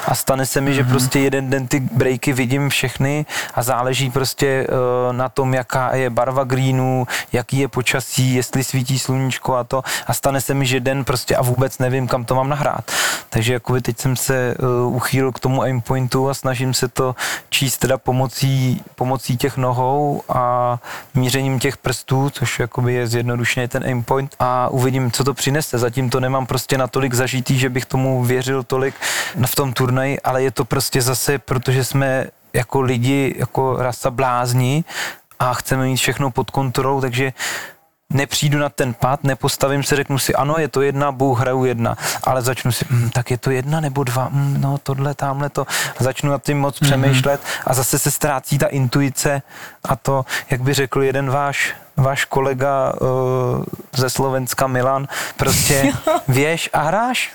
a 0.08 0.16
stane 0.16 0.46
se 0.46 0.62
mi, 0.62 0.72
mm-hmm. 0.72 0.76
že 0.76 0.84
prostě 0.84 1.20
jeden 1.20 1.50
den 1.50 1.68
ty 1.68 1.80
breaky 1.80 2.34
vidím 2.34 2.70
všechny 2.70 3.26
a 3.54 3.64
záleží 3.64 4.12
prostě 4.12 4.68
uh, 4.68 5.14
na 5.14 5.30
tom, 5.30 5.54
jaká 5.54 5.96
je 5.96 6.10
barva 6.10 6.44
greenu, 6.44 7.08
jaký 7.34 7.58
je 7.58 7.68
počasí, 7.68 8.34
jestli 8.36 8.64
svítí 8.64 9.00
sluníčko 9.00 9.56
a 9.56 9.64
to 9.64 9.84
a 10.08 10.14
stane 10.14 10.42
se 10.42 10.54
mi, 10.54 10.66
že 10.66 10.80
den 10.80 11.06
prostě 11.06 11.36
a 11.36 11.42
vůbec 11.42 11.80
nevím, 11.80 12.08
kam 12.08 12.26
to 12.26 12.36
mám 12.36 12.50
nahrát. 12.50 12.92
Takže 13.30 13.54
jakoby 13.54 13.82
teď 13.82 14.00
jsem 14.00 14.16
se 14.16 14.56
uh, 14.86 14.96
uchýlil 14.96 15.32
k 15.32 15.40
tomu 15.40 15.62
aimpointu 15.62 16.30
a 16.30 16.34
snažím 16.34 16.74
se 16.74 16.88
to 16.88 17.16
číst 17.50 17.78
teda 17.78 17.98
pomocí, 17.98 18.82
pomocí 18.96 19.38
těch 19.38 19.58
nohou 19.58 20.22
a 20.30 20.78
mířením 21.14 21.60
těch 21.60 21.78
prstů, 21.78 22.30
což 22.30 22.60
jakoby 22.60 22.94
je 22.94 23.08
zjednodušeně 23.08 23.68
ten 23.68 23.84
aimpoint 23.84 24.36
a 24.40 24.70
uvidím, 24.70 25.12
co 25.12 25.24
to 25.24 25.34
přinese. 25.34 25.78
Zatím 25.78 26.10
to 26.10 26.20
nemám 26.20 26.46
prostě 26.46 26.78
natolik 26.86 27.14
zažitý, 27.14 27.58
že 27.60 27.70
bych 27.70 27.86
tomu 27.86 28.24
věřil 28.24 28.64
tolik 28.64 28.96
v 29.46 29.56
tom 29.56 29.74
turnaji, 29.74 30.22
ale 30.22 30.44
je 30.44 30.52
to 30.52 30.66
prostě 30.66 31.02
zase, 31.02 31.40
protože 31.42 31.84
jsme 31.84 32.26
jako 32.54 32.82
lidi, 32.82 33.36
jako 33.38 33.76
rasa 33.82 34.12
blázni 34.12 34.84
a 35.40 35.54
chceme 35.54 35.86
mít 35.86 35.98
všechno 35.98 36.32
pod 36.32 36.52
kontrolou, 36.52 37.02
takže 37.02 37.34
nepřijdu 38.14 38.60
na 38.60 38.70
ten 38.70 38.94
pad, 38.94 39.24
nepostavím 39.24 39.84
se, 39.84 39.96
řeknu 39.96 40.20
si, 40.20 40.36
ano, 40.36 40.56
je 40.58 40.68
to 40.68 40.82
jedna, 40.82 41.12
Bůh 41.12 41.40
hraju 41.40 41.66
jedna, 41.66 41.98
ale 42.24 42.42
začnu 42.42 42.72
si, 42.72 42.86
hm, 42.90 43.10
tak 43.10 43.32
je 43.32 43.38
to 43.38 43.52
jedna 43.52 43.82
nebo 43.82 44.04
dva, 44.04 44.30
hm, 44.32 44.62
no 44.62 44.78
tohle, 44.78 45.14
tamhle 45.14 45.50
to, 45.50 45.66
a 46.00 46.04
začnu 46.04 46.32
nad 46.32 46.44
tím 46.44 46.60
moc 46.60 46.78
mm-hmm. 46.78 46.86
přemýšlet 46.86 47.42
a 47.66 47.74
zase 47.74 48.00
se 48.00 48.12
ztrácí 48.12 48.58
ta 48.58 48.68
intuice 48.68 49.42
a 49.84 49.96
to, 49.96 50.26
jak 50.50 50.62
by 50.62 50.74
řekl 50.74 51.04
jeden 51.04 51.30
váš 51.30 51.76
váš 51.98 52.26
kolega 52.26 52.94
uh, 52.94 53.64
ze 53.96 54.10
Slovenska 54.10 54.68
Milan, 54.68 55.08
prostě 55.38 55.94
vieš 56.28 56.70
a 56.74 56.82
hráš. 56.82 57.32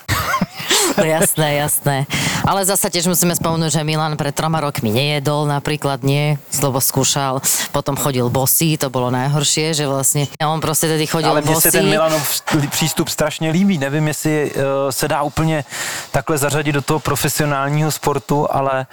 No 0.97 1.03
jasné, 1.17 1.53
jasné. 1.53 2.05
Ale 2.45 2.65
zasa 2.65 2.89
tiež 2.89 3.05
musíme 3.05 3.37
spomenúť, 3.37 3.81
že 3.81 3.85
Milan 3.85 4.17
pred 4.17 4.33
troma 4.33 4.61
rokmi 4.61 4.89
nejedol, 4.89 5.45
napríklad 5.45 6.01
nie, 6.01 6.41
lebo 6.57 6.81
skúšal, 6.81 7.41
potom 7.69 7.93
chodil 7.93 8.25
bosý, 8.29 8.77
to 8.77 8.89
bolo 8.89 9.13
najhoršie, 9.13 9.77
že 9.77 9.85
vlastne 9.85 10.25
on 10.41 10.61
prostě 10.61 10.87
tedy 10.87 11.07
chodil 11.07 11.29
Ale 11.29 11.41
mně 11.41 11.53
bosý. 11.53 11.61
se 11.61 11.71
ten 11.71 11.89
Milanov 11.89 12.41
přístup 12.69 13.09
strašně 13.09 13.51
líbí. 13.51 13.77
Nevím, 13.77 14.07
jestli 14.07 14.51
uh, 14.51 14.61
se 14.89 15.07
dá 15.07 15.21
úplně 15.21 15.63
takhle 16.11 16.37
zařadit 16.37 16.71
do 16.71 16.81
toho 16.81 16.99
profesionálního 16.99 17.91
sportu, 17.91 18.47
ale 18.51 18.85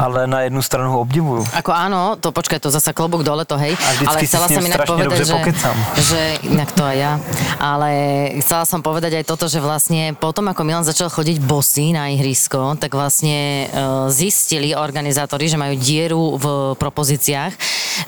ale 0.00 0.24
na 0.24 0.48
jednu 0.48 0.64
stranu 0.64 0.96
ho 0.96 0.98
obdivuju. 1.04 1.44
Ako 1.52 1.76
áno, 1.76 2.16
to 2.16 2.32
počkaj, 2.32 2.56
to 2.56 2.72
zasa 2.72 2.96
klobúk 2.96 3.20
dole 3.20 3.44
to, 3.44 3.60
hej. 3.60 3.76
A 3.76 4.08
ale 4.08 4.24
chcela 4.24 4.48
som 4.48 4.64
inak 4.64 4.88
povedať, 4.88 5.28
že, 5.28 5.36
pokecam. 5.36 5.76
že, 6.00 6.20
inak 6.48 6.72
to 6.72 6.82
aj 6.88 6.96
ja, 6.96 7.12
ale 7.60 7.90
chcela 8.40 8.64
som 8.64 8.80
povedať 8.80 9.20
aj 9.20 9.24
toto, 9.28 9.44
že 9.44 9.60
vlastne 9.60 10.16
potom, 10.16 10.48
ako 10.48 10.64
Milan 10.64 10.88
začal 10.88 11.12
chodiť 11.12 11.36
bosý 11.44 11.92
na 11.92 12.08
ihrisko, 12.08 12.80
tak 12.80 12.96
vlastne 12.96 13.68
uh, 13.68 14.08
zistili 14.08 14.72
organizátori, 14.72 15.52
že 15.52 15.60
majú 15.60 15.76
dieru 15.76 16.40
v 16.40 16.44
propozíciách, 16.80 17.52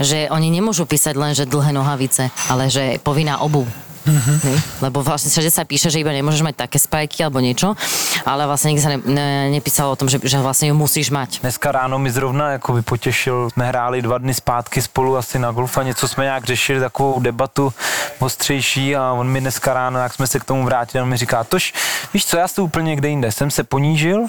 že 0.00 0.32
oni 0.32 0.48
nemôžu 0.48 0.88
písať 0.88 1.14
len, 1.20 1.36
že 1.36 1.44
dlhé 1.44 1.76
nohavice, 1.76 2.32
ale 2.48 2.72
že 2.72 2.96
povinná 3.04 3.44
obu. 3.44 3.68
Mm-hmm. 4.02 4.82
Lebo 4.82 5.02
vlastne 5.02 5.30
všade 5.30 5.50
sa 5.50 5.62
píše, 5.62 5.90
že 5.90 6.02
iba 6.02 6.10
nemôžeš 6.10 6.42
mať 6.42 6.66
také 6.66 6.78
spajky 6.78 7.22
alebo 7.22 7.38
niečo, 7.38 7.78
ale 8.26 8.46
vlastne 8.46 8.74
nikdy 8.74 8.82
sa 8.82 8.90
ne, 8.90 8.98
ne, 9.06 9.28
nepísalo 9.54 9.94
o 9.94 9.98
tom, 9.98 10.10
že, 10.10 10.18
že 10.22 10.38
vlastne 10.42 10.68
ju 10.70 10.74
musíš 10.74 11.14
mať. 11.14 11.40
Dneska 11.40 11.72
ráno 11.72 11.98
mi 11.98 12.10
zrovna 12.10 12.50
jako 12.58 12.72
by 12.72 12.82
potěšil, 12.82 13.50
jsme 13.50 13.68
hráli 13.68 14.02
dva 14.02 14.18
dny 14.18 14.34
zpátky 14.34 14.82
spolu 14.82 15.16
asi 15.16 15.38
na 15.38 15.52
golf 15.52 15.78
a 15.78 15.82
něco 15.82 16.08
jsme 16.08 16.24
nějak 16.24 16.44
řešili, 16.44 16.80
takovou 16.80 17.20
debatu 17.20 17.72
ostřejší 18.18 18.96
a 18.96 19.12
on 19.12 19.28
mi 19.28 19.40
dneska 19.40 19.74
ráno, 19.74 19.98
jak 19.98 20.14
jsme 20.14 20.26
se 20.26 20.40
k 20.40 20.44
tomu 20.44 20.64
vrátili, 20.64 21.02
on 21.02 21.08
mi 21.08 21.16
říká, 21.16 21.44
tož 21.44 21.74
víš 22.14 22.26
co, 22.26 22.36
já 22.36 22.48
jsem 22.48 22.64
úplně 22.64 22.88
někde 22.88 23.08
jinde, 23.08 23.32
jsem 23.32 23.50
se 23.50 23.64
ponížil, 23.64 24.26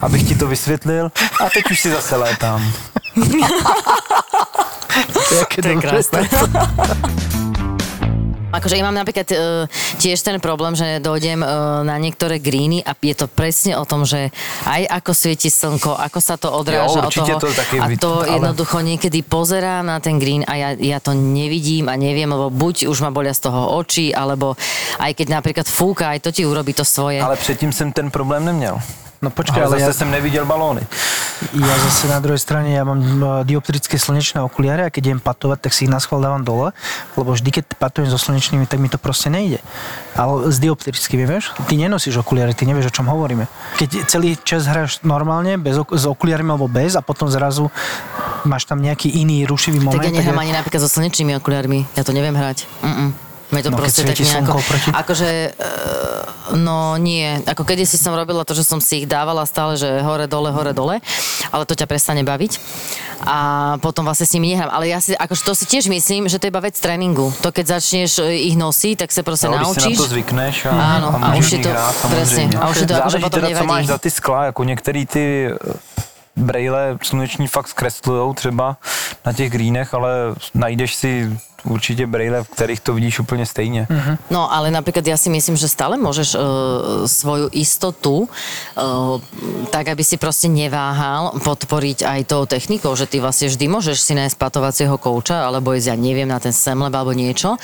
abych 0.00 0.28
ti 0.28 0.34
to 0.34 0.46
vysvětlil 0.46 1.12
a 1.40 1.50
teď 1.50 1.70
už 1.70 1.80
si 1.80 1.90
zase 1.90 2.16
létám. 2.16 2.72
To 5.62 5.68
je 5.68 5.76
krásne. 5.76 6.28
Akože 8.54 8.78
ja 8.78 8.86
mám 8.86 8.94
napríklad 8.94 9.26
uh, 9.34 9.66
tiež 9.98 10.22
ten 10.22 10.38
problém, 10.38 10.78
že 10.78 11.02
dojdem 11.02 11.42
uh, 11.42 11.82
na 11.82 11.98
niektoré 11.98 12.38
greeny 12.38 12.86
a 12.86 12.94
je 12.94 13.12
to 13.12 13.26
presne 13.26 13.74
o 13.74 13.82
tom, 13.82 14.06
že 14.06 14.30
aj 14.64 14.86
ako 15.02 15.10
svieti 15.10 15.50
slnko, 15.50 15.98
ako 15.98 16.18
sa 16.22 16.38
to 16.38 16.54
odráža 16.54 17.02
Jo, 17.02 17.06
od 17.06 17.12
toho. 17.12 17.38
to 17.42 17.50
také 17.50 17.76
a 17.82 17.86
to 17.98 18.22
ale- 18.22 18.38
jednoducho 18.38 18.78
niekedy 18.80 19.26
pozerám 19.26 19.86
na 19.86 19.98
ten 19.98 20.22
green 20.22 20.46
a 20.46 20.54
ja, 20.54 20.70
ja 20.78 20.98
to 21.02 21.12
nevidím 21.12 21.90
a 21.90 21.98
neviem, 21.98 22.30
lebo 22.30 22.48
buď 22.48 22.86
už 22.86 23.02
ma 23.02 23.10
bolia 23.10 23.34
z 23.34 23.50
toho 23.50 23.74
oči, 23.74 24.14
alebo 24.14 24.54
aj 25.02 25.12
keď 25.18 25.26
napríklad 25.34 25.66
fúka, 25.66 26.14
aj 26.14 26.22
to 26.22 26.30
ti 26.30 26.46
urobí 26.46 26.70
to 26.72 26.86
svoje. 26.86 27.18
Ale 27.18 27.36
předtím 27.36 27.72
jsem 27.72 27.92
ten 27.92 28.10
problém 28.10 28.44
neměl. 28.44 28.78
No 29.24 29.30
počkaj, 29.32 29.64
Ale 29.64 29.66
ale 29.72 29.80
zase 29.80 29.90
ja, 29.90 29.98
jsem 30.04 30.10
neviděl 30.12 30.44
balóny. 30.44 30.84
ja 31.56 31.76
zase 31.82 32.06
na 32.08 32.20
druhej 32.20 32.38
strane, 32.38 32.72
ja 32.76 32.84
mám 32.84 33.00
e, 33.00 33.44
dioptrické 33.44 33.96
slnečné 33.98 34.44
okuliare 34.44 34.86
a 34.86 34.92
keď 34.92 35.02
idem 35.12 35.20
patovať, 35.20 35.58
tak 35.66 35.72
si 35.74 35.84
ich 35.84 35.92
na 35.92 35.98
schvál 35.98 36.20
dávam 36.22 36.44
dole, 36.44 36.70
lebo 37.16 37.32
vždy, 37.34 37.50
keď 37.50 37.64
patujem 37.74 38.08
so 38.12 38.20
slnečnými, 38.20 38.68
tak 38.68 38.78
mi 38.78 38.86
to 38.92 39.00
proste 39.00 39.32
nejde. 39.32 39.58
Ale 40.14 40.52
s 40.52 40.60
dioptrickými, 40.62 41.24
vieš? 41.26 41.50
Ty 41.66 41.74
nenosíš 41.74 42.20
okuliare, 42.22 42.54
ty 42.54 42.68
nevieš, 42.68 42.92
o 42.92 42.94
čom 42.94 43.10
hovoríme. 43.10 43.48
Keď 43.80 44.06
celý 44.06 44.38
čas 44.40 44.68
hráš 44.68 45.02
normálne, 45.02 45.58
bez, 45.58 45.74
ok- 45.74 45.96
s 45.96 46.04
okuliarmi 46.06 46.48
alebo 46.54 46.70
bez 46.70 46.94
a 46.94 47.02
potom 47.02 47.26
zrazu 47.26 47.66
máš 48.44 48.68
tam 48.68 48.78
nejaký 48.78 49.08
iný 49.10 49.48
rušivý 49.48 49.80
moment. 49.82 50.00
tak 50.00 50.12
ja 50.12 50.14
nehrám 50.14 50.38
ja- 50.38 50.42
ani 50.44 50.52
napríklad 50.54 50.80
so 50.84 50.90
slnečnými 50.92 51.34
okuliarmi. 51.40 51.88
Ja 51.98 52.04
to 52.06 52.12
neviem 52.14 52.36
hrať. 52.36 52.68
Mm-mm. 52.80 53.33
Mne 53.54 53.62
to 53.62 53.70
No, 53.70 53.76
keď 53.76 53.82
proste 53.86 54.02
tak 54.02 54.18
nejako... 54.18 54.58
proti- 54.60 54.90
Akože, 54.92 55.30
uh, 55.54 56.56
no 56.56 56.98
nie. 56.98 57.38
Ako 57.40 57.62
kedysi 57.62 57.94
som 57.94 58.10
robila 58.12 58.42
to, 58.42 58.50
že 58.50 58.62
som 58.62 58.82
si 58.82 59.00
ich 59.00 59.06
dávala 59.06 59.46
stále, 59.46 59.74
že 59.74 60.02
hore, 60.02 60.26
dole, 60.26 60.50
hore, 60.50 60.72
dole. 60.72 60.98
Ale 61.48 61.62
to 61.62 61.72
ťa 61.72 61.86
prestane 61.86 62.20
baviť. 62.20 62.58
A 63.22 63.36
potom 63.78 64.02
vlastne 64.02 64.26
s 64.26 64.34
nimi 64.34 64.50
nehrám. 64.50 64.68
Ale 64.68 64.84
ja 64.86 64.98
si, 64.98 65.14
akože 65.14 65.42
to 65.42 65.54
si 65.54 65.64
tiež 65.64 65.86
myslím, 65.86 66.26
že 66.26 66.36
to 66.36 66.44
je 66.44 66.52
iba 66.52 66.58
vec 66.58 66.74
tréningu. 66.74 67.30
To 67.40 67.48
keď 67.48 67.78
začneš 67.78 68.18
e, 68.20 68.42
ich 68.44 68.58
nosiť, 68.58 68.98
tak 68.98 69.10
sa 69.10 69.22
proste 69.22 69.46
No, 69.46 69.54
když 69.54 69.64
si 69.64 69.70
na 69.70 69.80
naučíš. 69.80 69.96
to 69.96 70.06
zvykneš 70.10 70.56
a, 70.66 70.72
Áno, 70.98 71.08
a 71.14 71.30
a 71.30 71.36
už 71.36 71.46
je 71.48 71.58
to- 71.62 71.70
hrát, 71.70 71.94
presne, 72.04 72.42
a 72.52 72.64
už 72.68 72.76
je 72.76 72.86
to 72.86 72.94
akože 72.94 73.00
Záleží 73.14 73.22
potom 73.22 73.38
teda, 73.38 73.46
co 73.46 73.52
nevadí. 73.54 73.68
máš 73.70 73.86
za 73.86 73.98
ty 73.98 74.10
skla, 74.10 74.44
jako 74.44 74.64
některý 74.64 75.06
ty 75.06 75.24
eh, 75.46 75.56
brejle 76.36 76.98
sluneční 77.02 77.46
fakt 77.48 77.68
zkreslujou 77.68 78.34
třeba 78.34 78.76
na 79.24 79.32
těch 79.32 79.50
greenech, 79.50 79.94
ale 79.94 80.10
najdeš 80.54 80.94
si 80.94 81.38
určitě 81.64 82.06
brejle, 82.06 82.44
v 82.44 82.48
kterých 82.48 82.80
to 82.80 82.94
vidíš 82.94 83.20
úplně 83.20 83.46
stejně. 83.46 83.86
Mm-hmm. 83.90 84.18
No, 84.30 84.52
ale 84.52 84.70
napríklad 84.70 85.06
ja 85.06 85.16
si 85.16 85.32
myslím, 85.32 85.56
že 85.56 85.68
stále 85.68 85.96
môžeš 85.96 86.36
uh, 86.36 86.40
svoju 87.08 87.48
istotu 87.52 88.24
uh, 88.24 89.20
tak, 89.72 89.88
aby 89.88 90.04
si 90.04 90.16
proste 90.20 90.48
neváhal 90.48 91.36
podporiť 91.40 92.04
aj 92.04 92.20
tou 92.28 92.44
technikou, 92.44 92.92
že 92.96 93.08
ty 93.08 93.20
vlastne 93.20 93.48
vždy 93.48 93.64
môžeš 93.68 93.98
si 94.00 94.12
nájsť 94.12 94.36
patovacieho 94.36 94.96
kouča, 95.00 95.44
alebo 95.44 95.72
ísť, 95.72 95.92
ja 95.92 95.96
neviem, 95.96 96.28
na 96.28 96.40
ten 96.40 96.52
semleb 96.52 96.92
alebo 96.92 97.16
niečo. 97.16 97.56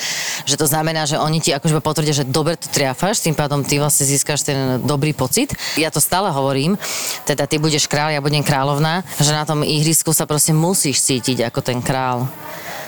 Že 0.45 0.55
to 0.57 0.65
znamená, 0.67 1.05
že 1.05 1.21
oni 1.21 1.41
ti 1.41 1.53
akože 1.53 1.81
potvrdia, 1.81 2.13
že 2.13 2.25
dobre 2.25 2.57
to 2.57 2.69
triafáš, 2.69 3.21
tým 3.21 3.37
pádom 3.37 3.61
ty 3.61 3.77
vlastne 3.77 4.05
získaš 4.05 4.45
ten 4.45 4.81
dobrý 4.81 5.13
pocit. 5.13 5.53
Ja 5.77 5.93
to 5.93 6.01
stále 6.01 6.33
hovorím, 6.33 6.77
teda 7.25 7.45
ty 7.45 7.61
budeš 7.61 7.85
král, 7.85 8.09
ja 8.09 8.21
budem 8.21 8.41
kráľovná, 8.41 9.05
že 9.21 9.31
na 9.33 9.45
tom 9.45 9.61
ihrisku 9.61 10.13
sa 10.13 10.25
proste 10.25 10.53
musíš 10.53 11.01
cítiť 11.05 11.47
ako 11.49 11.59
ten 11.61 11.79
král. 11.81 12.27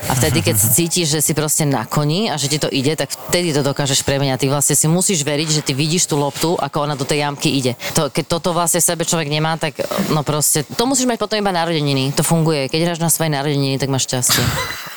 A 0.03 0.19
vtedy, 0.19 0.43
keď 0.43 0.55
cítiš, 0.59 1.15
že 1.15 1.19
si 1.23 1.31
proste 1.31 1.63
na 1.63 1.87
koni 1.87 2.27
a 2.27 2.35
že 2.35 2.51
ti 2.51 2.59
to 2.59 2.67
ide, 2.67 2.91
tak 2.99 3.07
vtedy 3.07 3.55
to 3.55 3.63
dokážeš 3.63 4.03
premeniať. 4.03 4.43
Ty 4.43 4.47
vlastne 4.51 4.75
si 4.75 4.87
musíš 4.91 5.23
veriť, 5.23 5.49
že 5.49 5.61
ty 5.63 5.71
vidíš 5.71 6.11
tú 6.11 6.19
loptu, 6.19 6.59
ako 6.59 6.83
ona 6.83 6.99
do 6.99 7.07
tej 7.07 7.23
jamky 7.23 7.47
ide. 7.47 7.79
To, 7.95 8.11
keď 8.11 8.25
toto 8.27 8.51
vlastne 8.51 8.83
v 8.83 8.89
sebe 8.91 9.03
človek 9.07 9.31
nemá, 9.31 9.55
tak 9.55 9.79
no 10.11 10.21
proste, 10.27 10.67
to 10.67 10.83
musíš 10.83 11.07
mať 11.07 11.23
potom 11.23 11.39
iba 11.39 11.55
narodeniny. 11.55 12.11
To 12.19 12.23
funguje. 12.23 12.67
Keď 12.67 12.79
hráš 12.83 12.99
na 12.99 13.07
svoje 13.07 13.31
narodeniny, 13.31 13.79
tak 13.79 13.87
máš 13.87 14.11
šťastie. 14.11 14.43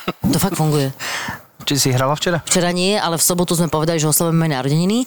To 0.07 0.39
fakt 0.39 0.55
funguje. 0.55 0.95
Či 1.67 1.75
si 1.75 1.89
hrala 1.91 2.15
včera? 2.15 2.39
Včera 2.47 2.71
nie, 2.71 2.95
ale 2.95 3.19
v 3.19 3.23
sobotu 3.27 3.51
sme 3.51 3.67
povedali, 3.67 3.99
že 3.99 4.07
oslavujeme 4.07 4.47
narodeniny. 4.47 5.03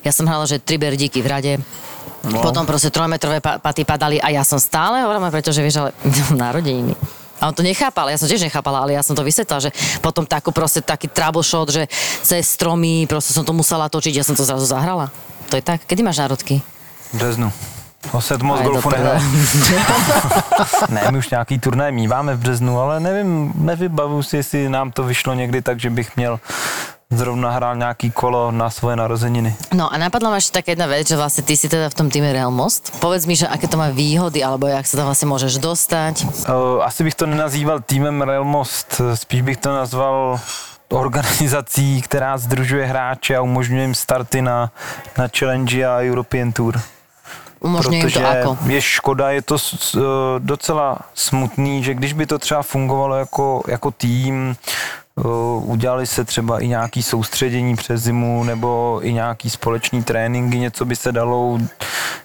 Ja 0.00 0.12
som 0.12 0.24
hrala, 0.24 0.48
že 0.48 0.56
tri 0.56 0.80
berdíky 0.80 1.20
v 1.20 1.28
rade. 1.28 1.52
No. 2.24 2.40
Potom 2.40 2.64
proste 2.64 2.88
trojmetrové 2.88 3.44
pa- 3.44 3.60
paty 3.60 3.84
padali 3.84 4.16
a 4.16 4.32
ja 4.32 4.40
som 4.40 4.56
stále 4.56 5.04
hovorila, 5.04 5.28
pretože 5.28 5.60
vieš, 5.60 5.84
ale 5.84 5.90
narodeniny. 6.32 6.96
A 7.38 7.48
on 7.48 7.54
to 7.54 7.62
nechápal, 7.62 8.10
ja 8.10 8.18
som 8.18 8.26
tiež 8.26 8.42
nechápala, 8.42 8.82
ale 8.82 8.98
ja 8.98 9.02
som 9.06 9.14
to 9.14 9.22
vysvetlila, 9.22 9.70
že 9.70 9.70
potom 10.02 10.26
takú 10.26 10.50
proste 10.50 10.82
taký 10.82 11.06
troubleshot, 11.06 11.70
že 11.70 11.86
cez 12.26 12.50
stromy, 12.50 13.06
proste 13.06 13.30
som 13.30 13.46
to 13.46 13.54
musela 13.54 13.86
točiť, 13.86 14.14
ja 14.18 14.26
som 14.26 14.34
to 14.34 14.42
zrazu 14.42 14.66
zahrala. 14.66 15.10
To 15.48 15.56
je 15.56 15.62
tak. 15.62 15.86
Kedy 15.86 16.02
máš 16.02 16.18
národky? 16.18 16.60
V 17.12 17.16
březnu. 17.16 17.52
To 18.12 18.20
se 18.20 18.38
moc 18.38 18.60
A 18.60 18.62
je 18.62 18.68
to 18.68 18.72
golfu 18.72 18.90
ne, 20.88 21.02
my 21.10 21.18
už 21.18 21.30
nějaký 21.30 21.58
turnaj 21.58 21.92
míváme 21.92 22.34
v 22.34 22.38
březnu, 22.38 22.80
ale 22.80 23.00
nevím, 23.00 23.52
nevybavu 23.54 24.22
si, 24.22 24.36
jestli 24.36 24.68
nám 24.68 24.90
to 24.92 25.02
vyšlo 25.02 25.34
někdy 25.34 25.62
tak, 25.62 25.80
že 25.80 25.90
bych 25.90 26.16
měl 26.16 26.40
zrovna 27.10 27.50
hrál 27.50 27.76
nějaký 27.76 28.10
kolo 28.10 28.52
na 28.52 28.70
svoje 28.70 28.96
narozeniny. 28.96 29.56
No 29.72 29.92
a 29.92 29.96
napadla 29.96 30.28
ma 30.28 30.36
ešte 30.36 30.60
taká 30.60 30.76
jedna 30.76 30.84
vec, 30.84 31.08
že 31.08 31.16
vlastne 31.16 31.40
ty 31.40 31.56
si 31.56 31.64
teda 31.64 31.88
v 31.88 31.96
tom 31.96 32.12
týme 32.12 32.28
Real 32.28 32.52
Most. 32.52 32.92
Povedz 33.00 33.24
mi, 33.24 33.32
že 33.32 33.48
aké 33.48 33.64
to 33.64 33.80
má 33.80 33.88
výhody, 33.88 34.44
alebo 34.44 34.68
jak 34.68 34.84
sa 34.84 35.00
tam 35.00 35.08
vlastne 35.08 35.24
môžeš 35.32 35.56
dostať. 35.56 36.28
Uh, 36.44 36.84
asi 36.84 37.08
bych 37.08 37.16
to 37.16 37.24
nenazýval 37.24 37.80
týmem 37.80 38.12
Realmost, 38.20 39.00
spíš 39.16 39.40
bych 39.40 39.56
to 39.56 39.72
nazval 39.72 40.36
organizací, 40.92 42.02
která 42.04 42.38
združuje 42.38 42.86
hráče 42.86 43.36
a 43.36 43.40
umožňuje 43.40 43.82
jim 43.82 43.94
starty 43.94 44.42
na, 44.42 44.72
na 45.16 45.28
Challenge 45.32 45.86
a 45.86 46.04
European 46.04 46.52
Tour. 46.52 46.76
Umožňuje 47.60 48.00
im 48.00 48.10
to 48.10 48.22
ako? 48.22 48.50
je 48.70 48.80
škoda, 48.80 49.30
je 49.30 49.42
to 49.42 49.56
eh, 49.56 50.00
docela 50.38 50.98
smutný, 51.14 51.82
že 51.84 51.94
když 51.94 52.12
by 52.12 52.26
to 52.26 52.38
třeba 52.38 52.62
fungovalo 52.62 53.14
jako, 53.16 53.62
jako 53.68 53.90
tým, 53.90 54.54
eh, 54.54 55.07
udělali 55.60 56.06
se 56.06 56.24
třeba 56.24 56.60
i 56.60 56.68
nějaký 56.68 57.02
soustředění 57.02 57.76
přes 57.76 58.02
zimu 58.02 58.44
nebo 58.44 59.00
i 59.02 59.12
nějaký 59.12 59.50
společný 59.50 60.04
tréninky, 60.04 60.58
něco 60.58 60.84
by 60.84 60.96
se 60.96 61.12
dalo 61.12 61.58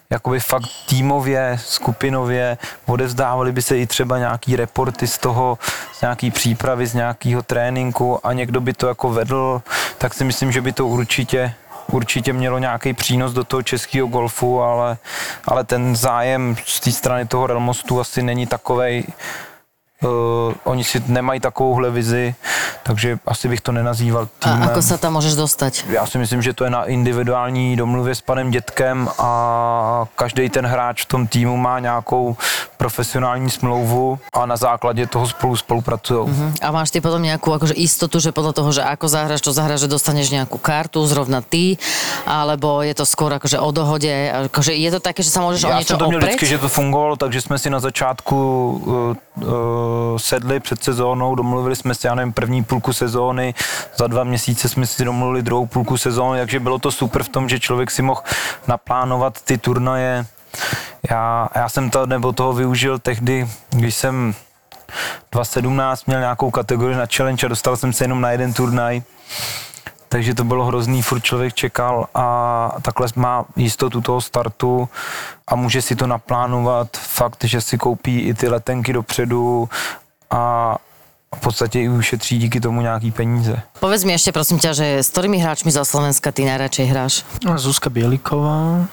jakoby 0.09 0.39
fakt 0.39 0.69
týmově, 0.89 1.59
skupinově, 1.65 2.57
odevzdávali 2.85 3.51
by 3.51 3.61
se 3.61 3.77
i 3.77 3.87
třeba 3.87 4.17
nějaký 4.17 4.55
reporty 4.55 5.07
z 5.07 5.17
toho, 5.17 5.57
z 5.93 6.01
nějaký 6.01 6.31
přípravy, 6.31 6.87
z 6.87 6.93
nějakého 6.93 7.43
tréninku 7.43 8.27
a 8.27 8.33
někdo 8.33 8.61
by 8.61 8.73
to 8.73 8.87
jako 8.87 9.09
vedl, 9.09 9.61
tak 9.97 10.13
si 10.13 10.23
myslím, 10.23 10.51
že 10.51 10.61
by 10.61 10.71
to 10.71 10.87
určitě 10.87 11.53
určitě 11.91 12.33
mělo 12.33 12.59
nějaký 12.59 12.93
přínos 12.93 13.33
do 13.33 13.43
toho 13.43 13.63
českého 13.63 14.07
golfu, 14.07 14.61
ale, 14.61 14.97
ale 15.45 15.63
ten 15.63 15.95
zájem 15.95 16.55
z 16.65 16.79
té 16.79 16.91
strany 16.91 17.25
toho 17.25 17.47
Relmostu 17.47 17.99
asi 17.99 18.23
není 18.23 18.47
takovej, 18.47 19.03
Uh, 20.03 20.53
oni 20.63 20.83
si 20.83 21.03
nemají 21.07 21.39
takovouhle 21.39 21.91
vizi, 21.91 22.35
takže 22.83 23.17
asi 23.25 23.47
bych 23.47 23.61
to 23.61 23.71
nenazýval 23.71 24.23
A 24.23 24.43
týmem. 24.43 24.67
ako 24.67 24.81
sa 24.83 24.97
tam 24.99 25.15
môžeš 25.15 25.39
dostať? 25.39 25.87
Já 25.89 26.05
si 26.05 26.17
myslím, 26.17 26.41
že 26.41 26.53
to 26.53 26.63
je 26.63 26.69
na 26.69 26.83
individuální 26.83 27.75
domluvě 27.75 28.15
s 28.15 28.21
panem 28.21 28.51
Dětkem 28.51 29.09
a 29.19 29.29
každý 30.15 30.49
ten 30.49 30.65
hráč 30.67 31.01
v 31.01 31.05
tom 31.05 31.27
týmu 31.27 31.57
má 31.57 31.79
nějakou 31.79 32.35
profesionální 32.77 33.49
smlouvu 33.49 34.19
a 34.33 34.45
na 34.45 34.57
základě 34.57 35.07
toho 35.07 35.27
spolu 35.27 35.55
spolupracují. 35.55 36.27
Mm-hmm. 36.27 36.51
A 36.61 36.71
máš 36.71 36.91
ty 36.91 36.99
potom 36.99 37.23
nejakú 37.23 37.55
akože 37.55 37.79
istotu, 37.79 38.19
že 38.19 38.35
podľa 38.35 38.53
toho, 38.59 38.69
že 38.75 38.83
ako 38.83 39.07
zahraš, 39.07 39.39
čo 39.39 39.55
zahraš, 39.55 39.87
že 39.87 39.93
dostaneš 39.93 40.35
nejakú 40.35 40.59
kartu, 40.59 40.99
zrovna 41.07 41.39
ty, 41.39 41.79
alebo 42.27 42.83
je 42.83 42.91
to 42.91 43.07
skôr 43.07 43.31
akože 43.39 43.55
o 43.55 43.69
dohode, 43.71 44.11
akože 44.51 44.75
je 44.75 44.89
to 44.91 44.99
také, 44.99 45.23
že 45.23 45.31
sa 45.31 45.39
môžeš 45.39 45.63
o 45.63 45.69
Já 45.71 45.79
niečo 45.79 45.95
jsem 45.95 45.97
to 45.97 46.07
měl 46.07 46.19
vždycky, 46.19 46.45
že 46.45 46.57
to 46.57 46.69
fungovalo, 46.69 47.15
takže 47.15 47.41
jsme 47.41 47.59
si 47.59 47.69
na 47.69 47.79
začátku 47.79 48.35
uh, 48.35 49.47
uh, 49.47 49.92
sedli 50.17 50.59
před 50.59 50.83
sezónou, 50.83 51.35
domluvili 51.35 51.75
jsme 51.75 51.95
si, 51.95 52.07
já 52.07 52.15
nevím, 52.15 52.33
první 52.33 52.63
půlku 52.63 52.93
sezóny, 52.93 53.53
za 53.97 54.07
dva 54.07 54.23
měsíce 54.23 54.69
jsme 54.69 54.87
si 54.87 55.05
domluvili 55.05 55.41
druhou 55.41 55.65
půlku 55.65 55.97
sezóny, 55.97 56.39
takže 56.39 56.59
bylo 56.59 56.79
to 56.79 56.91
super 56.91 57.23
v 57.23 57.29
tom, 57.29 57.49
že 57.49 57.59
člověk 57.59 57.91
si 57.91 58.01
mohl 58.01 58.21
naplánovat 58.67 59.41
ty 59.41 59.57
turnaje. 59.57 60.25
Já, 61.09 61.49
já 61.55 61.69
jsem 61.69 61.89
to, 61.89 62.05
nebo 62.05 62.31
toho 62.31 62.53
využil 62.53 62.99
tehdy, 62.99 63.47
když 63.69 63.95
jsem 63.95 64.35
2017 65.31 66.05
měl 66.05 66.19
nějakou 66.19 66.51
kategorii 66.51 66.97
na 66.97 67.05
challenge 67.15 67.45
a 67.45 67.49
dostal 67.49 67.77
jsem 67.77 67.93
se 67.93 68.03
jenom 68.03 68.21
na 68.21 68.31
jeden 68.31 68.53
turnaj. 68.53 69.01
Takže 70.13 70.33
to 70.33 70.43
bylo 70.43 70.65
hrozný, 70.65 71.01
furt 71.01 71.19
člověk 71.19 71.53
čekal 71.53 72.07
a 72.13 72.71
takhle 72.81 73.07
má 73.15 73.45
jistotu 73.55 74.01
toho 74.01 74.21
startu 74.21 74.89
a 75.47 75.55
může 75.55 75.81
si 75.81 75.95
to 75.95 76.07
naplánovat 76.07 76.97
fakt, 76.97 77.43
že 77.43 77.61
si 77.61 77.77
koupí 77.77 78.19
i 78.19 78.33
ty 78.33 78.47
letenky 78.47 78.93
dopředu 78.93 79.69
a 80.29 80.75
v 81.35 81.39
podstatě 81.39 81.81
i 81.81 81.89
ušetří 81.89 82.37
díky 82.37 82.59
tomu 82.59 82.81
nějaký 82.81 83.11
peníze. 83.11 83.57
Povedz 83.79 84.05
mi 84.05 84.13
ešte, 84.13 84.29
prosím 84.29 84.61
ťa, 84.61 84.77
že 84.77 84.85
s 85.01 85.09
ktorými 85.09 85.41
hráčmi 85.41 85.73
zo 85.73 85.81
Slovenska 85.81 86.29
ty 86.29 86.45
najradšej 86.45 86.85
hráš? 86.93 87.25
No, 87.41 87.57
Zuzka 87.57 87.89
Bieliková. 87.89 88.85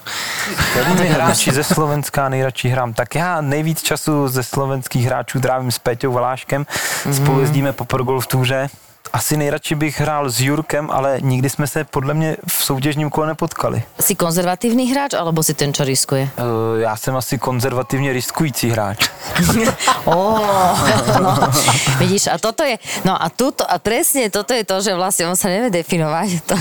Kterými 0.73 1.05
hráči 1.05 1.53
ze 1.53 1.65
Slovenska 1.65 2.33
nejradši 2.33 2.69
hrám? 2.73 2.97
Tak 2.97 3.15
já 3.15 3.41
nejvíc 3.45 3.83
času 3.85 4.29
ze 4.29 4.43
slovenských 4.43 5.05
hráčů 5.05 5.41
trávím 5.41 5.69
s 5.69 5.79
Péťou 5.79 6.13
Valáškem. 6.13 6.65
Spolu 7.13 7.41
jezdíme 7.41 7.73
po 7.77 7.85
Pro 7.85 8.05
Golf 8.05 8.27
Touře. 8.27 8.73
Asi 9.13 9.37
nejradši 9.37 9.75
bych 9.75 10.01
hrál 10.01 10.31
s 10.31 10.41
Jurkem, 10.41 10.91
ale 10.91 11.19
nikdy 11.21 11.51
jsme 11.51 11.67
se 11.67 11.85
podle 11.85 12.15
mě 12.15 12.37
v 12.47 12.53
soutěžním 12.53 13.11
kole 13.11 13.27
nepotkali. 13.27 13.83
Si 14.01 14.15
konzervatívny 14.15 14.87
hráč, 14.87 15.15
alebo 15.15 15.43
si 15.43 15.55
ten, 15.55 15.75
čo 15.75 15.85
riskuje? 15.85 16.31
Uh, 16.39 16.81
já 16.81 16.97
jsem 16.97 17.17
asi 17.17 17.39
konzervativně 17.39 18.13
riskující 18.13 18.71
hráč. 18.71 19.11
Ó, 20.05 20.39
no, 21.23 21.39
vidíš, 21.99 22.27
a 22.27 22.39
toto 22.39 22.63
je, 22.63 22.79
no 23.05 23.23
a 23.23 23.29
tuto, 23.29 23.71
a 23.71 23.79
presne 23.79 24.31
toto 24.31 24.55
je 24.55 24.65
to, 24.65 24.81
že 24.81 24.95
vlastne 24.95 25.27
on 25.27 25.37
sa 25.37 25.51
nevie 25.51 25.75
definovať. 25.75 26.29
To, 26.47 26.55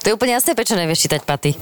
to 0.00 0.04
je 0.08 0.14
úplne 0.16 0.32
jasné, 0.40 0.56
prečo 0.56 0.76
nevieš 0.76 1.04
čítať 1.04 1.20
paty. 1.22 1.52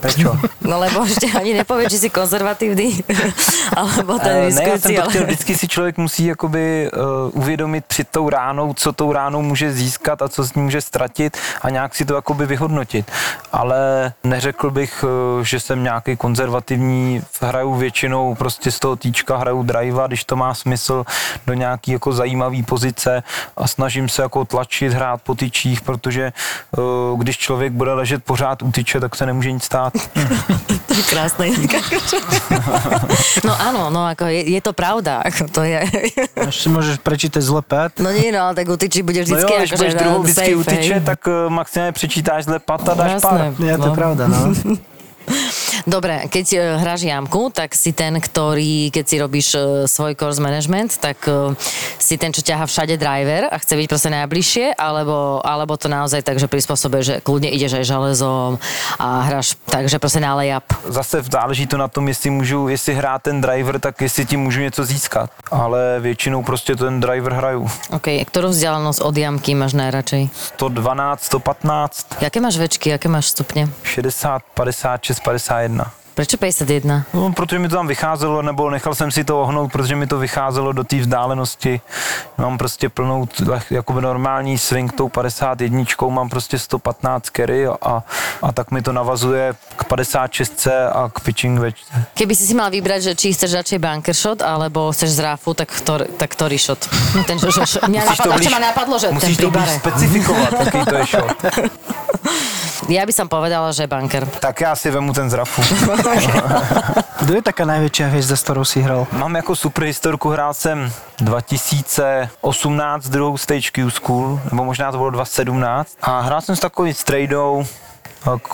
Prečo? 0.00 0.36
No 0.70 0.78
lebo 0.78 1.02
ešte 1.02 1.26
ani 1.34 1.56
nepovie, 1.56 1.90
či 1.90 1.98
si 1.98 2.08
konzervatívny, 2.14 3.02
alebo 3.80 4.22
ten 4.22 4.36
Eh, 4.36 4.54
ne, 4.54 4.68
já 4.68 4.78
jsem 4.78 4.94
to 4.94 5.02
chtěl, 5.10 5.24
vždycky 5.24 5.54
si 5.54 5.68
člověk 5.68 5.98
musí 5.98 6.24
jakoby 6.24 6.90
uh, 6.92 7.02
uvědomit 7.32 7.84
před 7.84 8.08
tou 8.08 8.28
ránou, 8.28 8.74
co 8.74 8.92
tou 8.92 9.12
ránou 9.12 9.42
může 9.42 9.72
získat 9.72 10.22
a 10.22 10.28
co 10.28 10.44
s 10.44 10.54
ní 10.54 10.62
může 10.62 10.80
ztratit 10.80 11.36
a 11.62 11.70
nějak 11.70 11.94
si 11.94 12.04
to 12.04 12.14
jakoby 12.14 12.46
vyhodnotit. 12.46 13.10
Ale 13.52 14.12
neřekl 14.24 14.70
bych, 14.70 15.04
uh, 15.04 15.42
že 15.44 15.60
jsem 15.60 15.82
nějaký 15.82 16.16
konzervativní, 16.16 17.22
hraju 17.40 17.74
většinou 17.74 18.34
prostě 18.34 18.70
z 18.70 18.78
toho 18.78 18.96
týčka, 18.96 19.36
hraju 19.36 19.62
drive, 19.62 20.02
když 20.06 20.24
to 20.24 20.36
má 20.36 20.54
smysl, 20.54 21.04
do 21.46 21.54
nějaký 21.54 21.90
jako 21.90 22.12
zajímavý 22.12 22.62
pozice 22.62 23.22
a 23.56 23.68
snažím 23.68 24.08
se 24.08 24.22
jako 24.22 24.44
tlačit, 24.44 24.92
hrát 24.92 25.22
po 25.22 25.34
tyčích, 25.34 25.80
protože 25.80 26.32
uh, 26.78 27.18
když 27.18 27.38
člověk 27.38 27.72
bude 27.72 27.92
ležet 27.92 28.24
pořád 28.24 28.62
u 28.62 28.72
tyče, 28.72 29.00
tak 29.00 29.16
se 29.16 29.26
nemůže 29.26 29.52
nic 29.52 29.64
stát. 29.64 29.89
To 30.90 30.98
je 30.98 31.04
krásne. 31.06 31.54
No 33.46 33.54
áno, 33.54 33.94
no 33.94 34.10
ako 34.10 34.26
je, 34.26 34.58
je 34.58 34.60
to 34.60 34.74
pravda. 34.74 35.22
Ako 35.22 35.46
to 35.46 35.62
je. 35.62 35.78
Ešte 36.34 36.66
môžeš 36.66 36.98
prečítať 36.98 37.38
zle 37.38 37.62
pát. 37.62 37.94
No 38.02 38.10
nie, 38.10 38.34
no, 38.34 38.50
tak 38.50 38.66
u 38.66 38.74
tyči 38.74 39.06
budeš 39.06 39.30
No 39.30 39.38
jo, 39.38 39.46
vždycky 39.46 39.54
když 39.58 39.70
akože 39.70 39.78
budeš 39.78 39.94
druhou 39.94 40.18
vždycky 40.22 40.50
safe, 40.50 40.56
u 40.58 40.62
tyče, 40.66 40.94
hej. 40.98 41.06
tak 41.06 41.20
uh, 41.26 41.46
maximálně 41.46 41.92
přečítáš 41.92 42.44
zle 42.44 42.58
pat 42.58 42.82
a 42.88 42.94
dáš 42.94 43.12
Jasné. 43.22 43.30
pár. 43.30 43.66
Je 43.66 43.78
to 43.78 43.86
No. 43.86 43.94
pravda, 43.94 44.24
no. 44.28 44.38
Dobre, 45.86 46.28
keď 46.28 46.46
e, 46.52 46.58
hráš 46.80 47.08
jamku, 47.08 47.48
tak 47.52 47.72
si 47.72 47.92
ten, 47.92 48.20
ktorý, 48.20 48.92
keď 48.92 49.04
si 49.04 49.16
robíš 49.16 49.48
e, 49.54 49.60
svoj 49.88 50.12
course 50.16 50.40
management, 50.42 51.00
tak 51.00 51.16
e, 51.24 51.56
si 51.96 52.20
ten, 52.20 52.32
čo 52.32 52.44
ťaha 52.44 52.66
všade 52.66 52.96
driver 53.00 53.48
a 53.48 53.56
chce 53.56 53.76
byť 53.76 53.86
proste 53.88 54.10
najbližšie, 54.12 54.76
alebo, 54.76 55.40
alebo 55.44 55.76
to 55.76 55.88
naozaj 55.88 56.20
tak, 56.20 56.36
že 56.36 56.50
prispôsobuje, 56.50 57.02
že 57.02 57.14
kľudne 57.24 57.48
ideš 57.48 57.80
aj 57.80 57.84
železom 57.84 58.50
a 58.98 59.08
hráš 59.24 59.56
tak, 59.68 59.88
že 59.88 59.96
proste 59.98 60.20
na 60.20 60.34
layup. 60.36 60.64
Zase 60.88 61.22
záleží 61.22 61.66
to 61.66 61.76
na 61.76 61.88
tom, 61.88 62.08
jestli 62.08 62.30
můžu, 62.30 62.68
jestli 62.68 62.94
hrát 62.94 63.22
ten 63.22 63.40
driver, 63.40 63.80
tak 63.80 64.00
jestli 64.00 64.26
tím 64.26 64.40
můžu 64.40 64.60
něco 64.60 64.84
získat. 64.84 65.30
Ale 65.50 65.96
většinou 66.00 66.42
prostě 66.42 66.76
ten 66.76 67.00
driver 67.00 67.32
hraju. 67.32 67.68
OK, 67.90 68.22
ktorú 68.28 68.54
vzdialenosť 68.54 69.00
od 69.02 69.14
jamky 69.16 69.54
máš 69.54 69.74
najradšej? 69.74 70.30
112, 70.56 71.24
115, 71.24 72.06
Jaké 72.20 72.40
máš 72.40 72.56
večky, 72.56 72.90
jaké 72.90 73.08
máš 73.08 73.26
stupně? 73.28 73.68
60, 73.82 74.42
56, 74.54 75.20
51. 75.20 75.69
Prečo 76.14 76.36
51? 76.36 77.04
No, 77.14 77.32
protože 77.32 77.58
mi 77.58 77.68
to 77.68 77.76
tam 77.76 77.86
vycházelo, 77.86 78.42
nebo 78.42 78.70
nechal 78.70 78.94
jsem 78.94 79.10
si 79.10 79.24
to 79.24 79.42
ohnout, 79.42 79.72
protože 79.72 79.96
mi 79.96 80.06
to 80.06 80.18
vycházelo 80.18 80.72
do 80.72 80.84
té 80.84 80.96
vzdálenosti. 80.96 81.80
Mám 82.38 82.58
prostě 82.58 82.88
plnou, 82.88 83.28
jakoby 83.70 84.00
normální 84.00 84.58
swing 84.58 84.92
tou 84.92 85.08
51, 85.08 85.84
mám 86.08 86.28
prostě 86.28 86.58
115 86.58 87.26
carry 87.36 87.66
a, 87.66 88.04
a 88.42 88.52
tak 88.52 88.70
mi 88.70 88.82
to 88.82 88.92
navazuje 88.92 89.54
k 89.76 89.84
56 89.84 90.66
a 90.92 91.10
k 91.12 91.20
pitching 91.20 91.60
večce. 91.60 92.04
Keby 92.14 92.36
si 92.36 92.44
si 92.46 92.54
mal 92.54 92.68
vybrať, 92.70 93.00
že 93.02 93.12
či 93.16 93.32
chceš 93.32 93.56
radšej 93.56 93.78
bunker 93.78 94.14
shot, 94.14 94.42
alebo 94.42 94.92
chceš 94.92 95.10
z 95.16 95.20
ráfu, 95.24 95.54
tak, 95.54 95.72
ktor, 95.72 96.04
tak 96.20 96.36
ktorý 96.36 96.58
shot? 96.60 96.84
No 97.16 97.24
Ten, 97.24 97.38
že, 97.38 97.48
že, 97.48 97.80
napadlo, 97.88 98.36
ešte 98.36 98.52
ma 98.52 98.60
napadlo, 98.60 98.96
že 99.00 99.08
ten 99.08 99.14
musíš 99.16 99.36
pri 99.40 99.44
to 99.46 99.50
blíž 99.50 99.70
specifikovat, 99.80 100.52
jaký 100.52 100.80
to 100.84 100.96
je 101.00 101.06
shot. 101.06 101.38
Ja 102.90 103.06
by 103.06 103.14
som 103.14 103.30
povedala, 103.30 103.70
že 103.70 103.86
bunker. 103.86 104.26
Tak 104.26 104.60
já 104.60 104.76
si 104.76 104.90
vemu 104.90 105.12
ten 105.12 105.30
z 105.30 105.34
rafu. 105.34 105.62
Kto 107.22 107.30
je 107.38 107.42
taká 107.42 107.62
najväčšia 107.62 108.10
hviezda, 108.10 108.34
s 108.34 108.42
ktorou 108.42 108.66
si 108.66 108.82
hral? 108.82 109.06
Mám 109.14 109.38
jako 109.38 109.54
super 109.54 109.84
historku, 109.86 110.28
hrál 110.34 110.50
jsem 110.54 110.90
2018 111.22 113.08
druhou 113.08 113.38
stage 113.38 113.70
Q 113.70 113.90
School, 113.90 114.40
nebo 114.50 114.64
možná 114.64 114.90
to 114.90 114.98
bylo 114.98 115.10
2017. 115.22 116.02
A 116.02 116.20
hrál 116.20 116.40
jsem 116.40 116.56
s 116.56 116.60
takovým 116.60 116.94
strejdou, 116.94 117.62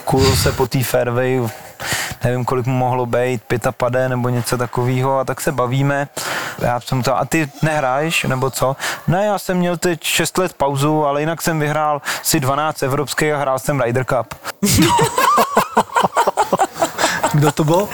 kulil 0.05 0.35
se 0.35 0.51
po 0.51 0.67
té 0.67 0.83
fairway, 0.83 1.41
nevím, 2.23 2.45
kolik 2.45 2.65
mu 2.65 2.73
mohlo 2.73 3.05
být, 3.05 3.43
pět 3.43 3.67
a 3.67 3.71
pade 3.71 4.09
nebo 4.09 4.29
něco 4.29 4.57
takového, 4.57 5.19
a 5.19 5.23
tak 5.23 5.41
se 5.41 5.51
bavíme. 5.51 6.07
já 6.59 6.79
jsem 6.79 7.03
to, 7.03 7.17
a 7.17 7.25
ty 7.25 7.51
nehraješ, 7.61 8.23
nebo 8.23 8.49
co? 8.49 8.75
Ne, 9.07 9.25
já 9.25 9.39
jsem 9.39 9.57
měl 9.57 9.77
teď 9.77 10.03
6 10.03 10.37
let 10.37 10.53
pauzu, 10.53 11.05
ale 11.05 11.21
jinak 11.21 11.41
jsem 11.41 11.59
vyhrál 11.59 12.01
si 12.23 12.39
12 12.39 12.83
evropských 12.83 13.33
a 13.33 13.37
hrál 13.37 13.59
jsem 13.59 13.81
Ryder 13.81 14.05
Cup. 14.05 14.33
Kdo 17.37 17.51
to 17.51 17.63
bol? 17.63 17.81
Uh, 17.81 17.89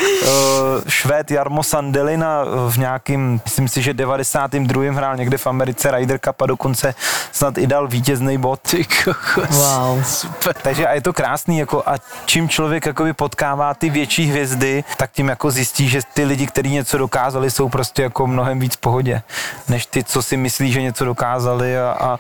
Švéd 0.88 1.32
Jarmo 1.32 1.64
Sandelina 1.64 2.44
v 2.70 2.78
nějakým, 2.78 3.42
myslím 3.46 3.68
si, 3.68 3.82
že 3.82 3.94
92. 3.94 4.92
hrál 4.92 5.18
někde 5.18 5.38
v 5.38 5.48
Americe 5.48 5.92
Ryder 5.92 6.20
Cup 6.20 6.42
a 6.42 6.46
dokonce 6.46 6.96
snad 7.32 7.58
i 7.58 7.68
dal 7.68 7.88
vítězný 7.88 8.38
bod. 8.38 8.60
Ty 8.72 8.86
kokos. 9.04 9.50
Wow. 9.50 10.04
Super. 10.04 10.56
Takže 10.62 10.88
a 10.88 10.94
je 10.94 11.02
to 11.02 11.14
krásný, 11.14 11.58
jako 11.58 11.84
a 11.86 11.96
čím 12.26 12.50
člověk 12.50 12.86
jakoby 12.86 13.14
potkává 13.14 13.74
ty 13.74 13.90
větší 13.90 14.26
hvězdy, 14.26 14.84
tak 14.98 15.12
tím 15.12 15.28
jako 15.28 15.52
zjistí, 15.52 15.90
že 15.90 16.02
ty 16.14 16.26
lidi, 16.26 16.48
kteří 16.48 16.70
něco 16.70 16.98
dokázali, 16.98 17.52
jsou 17.52 17.70
prostě 17.70 18.04
jako 18.04 18.28
mnohem 18.28 18.60
víc 18.60 18.76
v 18.76 18.80
pohodě, 18.80 19.22
než 19.70 19.86
ty, 19.86 20.04
co 20.04 20.22
si 20.22 20.38
myslí, 20.38 20.72
že 20.72 20.82
něco 20.82 21.06
dokázali 21.06 21.78
a, 21.78 21.90
a, 22.00 22.20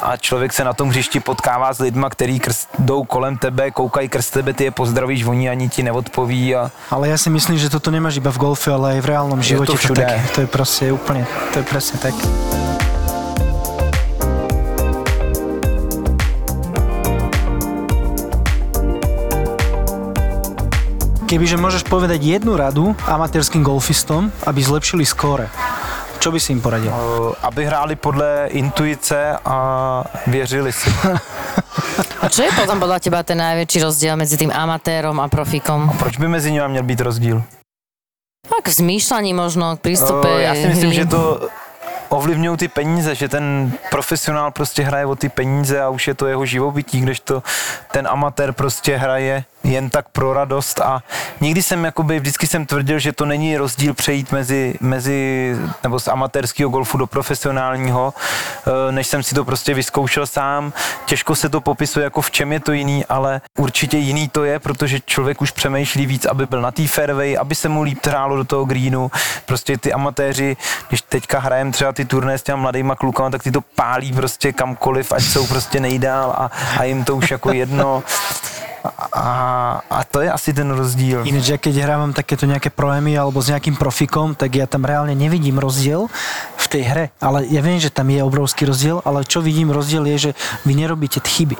a 0.00 0.16
člověk 0.16 0.52
se 0.52 0.64
na 0.64 0.72
tom 0.72 0.88
hřišti 0.88 1.20
potkává 1.20 1.72
s 1.72 1.78
lidma, 1.78 2.10
který 2.10 2.40
krst, 2.40 2.68
jdou 2.78 3.04
kolem 3.04 3.38
tebe, 3.38 3.70
koukají 3.70 4.08
krz 4.08 4.30
tebe, 4.30 4.52
ty 4.52 4.64
je 4.64 4.70
pozdravíš, 4.70 5.24
oni 5.24 5.48
ani 5.48 5.68
ti 5.68 5.82
neodpoví 5.82 6.54
a 6.54 6.61
Ale 6.92 7.08
ja 7.08 7.16
si 7.16 7.32
myslím, 7.32 7.56
že 7.56 7.72
toto 7.72 7.88
nemáš 7.88 8.20
iba 8.20 8.28
v 8.28 8.38
golfe, 8.38 8.68
ale 8.68 8.98
aj 8.98 9.00
v 9.00 9.06
reálnom 9.08 9.40
Je 9.40 9.56
to 9.56 9.74
tak, 9.96 10.20
to 10.36 10.38
je 10.44 10.48
proste 10.50 10.92
úplne, 10.92 11.24
to 11.56 11.62
je 11.62 11.66
presne 11.66 11.96
tak. 11.98 12.14
Kebyže 21.32 21.56
môžeš 21.56 21.88
povedať 21.88 22.20
jednu 22.28 22.60
radu 22.60 22.92
amatérským 23.08 23.64
golfistom, 23.64 24.28
aby 24.44 24.60
zlepšili 24.60 25.08
skóre, 25.08 25.48
čo 26.22 26.30
by 26.30 26.38
si 26.38 26.54
im 26.54 26.62
poradil? 26.62 26.94
uh, 26.94 27.34
aby 27.42 27.66
hráli 27.66 27.96
podle 27.98 28.46
intuice 28.54 29.36
a 29.44 29.56
věřili 30.26 30.72
si. 30.72 30.90
A 32.22 32.30
čo 32.30 32.46
je 32.46 32.50
potom 32.54 32.78
podľa 32.78 33.02
teba 33.02 33.20
ten 33.26 33.36
najväčší 33.42 33.82
rozdiel 33.82 34.14
medzi 34.14 34.38
tým 34.38 34.54
amatérom 34.54 35.18
a 35.18 35.26
profíkom? 35.26 35.90
Proč 35.98 36.16
by 36.16 36.28
mezi 36.30 36.54
nimi 36.54 36.68
měl 36.68 36.82
být 36.86 37.00
rozdíl? 37.00 37.42
Tak 38.48 38.68
v 38.68 38.72
zmýšľaní 38.72 39.34
možno, 39.34 39.76
k 39.76 39.80
prístupe 39.80 40.28
Uh, 40.30 40.40
já 40.40 40.54
si 40.54 40.66
myslím, 40.66 40.90
hry. 40.90 40.96
že 40.96 41.06
to 41.06 41.48
ovlivňují 42.12 42.56
ty 42.56 42.68
peníze, 42.68 43.14
že 43.14 43.28
ten 43.28 43.72
profesionál 43.90 44.50
prostě 44.50 44.82
hraje 44.82 45.06
o 45.06 45.16
ty 45.16 45.28
peníze 45.28 45.80
a 45.80 45.88
už 45.88 46.08
je 46.08 46.14
to 46.14 46.26
jeho 46.26 46.46
živobytí, 46.46 47.00
kdežto 47.00 47.42
ten 47.92 48.08
amatér 48.08 48.52
prostě 48.52 48.96
hraje 48.96 49.44
jen 49.64 49.90
tak 49.90 50.08
pro 50.08 50.32
radost 50.32 50.80
a 50.80 51.02
nikdy 51.40 51.62
jsem 51.62 51.84
jakoby, 51.84 52.20
vždycky 52.20 52.46
jsem 52.46 52.66
tvrdil, 52.66 52.98
že 52.98 53.12
to 53.12 53.24
není 53.24 53.56
rozdíl 53.56 53.94
přejít 53.94 54.32
mezi, 54.32 54.74
mezi 54.80 55.56
nebo 55.82 56.00
z 56.00 56.08
amatérského 56.08 56.70
golfu 56.70 56.98
do 56.98 57.06
profesionálního, 57.06 58.14
eh, 58.66 58.92
než 58.92 59.06
jsem 59.06 59.22
si 59.22 59.34
to 59.34 59.44
prostě 59.44 59.74
vyzkoušel 59.74 60.26
sám. 60.26 60.72
Těžko 61.06 61.34
se 61.34 61.48
to 61.48 61.60
popisuje, 61.60 62.04
jako 62.04 62.20
v 62.20 62.30
čem 62.30 62.52
je 62.52 62.60
to 62.60 62.72
jiný, 62.72 63.04
ale 63.08 63.40
určitě 63.58 63.98
jiný 63.98 64.28
to 64.28 64.44
je, 64.44 64.58
protože 64.58 65.00
člověk 65.00 65.40
už 65.42 65.50
přemýšlí 65.50 66.06
víc, 66.06 66.26
aby 66.26 66.46
byl 66.46 66.60
na 66.60 66.70
té 66.70 66.88
fairway, 66.88 67.36
aby 67.38 67.54
se 67.54 67.68
mu 67.68 67.82
líp 67.82 68.06
hrálo 68.06 68.36
do 68.36 68.44
toho 68.44 68.64
greenu. 68.64 69.10
Prostě 69.46 69.78
ty 69.78 69.92
amatéři, 69.92 70.56
když 70.88 71.02
teďka 71.02 71.38
hrajem 71.38 71.72
třeba 71.72 71.92
ty 71.92 72.01
turné 72.04 72.38
s 72.38 72.42
těma 72.42 72.62
mladýma 72.62 72.96
klukama, 72.96 73.30
tak 73.30 73.42
ty 73.42 73.50
to 73.50 73.60
pálí 73.60 74.12
prostě 74.12 74.52
kamkoliv, 74.52 75.12
ať 75.12 75.22
jsou 75.22 75.46
prostě 75.46 75.80
nejdál 75.80 76.30
a, 76.30 76.50
a 76.78 76.84
jim 76.84 77.04
to 77.04 77.16
už 77.16 77.30
jako 77.30 77.52
jedno. 77.52 78.02
A, 79.12 79.78
a 79.86 79.98
to 80.04 80.20
je 80.20 80.28
asi 80.30 80.50
ten 80.50 80.66
rozdíl. 80.70 81.22
Ináč, 81.22 81.54
ja 81.54 81.58
keď 81.58 81.86
hrávam 81.86 82.10
takéto 82.10 82.50
nejaké 82.50 82.74
proemy 82.74 83.14
alebo 83.14 83.38
s 83.38 83.54
nejakým 83.54 83.78
profikom, 83.78 84.34
tak 84.34 84.58
ja 84.58 84.66
tam 84.66 84.82
reálne 84.82 85.14
nevidím 85.14 85.62
rozdiel 85.62 86.10
v 86.58 86.66
tej 86.66 86.82
hre. 86.82 87.04
Ale 87.22 87.46
ja 87.46 87.62
viem, 87.62 87.78
že 87.78 87.94
tam 87.94 88.10
je 88.10 88.18
obrovský 88.18 88.66
rozdiel, 88.66 88.98
ale 89.06 89.22
čo 89.22 89.38
vidím 89.38 89.70
rozdiel 89.70 90.02
je, 90.10 90.16
že 90.18 90.30
vy 90.66 90.74
nerobíte 90.74 91.22
chyby. 91.22 91.54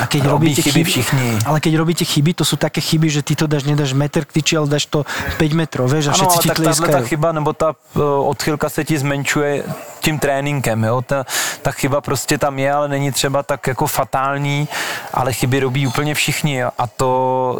A 0.00 0.04
keď 0.04 0.20
Robí 0.28 0.52
robíte 0.52 0.62
chyby 0.62 0.84
všichni. 0.84 1.28
Ale 1.48 1.58
keď 1.64 1.72
robíte 1.80 2.04
chyby, 2.04 2.36
to 2.36 2.44
sú 2.44 2.60
také 2.60 2.84
chyby, 2.84 3.08
že 3.08 3.20
ty 3.24 3.32
to 3.32 3.48
dáš, 3.48 3.64
nedáš 3.64 3.96
meter 3.96 4.28
k 4.28 4.40
tyči, 4.40 4.60
ale 4.60 4.68
dáš 4.68 4.84
to 4.86 5.08
5 5.40 5.56
metrov, 5.56 5.88
vieš, 5.88 6.12
a 6.12 6.12
Ano, 6.12 6.28
všetci 6.28 6.36
ale 6.36 6.42
ti 6.44 6.48
tak 6.48 6.58
tahle 6.60 6.88
ta 6.92 7.00
chyba 7.00 7.28
nebo 7.32 7.52
ta 7.52 7.72
uh, 7.72 8.28
odchylka 8.28 8.68
se 8.68 8.84
ti 8.84 8.98
zmenšuje 8.98 9.64
tím 10.00 10.18
tréninkem, 10.18 10.84
jo? 10.84 11.02
Ta, 11.02 11.24
ta 11.62 11.70
chyba 11.72 12.00
prostě 12.00 12.38
tam 12.38 12.58
je, 12.58 12.72
ale 12.72 12.88
není 12.88 13.12
třeba 13.12 13.42
tak 13.42 13.66
jako 13.66 13.86
fatální, 13.86 14.68
ale 15.14 15.32
chyby 15.32 15.60
robí 15.60 15.86
úplně 15.86 16.14
všichni 16.14 16.56
jo? 16.56 16.65
A 16.78 16.86
to 16.86 17.10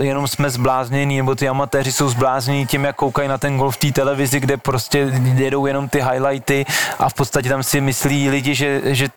jenom 0.01 0.29
jsme 0.29 0.51
zbláznění, 0.51 1.17
nebo 1.17 1.35
ty 1.35 1.49
amatéři 1.49 1.93
jsou 1.93 2.09
zbláznění 2.09 2.67
tím, 2.67 2.85
jak 2.85 2.97
koukají 2.97 3.29
na 3.29 3.39
ten 3.39 3.57
gol 3.59 3.71
v 3.71 3.77
té 3.77 3.93
televizi, 3.93 4.41
kde 4.41 4.57
prostě 4.57 5.13
jedou 5.35 5.67
jenom 5.67 5.89
ty 5.89 6.03
highlighty 6.03 6.67
a 6.99 7.09
v 7.09 7.15
podstatě 7.15 7.49
tam 7.49 7.63
si 7.63 7.81
myslí 7.81 8.31
lidi, 8.31 8.55
že, 8.55 8.81
že 8.85 9.09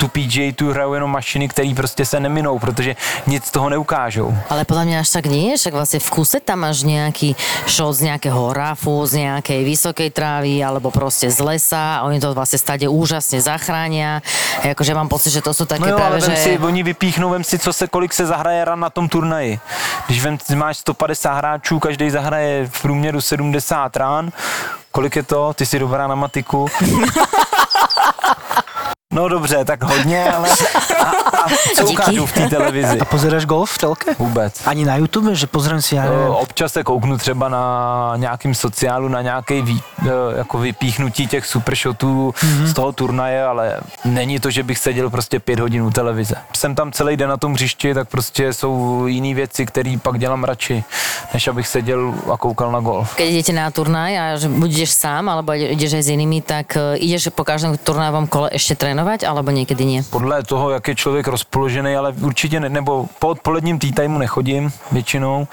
tu 0.00 0.08
PGA 0.08 0.52
tu 0.56 0.72
hrajou 0.72 0.94
jenom 0.94 1.10
mašiny, 1.10 1.48
které 1.48 1.72
prostě 1.76 2.04
se 2.04 2.20
neminou, 2.20 2.58
protože 2.58 2.96
nic 3.26 3.44
z 3.44 3.50
toho 3.50 3.68
neukážou. 3.68 4.32
Ale 4.48 4.64
podľa 4.64 4.84
mňa 4.88 4.96
až 5.04 5.08
tak 5.12 5.28
nie, 5.28 5.52
však 5.60 5.76
vlastne 5.76 6.00
v 6.00 6.08
kuse 6.08 6.40
tam 6.40 6.64
máš 6.64 6.88
nejaký 6.88 7.36
shot 7.68 8.00
z 8.00 8.08
nejakého 8.08 8.40
rafu, 8.56 9.04
z 9.04 9.28
nejakej 9.28 9.60
vysokej 9.60 10.08
trávy, 10.08 10.64
alebo 10.64 10.88
proste 10.88 11.28
z 11.28 11.44
lesa 11.44 12.00
a 12.00 12.08
oni 12.08 12.16
to 12.16 12.32
vlastne 12.32 12.56
stade 12.56 12.88
úžasne 12.88 13.44
zachránia. 13.44 14.24
A 14.64 14.72
akože 14.72 14.96
mám 14.96 15.12
pocit, 15.12 15.36
že 15.36 15.44
to 15.44 15.52
sú 15.52 15.68
také 15.68 15.84
No 15.84 15.92
jo, 15.92 15.96
ale 16.00 16.16
práve, 16.16 16.32
vem 16.32 16.32
že... 16.32 16.40
si, 16.40 16.50
oni 16.56 16.80
vypíchnou, 16.80 17.28
vem 17.36 17.44
si, 17.44 17.60
co 17.60 17.68
se, 17.68 17.84
kolik 17.84 18.16
se 18.16 18.24
zahraje 18.24 18.64
ran 18.64 18.80
na 18.80 18.88
tom 18.88 19.04
turnaji. 19.04 19.29
Když 20.06 20.24
vem, 20.24 20.38
máš 20.54 20.76
150 20.76 21.34
hráčů, 21.34 21.78
každý 21.78 22.10
zahraje 22.10 22.66
v 22.66 22.82
průměru 22.82 23.20
70 23.20 23.96
rán, 23.96 24.30
kolik 24.92 25.16
je 25.16 25.22
to? 25.22 25.54
Ty 25.54 25.66
jsi 25.66 25.78
dobrá 25.78 26.06
na 26.06 26.14
matiku. 26.14 26.66
No 29.14 29.28
dobře, 29.28 29.64
tak 29.64 29.82
hodně, 29.84 30.32
ale 30.32 30.48
a, 30.98 31.04
a 31.04 31.46
co 31.76 31.90
ukážu 31.90 32.26
v 32.26 32.32
té 32.32 32.48
televizi? 32.48 33.00
A 33.00 33.04
pozeráš 33.04 33.44
golf 33.44 33.70
v 33.70 33.78
telke? 33.78 34.14
Vůbec. 34.18 34.62
Ani 34.66 34.84
na 34.84 34.96
YouTube, 34.96 35.34
že 35.34 35.46
pozriem 35.50 35.82
si, 35.82 35.98
ja 35.98 36.06
Eh, 36.06 36.10
neviem, 36.10 36.30
Občas 36.30 36.72
se 36.72 36.84
kouknu 36.84 37.18
třeba 37.18 37.48
na 37.48 37.64
nějakým 38.16 38.54
sociálu, 38.54 39.08
na 39.08 39.22
nějaký 39.22 39.62
vý, 39.62 39.82
eh, 40.02 40.08
jako 40.38 40.58
vypíchnutí 40.58 41.26
těch 41.26 41.46
supershotů 41.46 42.30
mm-hmm. 42.30 42.64
z 42.64 42.72
toho 42.74 42.92
turnaje, 42.92 43.44
ale 43.44 43.80
není 44.04 44.38
to, 44.38 44.50
že 44.50 44.62
bych 44.62 44.78
seděl 44.78 45.10
prostě 45.10 45.40
pět 45.40 45.60
hodin 45.60 45.82
u 45.82 45.90
televize. 45.90 46.34
Jsem 46.56 46.74
tam 46.74 46.92
celý 46.92 47.16
den 47.16 47.28
na 47.28 47.36
tom 47.36 47.54
hřišti, 47.54 47.94
tak 47.94 48.08
prostě 48.08 48.52
jsou 48.52 49.06
jiné 49.06 49.34
věci, 49.34 49.66
které 49.66 49.96
pak 50.02 50.18
dělám 50.18 50.44
radši, 50.44 50.84
než 51.34 51.48
abych 51.48 51.68
seděl 51.68 52.14
a 52.32 52.36
koukal 52.36 52.72
na 52.72 52.80
golf. 52.80 53.14
Keď 53.14 53.30
idete 53.30 53.52
na 53.52 53.70
turnaj 53.70 54.18
a 54.18 54.24
buď 54.48 54.70
ideš 54.70 54.90
sám, 54.90 55.28
alebo 55.28 55.52
ideš 55.52 55.98
aj 55.98 56.02
s 56.02 56.08
inými, 56.14 56.42
tak 56.46 56.76
e, 56.76 56.96
ideš 57.02 57.34
po 57.34 57.42
každom 57.44 57.74
turnajovom 57.74 58.26
kole 58.30 58.54
ešte 58.54 58.74
trénovať, 59.00 59.24
alebo 59.24 59.50
niekedy 59.50 59.84
nie? 59.84 60.00
Podle 60.04 60.42
toho, 60.42 60.70
jak 60.70 60.88
je 60.88 60.94
člověk 60.94 61.26
rozpoložený, 61.26 61.96
ale 61.96 62.12
určitě 62.12 62.60
ne, 62.60 62.68
nebo 62.68 63.06
po 63.18 63.28
odpoledním 63.28 63.78
tee 63.78 63.92
timeu 63.92 64.18
nechodím 64.18 64.72
většinou, 64.92 65.48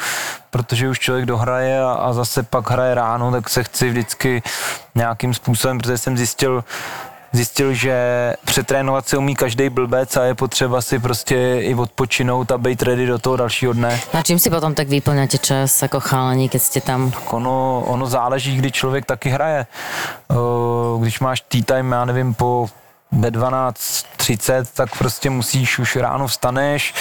protože 0.49 0.89
už 0.89 0.99
člověk 0.99 1.25
dohraje 1.25 1.79
a, 1.83 1.91
a 1.91 2.13
zase 2.13 2.43
pak 2.43 2.69
hraje 2.69 2.95
ráno, 2.95 3.31
tak 3.31 3.49
se 3.49 3.63
chci 3.63 3.89
vždycky 3.89 4.43
nějakým 4.95 5.33
způsobem, 5.33 5.77
protože 5.77 5.97
jsem 5.97 6.17
zjistil, 6.17 6.63
zjistil, 7.31 7.73
že 7.73 7.95
přetrénovat 8.45 9.07
se 9.07 9.17
umí 9.17 9.35
každý 9.35 9.69
blbec 9.69 10.17
a 10.17 10.23
je 10.23 10.35
potřeba 10.35 10.81
si 10.81 10.99
prostě 10.99 11.59
i 11.61 11.75
odpočinout 11.75 12.51
a 12.51 12.57
být 12.57 12.83
ready 12.83 13.05
do 13.07 13.19
toho 13.19 13.35
dalšího 13.35 13.73
dne. 13.73 13.99
Na 14.13 14.23
čím 14.23 14.39
si 14.39 14.49
potom 14.49 14.73
tak 14.75 14.87
vyplňate 14.87 15.37
čas 15.37 15.83
ako 15.83 15.99
chalani, 15.99 16.49
keď 16.49 16.61
ste 16.61 16.79
tam? 16.81 17.13
Ono, 17.31 17.83
ono 17.87 18.05
záleží, 18.07 18.55
kdy 18.57 18.71
člověk 18.71 19.05
taky 19.05 19.29
hraje. 19.29 19.65
Když 20.99 21.19
máš 21.19 21.41
tea 21.47 21.63
time, 21.65 21.91
já 21.91 22.05
nevím, 22.05 22.33
po 22.33 22.67
ve 23.11 23.31
12.30, 23.31 24.65
tak 24.73 24.97
prostě 24.97 25.29
musíš, 25.29 25.79
už 25.79 25.95
ráno 25.95 26.27
vstaneš, 26.27 26.93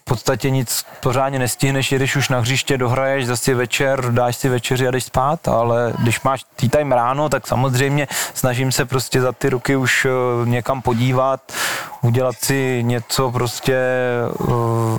v 0.00 0.04
podstatě 0.04 0.50
nic 0.50 0.86
pořádně 1.00 1.38
nestihneš, 1.38 1.92
jedeš 1.92 2.16
už 2.16 2.28
na 2.28 2.40
hřiště, 2.40 2.78
dohraješ 2.78 3.26
zase 3.26 3.54
večer, 3.54 4.12
dáš 4.12 4.36
si 4.36 4.48
večeři 4.48 4.88
a 4.88 4.90
jdeš 4.90 5.04
spát, 5.04 5.48
ale 5.48 5.92
když 5.98 6.20
máš 6.20 6.44
tea 6.56 6.68
time 6.68 6.92
ráno, 6.92 7.28
tak 7.28 7.46
samozřejmě 7.46 8.08
snažím 8.34 8.72
se 8.72 8.84
prostě 8.84 9.20
za 9.20 9.32
ty 9.32 9.48
roky 9.48 9.76
už 9.76 10.06
eh, 10.06 10.10
někam 10.48 10.82
podívat, 10.82 11.52
udělat 12.02 12.36
si 12.40 12.82
něco 12.82 13.30
prostě, 13.30 13.76
eh, 13.76 14.44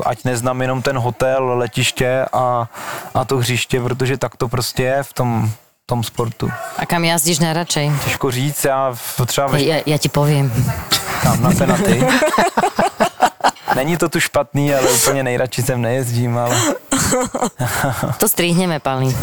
ať 0.06 0.24
neznám 0.24 0.62
jenom 0.62 0.82
ten 0.82 0.98
hotel, 0.98 1.58
letiště 1.58 2.26
a, 2.34 2.70
a 3.14 3.26
to 3.26 3.38
hřiště, 3.38 3.82
protože 3.82 4.18
tak 4.18 4.38
to 4.38 4.48
prostě 4.48 4.84
je 4.84 5.04
v 5.04 5.14
tom, 5.14 5.52
tom 5.90 6.04
sportu. 6.06 6.46
A 6.78 6.86
kam 6.86 7.02
jazdíš 7.02 7.40
najradšej? 7.42 7.92
Těžko 8.06 8.32
říct, 8.32 8.62
já 8.66 8.94
v- 8.94 9.22
třeba 9.26 9.48
ve 9.48 9.58
Ja, 9.66 9.82
ja 9.90 9.98
ti 9.98 10.10
poviem. 10.10 10.54
tam 11.26 11.42
na 11.42 11.50
penaty. 11.50 11.98
Není 13.80 13.98
to 13.98 14.10
tu 14.10 14.20
špatný, 14.20 14.76
ale 14.76 14.92
úplně 14.92 15.24
nejradši 15.24 15.64
sem 15.64 15.82
nejezdím, 15.82 16.38
ale, 16.38 16.56
To 18.18 18.30
strihneme, 18.30 18.80
Pali. 18.80 19.16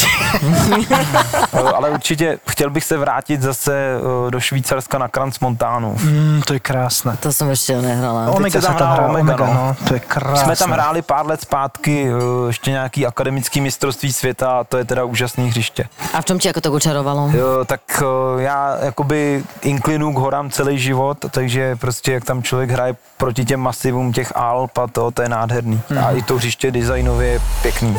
ale 1.74 1.90
určitě 1.90 2.38
chtěl 2.48 2.70
bych 2.70 2.84
se 2.84 2.96
vrátit 2.96 3.42
zase 3.42 3.74
eh, 3.76 4.30
do 4.30 4.40
Švýcarska 4.40 4.98
na 4.98 5.08
Kranz 5.08 5.40
Montánu. 5.40 5.96
Mm, 6.02 6.42
to 6.46 6.52
je 6.52 6.60
krásne. 6.60 7.16
To 7.20 7.32
som 7.32 7.52
ešte 7.52 7.76
nehrala. 7.76 8.32
Omega 8.32 8.60
se 8.60 8.66
tam 8.66 8.76
tam 8.76 8.88
hrá 8.88 8.94
hrá, 8.94 9.08
Omega, 9.08 9.34
Omega, 9.34 9.46
no. 9.46 9.52
no. 9.54 9.76
To 9.88 9.94
je 9.94 10.00
krásne. 10.00 10.44
Jsme 10.44 10.56
tam 10.56 10.70
hráli 10.70 11.02
pár 11.02 11.26
let 11.26 11.40
zpátky 11.40 12.08
eh, 12.08 12.46
ještě 12.46 12.70
nějaký 12.70 13.06
akademický 13.06 13.60
mistrovství 13.60 14.12
světa 14.12 14.60
a 14.60 14.64
to 14.64 14.78
je 14.78 14.84
teda 14.84 15.04
úžasný 15.04 15.48
hřiště. 15.48 15.88
A 16.14 16.20
v 16.20 16.24
čom 16.24 16.38
ti 16.38 16.48
ako 16.48 16.60
to 16.60 16.72
učarovalo? 16.72 17.30
Jo, 17.34 17.64
tak 17.68 17.80
eh, 18.00 18.42
já 18.42 18.76
jakoby 18.82 19.44
inklinu 19.62 20.12
k 20.12 20.18
horám 20.18 20.50
celý 20.50 20.78
život, 20.78 21.18
takže 21.30 21.76
prostě 21.76 22.12
jak 22.12 22.24
tam 22.24 22.42
člověk 22.42 22.70
hraje 22.70 22.96
proti 23.16 23.44
těm 23.44 23.60
masivům 23.60 24.12
těch 24.12 24.32
Alp 24.46 24.78
a 24.78 24.86
to, 24.86 25.10
to 25.10 25.22
je 25.22 25.28
nádherný. 25.28 25.80
A 25.98 26.10
i 26.12 26.22
to 26.22 26.36
hřiště 26.36 26.70
designově 26.70 27.28
je 27.28 27.40
pěkný. 27.62 27.96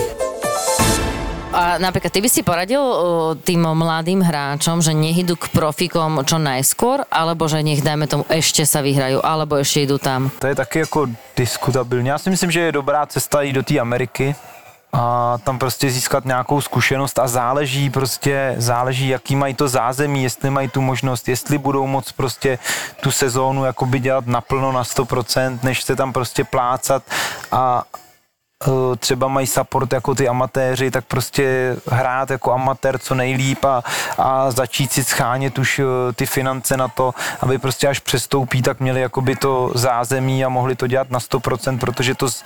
A 1.53 1.77
napríklad 1.81 2.13
ty 2.13 2.21
by 2.21 2.29
si 2.29 2.45
poradil 2.45 2.83
tým 3.41 3.65
mladým 3.65 4.21
hráčom, 4.21 4.77
že 4.77 4.93
nech 4.93 5.25
idú 5.25 5.33
k 5.33 5.49
profikom 5.49 6.21
čo 6.21 6.37
najskôr, 6.37 7.01
alebo 7.09 7.49
že 7.49 7.65
nech, 7.65 7.81
dajme 7.81 8.05
tomu, 8.05 8.29
ešte 8.29 8.61
sa 8.61 8.85
vyhrajú, 8.85 9.25
alebo 9.25 9.57
ešte 9.57 9.89
idú 9.89 9.97
tam. 9.97 10.29
To 10.37 10.47
je 10.47 10.55
taky 10.55 10.79
jako 10.79 11.07
diskutabilní. 11.33 12.09
Já 12.09 12.17
si 12.17 12.29
myslím, 12.29 12.51
že 12.51 12.59
je 12.59 12.71
dobrá 12.71 13.05
cesta 13.05 13.41
jít 13.41 13.53
do 13.53 13.63
té 13.63 13.79
Ameriky 13.79 14.35
a 14.93 15.37
tam 15.43 15.59
prostě 15.59 15.89
získat 15.89 16.25
nějakou 16.25 16.61
zkušenost 16.61 17.19
a 17.19 17.27
záleží 17.27 17.89
prostě, 17.89 18.55
záleží, 18.57 19.07
jaký 19.07 19.35
mají 19.35 19.53
to 19.53 19.67
zázemí, 19.67 20.23
jestli 20.23 20.49
mají 20.49 20.67
tu 20.67 20.81
možnost, 20.81 21.27
jestli 21.27 21.57
budou 21.57 21.87
moc 21.87 22.11
prostě 22.11 22.59
tu 23.01 23.11
sezónu 23.11 23.65
jakoby 23.65 23.99
dělat 23.99 24.27
naplno 24.27 24.71
na 24.71 24.83
100%, 24.83 25.59
než 25.63 25.83
se 25.83 25.95
tam 25.95 26.13
prostě 26.13 26.43
plácat 26.43 27.03
a 27.51 27.83
třeba 28.99 29.27
mají 29.27 29.47
support 29.47 29.93
jako 29.93 30.15
ty 30.15 30.27
amatéři, 30.27 30.91
tak 30.91 31.05
prostě 31.05 31.75
hrát 31.87 32.29
jako 32.29 32.53
amatér 32.53 32.99
co 32.99 33.15
nejlíp 33.15 33.65
a, 33.65 33.83
a 34.17 34.51
začít 34.51 34.91
si 34.93 35.03
schánět 35.03 35.59
už 35.59 35.79
eh, 35.79 35.83
ty 36.13 36.25
finance 36.25 36.77
na 36.77 36.87
to, 36.87 37.13
aby 37.41 37.57
prostě 37.57 37.87
až 37.87 37.99
přestoupí, 37.99 38.61
tak 38.61 38.79
měli 38.79 39.01
jakoby 39.01 39.35
to 39.35 39.71
zázemí 39.75 40.45
a 40.45 40.49
mohli 40.49 40.75
to 40.75 40.87
dělat 40.87 41.09
na 41.11 41.19
100%, 41.19 41.79
protože 41.79 42.15
to 42.15 42.29
z- 42.29 42.43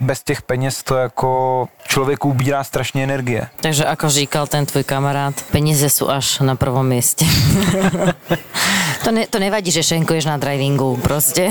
bez 0.00 0.22
těch 0.22 0.42
peněz 0.42 0.82
to 0.82 0.96
jako 0.96 1.68
člověku 1.88 2.28
ubírá 2.28 2.64
strašně 2.64 3.04
energie. 3.04 3.48
Takže 3.60 3.84
ako 3.84 4.10
říkal 4.10 4.46
ten 4.46 4.66
tvoj 4.66 4.84
kamarát, 4.84 5.34
peniaze 5.52 5.88
sú 5.90 6.10
až 6.10 6.40
na 6.40 6.54
prvom 6.56 6.86
mieste. 6.86 7.24
to, 9.04 9.10
ne, 9.12 9.26
to 9.26 9.38
nevadí, 9.38 9.70
že 9.70 9.82
šenkuješ 9.82 10.24
na 10.24 10.36
drivingu, 10.36 10.96
prostě. 10.96 11.50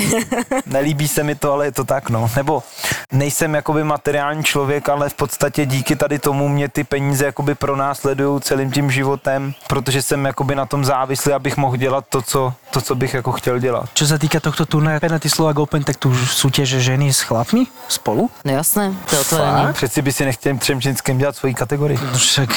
Nelíbí 0.66 1.08
se 1.08 1.24
mi 1.24 1.36
to, 1.36 1.54
ale 1.54 1.66
je 1.66 1.72
to 1.72 1.84
tak, 1.84 2.10
no. 2.10 2.30
Nebo 2.36 2.64
nejsem 3.12 3.56
jakoby 3.56 3.84
materiální 3.96 4.44
člověk, 4.44 4.90
ale 4.90 5.10
v 5.10 5.14
podstatě 5.14 5.66
díky 5.66 5.96
tady 5.96 6.20
tomu 6.20 6.48
mě 6.52 6.68
ty 6.70 6.84
peníze 6.84 7.26
jakoby 7.26 7.56
pronásledují 7.56 8.42
celým 8.42 8.72
tím 8.72 8.92
životem, 8.92 9.54
protože 9.68 10.02
jsem 10.02 10.20
jakoby 10.26 10.56
na 10.56 10.66
tom 10.66 10.86
závislý, 10.86 11.32
abych 11.32 11.56
mohl 11.58 11.78
dělat 11.78 12.04
to, 12.10 12.22
co, 12.22 12.54
to, 12.72 12.82
co 12.82 12.96
bych 12.96 13.14
jako 13.14 13.32
chtěl 13.32 13.60
dělat. 13.60 13.88
Čo 13.96 14.04
sa 14.04 14.20
týka 14.20 14.44
tohto 14.44 14.68
turnaja 14.68 15.00
Penalty 15.00 15.32
Slovak 15.32 15.56
Open, 15.64 15.84
tak 15.88 15.96
tu 15.96 16.12
súťaže 16.12 16.84
ženy 16.84 17.08
s 17.14 17.24
chlapmi 17.24 17.72
spolu? 17.88 18.28
No 18.44 18.52
jasné, 18.52 18.92
to 19.08 19.16
je 19.16 19.22
otvorené. 19.24 19.74
Přeci 19.74 20.02
by 20.02 20.12
si 20.12 20.26
nechtěl 20.26 20.58
Třemčinským 20.58 21.18
dělat 21.18 21.36
svoji 21.36 21.54
kategorii. 21.54 22.00
No 22.12 22.20
Však 22.20 22.50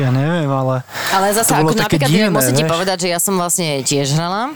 ja 0.00 0.08
neviem, 0.08 0.48
ale... 0.48 0.80
Ale 1.12 1.34
zase, 1.36 1.52
To 1.52 1.60
ako 1.60 1.76
napríklad, 1.76 2.08
divné, 2.08 2.30
musím 2.32 2.56
ti 2.56 2.64
vieš. 2.64 2.72
povedať, 2.72 2.96
že 3.04 3.08
ja 3.12 3.18
som 3.20 3.34
vlastne 3.36 3.84
tiež 3.84 4.16
hrala. 4.16 4.54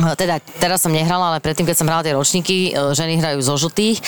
No, 0.00 0.16
Teda, 0.16 0.40
teraz 0.62 0.80
som 0.80 0.92
nehrala, 0.94 1.36
ale 1.36 1.38
predtým, 1.44 1.68
keď 1.68 1.76
som 1.76 1.86
hrala 1.90 2.00
tie 2.00 2.16
ročníky, 2.16 2.72
e, 2.72 2.96
ženy 2.96 3.20
hrajú 3.20 3.38
zo 3.44 3.54
žltých 3.60 4.00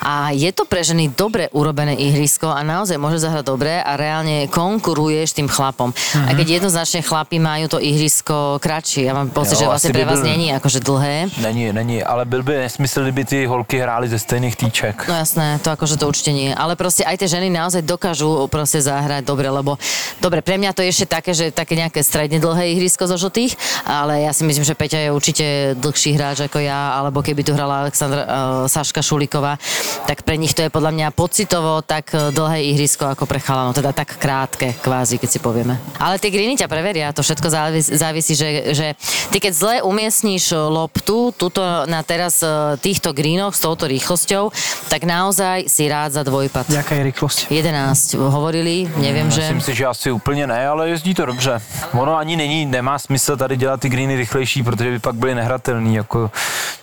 a 0.00 0.30
je 0.30 0.50
to 0.52 0.62
pre 0.64 0.80
ženy 0.84 0.99
dobre 1.08 1.48
urobené 1.56 1.96
ihrisko 1.96 2.52
a 2.52 2.60
naozaj 2.60 3.00
môže 3.00 3.22
zahrať 3.22 3.44
dobre 3.48 3.80
a 3.80 3.96
reálne 3.96 4.44
konkuruješ 4.52 5.32
tým 5.32 5.48
chlapom. 5.48 5.94
Mhm. 5.94 6.26
A 6.26 6.30
keď 6.34 6.46
jednoznačne 6.60 7.00
chlapi 7.00 7.40
majú 7.40 7.70
to 7.70 7.78
ihrisko 7.80 8.60
kratšie, 8.60 9.08
ja 9.08 9.16
mám 9.16 9.32
pocit, 9.32 9.56
Jo, 9.56 9.64
že 9.64 9.66
vlastne 9.70 9.90
pre 9.94 10.04
vás 10.04 10.20
byl- 10.20 10.28
není 10.34 10.52
akože 10.52 10.80
dlhé. 10.82 11.16
Není, 11.40 11.72
není, 11.72 11.98
ale 12.02 12.24
byl 12.24 12.42
by 12.42 12.52
nesmysl, 12.68 13.02
kdyby 13.02 13.22
ty 13.24 13.38
holky 13.46 13.78
hrály 13.78 14.08
ze 14.08 14.18
stejných 14.18 14.56
týček. 14.56 15.06
No 15.08 15.14
jasné, 15.14 15.56
to 15.62 15.70
akože 15.70 15.96
to 15.96 16.04
určite 16.08 16.32
nie. 16.34 16.50
Ale 16.50 16.74
proste 16.76 17.06
aj 17.06 17.16
tie 17.22 17.28
ženy 17.30 17.48
naozaj 17.50 17.86
dokážu 17.86 18.50
proste 18.50 18.82
zahrať 18.82 19.22
dobre, 19.24 19.46
lebo 19.46 19.78
dobre, 20.18 20.42
pre 20.42 20.58
mňa 20.58 20.74
to 20.74 20.82
je 20.82 20.88
ešte 20.90 21.06
také, 21.06 21.30
že 21.36 21.54
také 21.54 21.78
nejaké 21.78 22.02
stredne 22.02 22.42
dlhé 22.42 22.74
ihrisko 22.74 23.06
zo 23.06 23.14
žltých, 23.14 23.54
ale 23.86 24.26
ja 24.26 24.32
si 24.34 24.42
myslím, 24.42 24.64
že 24.64 24.74
Peťa 24.74 24.98
je 25.06 25.10
určite 25.12 25.46
dlhší 25.76 26.16
hráč 26.16 26.40
ako 26.48 26.58
ja, 26.58 26.98
alebo 26.98 27.20
keby 27.22 27.44
tu 27.44 27.52
hrala 27.54 27.84
Aleksandra 27.84 28.22
uh, 28.22 28.28
Saška 28.66 29.04
Šuliková, 29.04 29.60
tak 30.06 30.24
pre 30.24 30.34
nich 30.34 30.56
to 30.56 30.64
je 30.64 30.70
podľa 30.72 30.89
mňa 30.90 31.08
pocitovo 31.10 31.82
tak 31.82 32.14
eh, 32.14 32.30
dlhé 32.30 32.74
ihrisko 32.74 33.06
ako 33.10 33.26
pre 33.26 33.40
chalanov, 33.42 33.74
teda 33.74 33.94
tak 33.94 34.18
krátke 34.18 34.74
kvázi, 34.78 35.18
keď 35.18 35.28
si 35.30 35.38
povieme. 35.38 35.78
Ale 35.98 36.18
tie 36.18 36.30
griny 36.30 36.58
ťa 36.58 36.68
preveria, 36.68 37.14
to 37.14 37.22
všetko 37.22 37.48
závisí, 37.50 37.90
závisí 37.96 38.32
že, 38.34 38.74
že 38.74 38.86
ty 39.30 39.38
keď 39.40 39.52
zle 39.54 39.74
umiestníš 39.82 40.52
loptu 40.54 41.32
tuto 41.34 41.62
na 41.86 42.02
teraz 42.02 42.42
eh, 42.42 42.76
týchto 42.78 43.12
greenoch 43.16 43.54
s 43.56 43.60
touto 43.62 43.86
rýchlosťou, 43.86 44.50
tak 44.88 45.04
naozaj 45.06 45.66
si 45.70 45.88
rád 45.88 46.12
za 46.12 46.22
dvojpad. 46.22 46.70
Jaká 46.70 46.94
je 46.94 47.02
rýchlosť? 47.10 47.38
11 47.50 48.14
hovorili, 48.14 48.90
neviem, 48.96 49.30
že... 49.30 49.40
Myslím 49.40 49.60
si, 49.60 49.74
že 49.74 49.86
asi 49.86 50.10
úplně 50.10 50.46
ne, 50.46 50.68
ale 50.68 50.88
jezdí 50.88 51.14
to 51.14 51.26
dobře. 51.26 51.60
Ono 51.92 52.16
ani 52.16 52.36
není, 52.36 52.66
nemá 52.66 52.98
smysl 52.98 53.36
tady 53.36 53.56
dělat 53.56 53.80
ty 53.80 53.88
greeny 53.88 54.16
rychlejší, 54.16 54.62
protože 54.62 54.90
by 54.90 54.98
pak 54.98 55.14
byly 55.14 55.34
nehratelný, 55.34 55.94
jako 55.94 56.30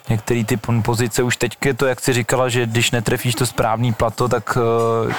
některý 0.09 0.45
ty 0.45 0.57
pon- 0.57 0.81
pozice. 0.81 1.23
Už 1.23 1.37
teď 1.37 1.57
je 1.65 1.73
to, 1.73 1.85
jak 1.85 1.99
si 1.99 2.13
říkala, 2.13 2.49
že 2.49 2.65
když 2.65 2.91
netrefíš 2.91 3.35
to 3.35 3.45
správný 3.45 3.93
plato, 3.97 4.29
tak 4.29 4.53
eh, 4.53 4.61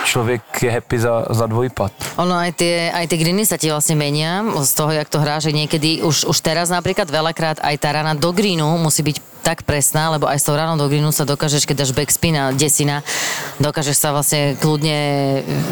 člověk 0.07 0.43
je 0.63 0.71
happy 0.71 0.99
za, 0.99 1.27
za 1.35 1.47
dvojpad. 1.51 1.93
Ono 2.23 2.35
aj 2.39 2.55
tie, 2.55 2.95
aj 2.95 3.11
tie 3.11 3.19
greeny 3.19 3.43
sa 3.43 3.59
ti 3.59 3.67
vlastne 3.67 3.99
menia 3.99 4.47
z 4.63 4.73
toho, 4.79 4.95
jak 4.95 5.11
to 5.11 5.19
hrá, 5.19 5.43
že 5.43 5.51
niekedy 5.51 6.07
už, 6.07 6.31
už 6.31 6.39
teraz 6.39 6.71
napríklad 6.71 7.11
veľakrát 7.11 7.59
aj 7.59 7.75
tá 7.83 7.91
rana 7.91 8.15
do 8.15 8.31
greenu 8.31 8.71
musí 8.79 9.03
byť 9.03 9.38
tak 9.43 9.63
presná, 9.63 10.11
lebo 10.11 10.29
aj 10.29 10.39
s 10.39 10.45
tou 10.45 10.57
ranou 10.57 10.77
do 10.77 10.89
greenu 10.89 11.09
sa 11.13 11.25
dokážeš, 11.25 11.65
keď 11.65 11.77
dáš 11.85 11.93
backspin 11.93 12.35
a 12.37 12.45
desina, 12.53 13.01
dokážeš 13.59 13.97
sa 13.97 14.13
vlastne 14.13 14.57
kľudne 14.57 14.99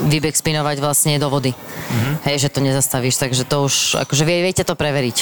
vybackspinovať 0.08 0.76
vlastne 0.80 1.18
do 1.18 1.28
vody. 1.28 1.52
Mm-hmm. 1.52 2.14
Hej, 2.24 2.36
že 2.38 2.48
to 2.48 2.60
nezastavíš, 2.60 3.16
takže 3.16 3.42
to 3.44 3.64
už, 3.64 3.74
akože 4.06 4.24
vie, 4.24 4.42
viete 4.42 4.64
to 4.64 4.74
preveriť. 4.74 5.16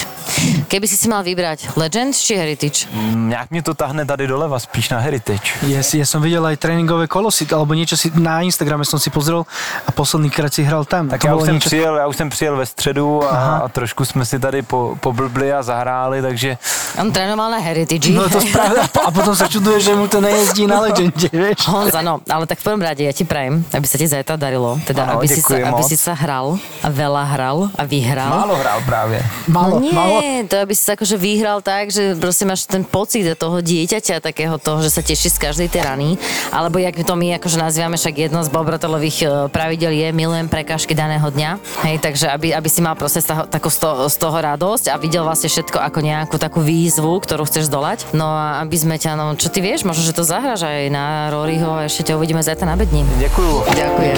Keby 0.67 0.85
si 0.87 0.95
si 0.97 1.07
mal 1.07 1.21
vybrať 1.23 1.75
Legends 1.75 2.21
či 2.21 2.35
Heritage? 2.35 2.87
Mm, 2.91 3.29
Nějak 3.29 3.51
mě 3.51 3.61
to 3.61 3.73
tahne 3.73 4.05
tady 4.05 4.27
doleva, 4.27 4.59
spíš 4.59 4.89
na 4.89 4.99
Heritage. 4.99 5.51
Ja, 5.67 5.83
si, 5.83 5.97
ja 5.99 6.05
som 6.05 6.21
videl 6.21 6.45
aj 6.45 6.57
tréningové 6.57 7.07
kolosy, 7.07 7.45
alebo 7.51 7.73
niečo 7.73 7.97
si 7.97 8.11
na 8.15 8.41
Instagrame 8.41 8.85
som 8.85 8.99
si 8.99 9.09
pozrel 9.09 9.43
a 9.87 9.91
posledný 9.91 10.29
krát 10.29 10.53
si 10.53 10.63
hral 10.63 10.85
tam. 10.85 11.09
Tak 11.09 11.21
To 11.21 11.27
já 11.27 11.33
bolo 11.33 11.41
už, 11.43 11.45
jsem 11.47 11.55
niečo- 11.55 11.69
přijel, 11.69 11.95
já 11.95 12.07
už 12.07 12.15
jsem 12.17 12.29
přijel 12.29 12.55
ve 12.57 12.65
středu 12.65 13.23
a, 13.23 13.57
a 13.57 13.67
trošku 13.67 14.05
jsme 14.05 14.25
si 14.25 14.39
tady 14.39 14.61
po, 14.61 14.97
poblbli 14.99 15.53
a 15.53 15.63
zahráli, 15.63 16.21
takže 16.21 16.57
On 17.01 17.11
trénoval 17.11 17.51
na 17.51 17.57
Heritage. 17.57 18.09
No 18.13 18.29
to 18.35 18.43
spravda. 18.43 18.83
A 19.07 19.09
potom 19.09 19.31
sa 19.31 19.47
čuduje, 19.47 19.79
že 19.79 19.95
mu 19.95 20.11
to 20.11 20.19
nejezdí 20.19 20.67
na 20.67 20.83
Legende, 20.83 21.31
vieš. 21.31 21.63
Honza, 21.71 22.03
no, 22.03 22.19
ale 22.27 22.43
tak 22.45 22.59
v 22.59 22.63
prvom 22.67 22.83
rade 22.83 23.01
ja 23.01 23.13
ti 23.15 23.23
prajem, 23.23 23.63
aby 23.71 23.85
sa 23.87 23.95
ti 23.95 24.05
zajtra 24.05 24.35
darilo. 24.35 24.75
Teda, 24.83 25.07
Ano, 25.07 25.21
aby, 25.21 25.27
si 25.29 25.39
sa, 25.39 25.55
aby 25.55 25.83
si 25.85 25.95
sa 25.95 26.13
hral 26.17 26.57
a 26.81 26.89
veľa 26.89 27.23
hral 27.37 27.57
a 27.77 27.83
vyhral. 27.85 28.29
málo 28.29 28.55
hrál 28.57 28.79
právě. 28.85 29.19
Malo, 29.47 29.79
no 29.79 29.85
nie, 29.85 29.93
malo. 29.93 30.17
to 30.49 30.55
aby 30.57 30.73
si 30.75 30.83
sa 30.83 30.97
akože 30.97 31.15
vyhral 31.15 31.61
tak, 31.61 31.93
že 31.93 32.17
proste 32.17 32.43
máš 32.43 32.65
ten 32.65 32.81
pocit 32.81 33.23
toho 33.37 33.61
dieťaťa, 33.61 34.19
takého 34.19 34.57
toho, 34.57 34.81
že 34.81 34.89
sa 34.89 35.01
teší 35.05 35.29
z 35.29 35.37
každej 35.37 35.67
tej 35.69 35.81
rany. 35.85 36.09
Alebo 36.49 36.81
jak 36.81 36.97
to 36.97 37.13
my 37.13 37.37
akože 37.37 37.61
nazývame, 37.61 37.95
však 37.95 38.15
jedno 38.17 38.41
z 38.41 38.49
Bobratelových 38.49 39.17
e, 39.21 39.25
pravidel 39.49 39.93
je 39.93 40.07
milujem 40.09 40.49
prekážky 40.49 40.97
daného 40.97 41.25
dňa. 41.29 41.61
Hej, 41.85 42.01
takže 42.01 42.25
aby, 42.33 42.49
aby 42.53 42.69
si 42.69 42.81
mal 42.81 42.97
proste 42.97 43.21
z 43.21 43.29
toho, 43.29 43.45
tako 43.45 43.69
z, 43.69 43.77
toho, 43.77 43.95
z 44.09 44.15
toho 44.17 44.37
radosť 44.41 44.85
a 44.89 44.95
videl 44.97 45.21
vlastne 45.21 45.47
všetko 45.47 45.77
ako 45.77 45.99
nejakú 46.01 46.35
takú 46.41 46.59
výzvu, 46.59 47.13
ktorú 47.21 47.45
chceš 47.45 47.69
zdolať. 47.69 48.09
No 48.11 48.24
a 48.25 48.65
aby 48.65 48.77
sme 48.77 48.95
ťa, 48.97 49.13
no 49.13 49.37
čo 49.37 49.53
ty 49.53 49.61
vieš, 49.61 49.85
možno, 49.85 50.01
že 50.01 50.17
to 50.17 50.25
zahraš 50.25 50.65
aj 50.65 50.89
na 50.89 51.29
Roryho 51.29 51.81
a 51.81 51.85
ešte 51.85 52.09
ťa 52.09 52.17
uvidíme 52.17 52.41
zajtra 52.41 52.65
na 52.65 52.75
bedni. 52.75 53.05
Děkuju. 53.21 53.53
Ďakujem. 53.71 54.17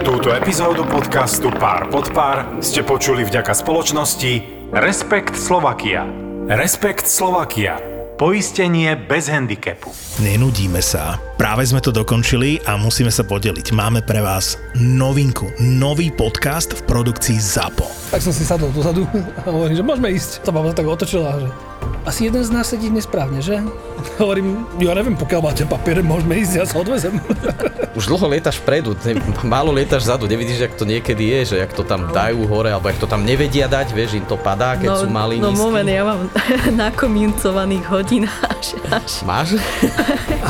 Túto 0.00 0.32
epizódu 0.32 0.88
podcastu 0.88 1.52
Pár 1.52 1.92
pod 1.92 2.08
pár 2.16 2.58
ste 2.64 2.80
počuli 2.80 3.20
vďaka 3.20 3.52
spoločnosti 3.52 4.32
Respekt 4.72 5.36
Slovakia. 5.36 6.08
Respekt 6.48 7.04
Slovakia. 7.04 7.76
Poistenie 8.16 8.96
bez 8.96 9.28
handicapu. 9.28 9.92
Nenudíme 10.24 10.80
sa. 10.80 11.29
Práve 11.40 11.64
sme 11.64 11.80
to 11.80 11.88
dokončili 11.88 12.60
a 12.68 12.76
musíme 12.76 13.08
sa 13.08 13.24
podeliť. 13.24 13.72
Máme 13.72 14.04
pre 14.04 14.20
vás 14.20 14.60
novinku, 14.76 15.48
nový 15.56 16.12
podcast 16.12 16.76
v 16.76 16.84
produkcii 16.84 17.40
ZAPO. 17.40 18.12
Tak 18.12 18.20
som 18.20 18.28
si 18.28 18.44
sadol 18.44 18.68
dozadu 18.76 19.08
a 19.40 19.48
hovorím, 19.48 19.72
že 19.72 19.80
môžeme 19.80 20.12
ísť. 20.12 20.44
Tá 20.44 20.52
baba 20.52 20.68
sa 20.68 20.84
tak 20.84 20.92
otočila, 20.92 21.40
že 21.40 21.48
asi 22.04 22.28
jeden 22.28 22.44
z 22.44 22.50
nás 22.52 22.68
sedí 22.68 22.88
nesprávne, 22.88 23.44
že? 23.44 23.60
Hovorím, 24.20 24.68
ja 24.80 24.96
neviem, 24.96 25.16
pokiaľ 25.16 25.40
máte 25.40 25.64
papiere, 25.64 26.04
môžeme 26.04 26.40
ísť, 26.40 26.52
ja 26.60 26.64
sa 26.68 26.80
odvezem. 26.80 27.16
Už 27.98 28.08
dlho 28.08 28.26
lietaš 28.36 28.60
vpredu, 28.60 28.96
ne, 29.04 29.16
málo 29.44 29.72
lietaš 29.72 30.08
vzadu, 30.08 30.24
nevidíš, 30.28 30.64
jak 30.64 30.74
to 30.76 30.88
niekedy 30.88 31.24
je, 31.40 31.40
že 31.52 31.56
jak 31.60 31.72
to 31.72 31.84
tam 31.84 32.08
dajú 32.08 32.44
hore, 32.48 32.72
alebo 32.72 32.88
jak 32.88 33.00
to 33.00 33.08
tam 33.08 33.24
nevedia 33.24 33.68
dať, 33.68 33.92
vieš, 33.92 34.16
im 34.16 34.24
to 34.24 34.40
padá, 34.40 34.76
keď 34.76 35.04
sú 35.04 35.08
malí, 35.08 35.40
no 35.40 35.52
nízky. 35.52 35.60
moment, 35.60 35.88
ja 35.88 36.04
mám 36.04 36.20
nakomincovaných 36.88 37.84
hodín 37.88 38.24
až, 38.48 38.76
až. 38.88 39.24
Máš? 39.26 39.60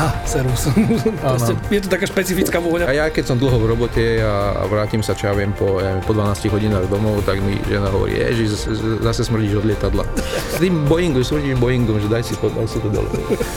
Aha, 0.01 0.17
servus. 0.25 0.65
Proste, 1.21 1.53
je 1.69 1.77
to 1.85 1.89
taká 1.93 2.09
špecifická 2.09 2.57
vôňa. 2.57 2.89
A 2.89 2.93
ja 2.97 3.05
keď 3.13 3.29
som 3.29 3.37
dlho 3.37 3.53
v 3.61 3.65
robote 3.69 4.01
a, 4.17 4.65
vrátim 4.65 5.05
sa, 5.05 5.13
čo 5.13 5.29
ja 5.29 5.37
viem, 5.37 5.53
po, 5.53 5.77
ja 5.77 5.93
po 6.01 6.17
12 6.17 6.49
hodinách 6.49 6.89
domov, 6.89 7.21
tak 7.21 7.37
mi 7.37 7.61
žena 7.69 7.85
hovorí, 7.93 8.17
ježiš, 8.17 8.65
zase- 9.05 9.29
smrdíš 9.29 9.61
od 9.61 9.65
lietadla. 9.69 10.01
S 10.25 10.57
tým 10.57 10.89
Boeingom, 10.89 11.21
smrdíš 11.21 11.53
Boeingom, 11.61 12.01
že 12.01 12.09
daj 12.09 12.23
si 12.25 12.33
to, 12.33 12.49
daj 12.49 12.65
si 12.65 12.81
to 12.81 12.89
dole. 12.89 13.05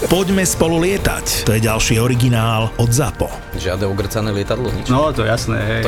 Poďme 0.04 0.44
spolu 0.44 0.84
lietať. 0.84 1.48
To 1.48 1.56
je 1.56 1.64
ďalší 1.64 1.96
originál 1.96 2.68
od 2.76 2.92
ZAPO. 2.92 3.56
Žiadne 3.56 3.88
ogrcané 3.88 4.28
lietadlo, 4.28 4.68
nič. 4.68 4.92
No, 4.92 5.16
to 5.16 5.24
jasné, 5.24 5.56
hej. 5.64 5.82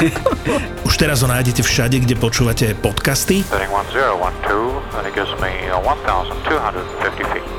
Už 0.88 0.96
teraz 0.96 1.20
ho 1.20 1.28
nájdete 1.28 1.60
všade, 1.60 2.00
kde 2.00 2.16
počúvate 2.16 2.72
podcasty. 2.72 3.44
Setting 3.44 3.68
1012, 3.68 4.96
and 4.96 5.04
it 5.04 5.12
gives 5.12 5.28
me 5.36 5.52
uh, 5.68 5.84
1,250 5.84 7.28
feet 7.28 7.55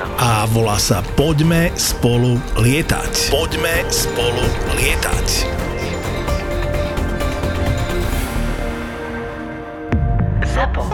a 0.00 0.46
volá 0.48 0.80
sa 0.80 1.04
Poďme 1.14 1.72
spolu 1.76 2.40
lietať. 2.56 3.28
Poďme 3.28 3.84
spolu 3.92 4.44
lietať. 4.78 5.28
Zapo. 10.52 10.84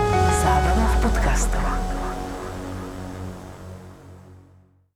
Zábrná 0.42 0.86
v 0.86 0.96
podcastovách. 1.02 1.67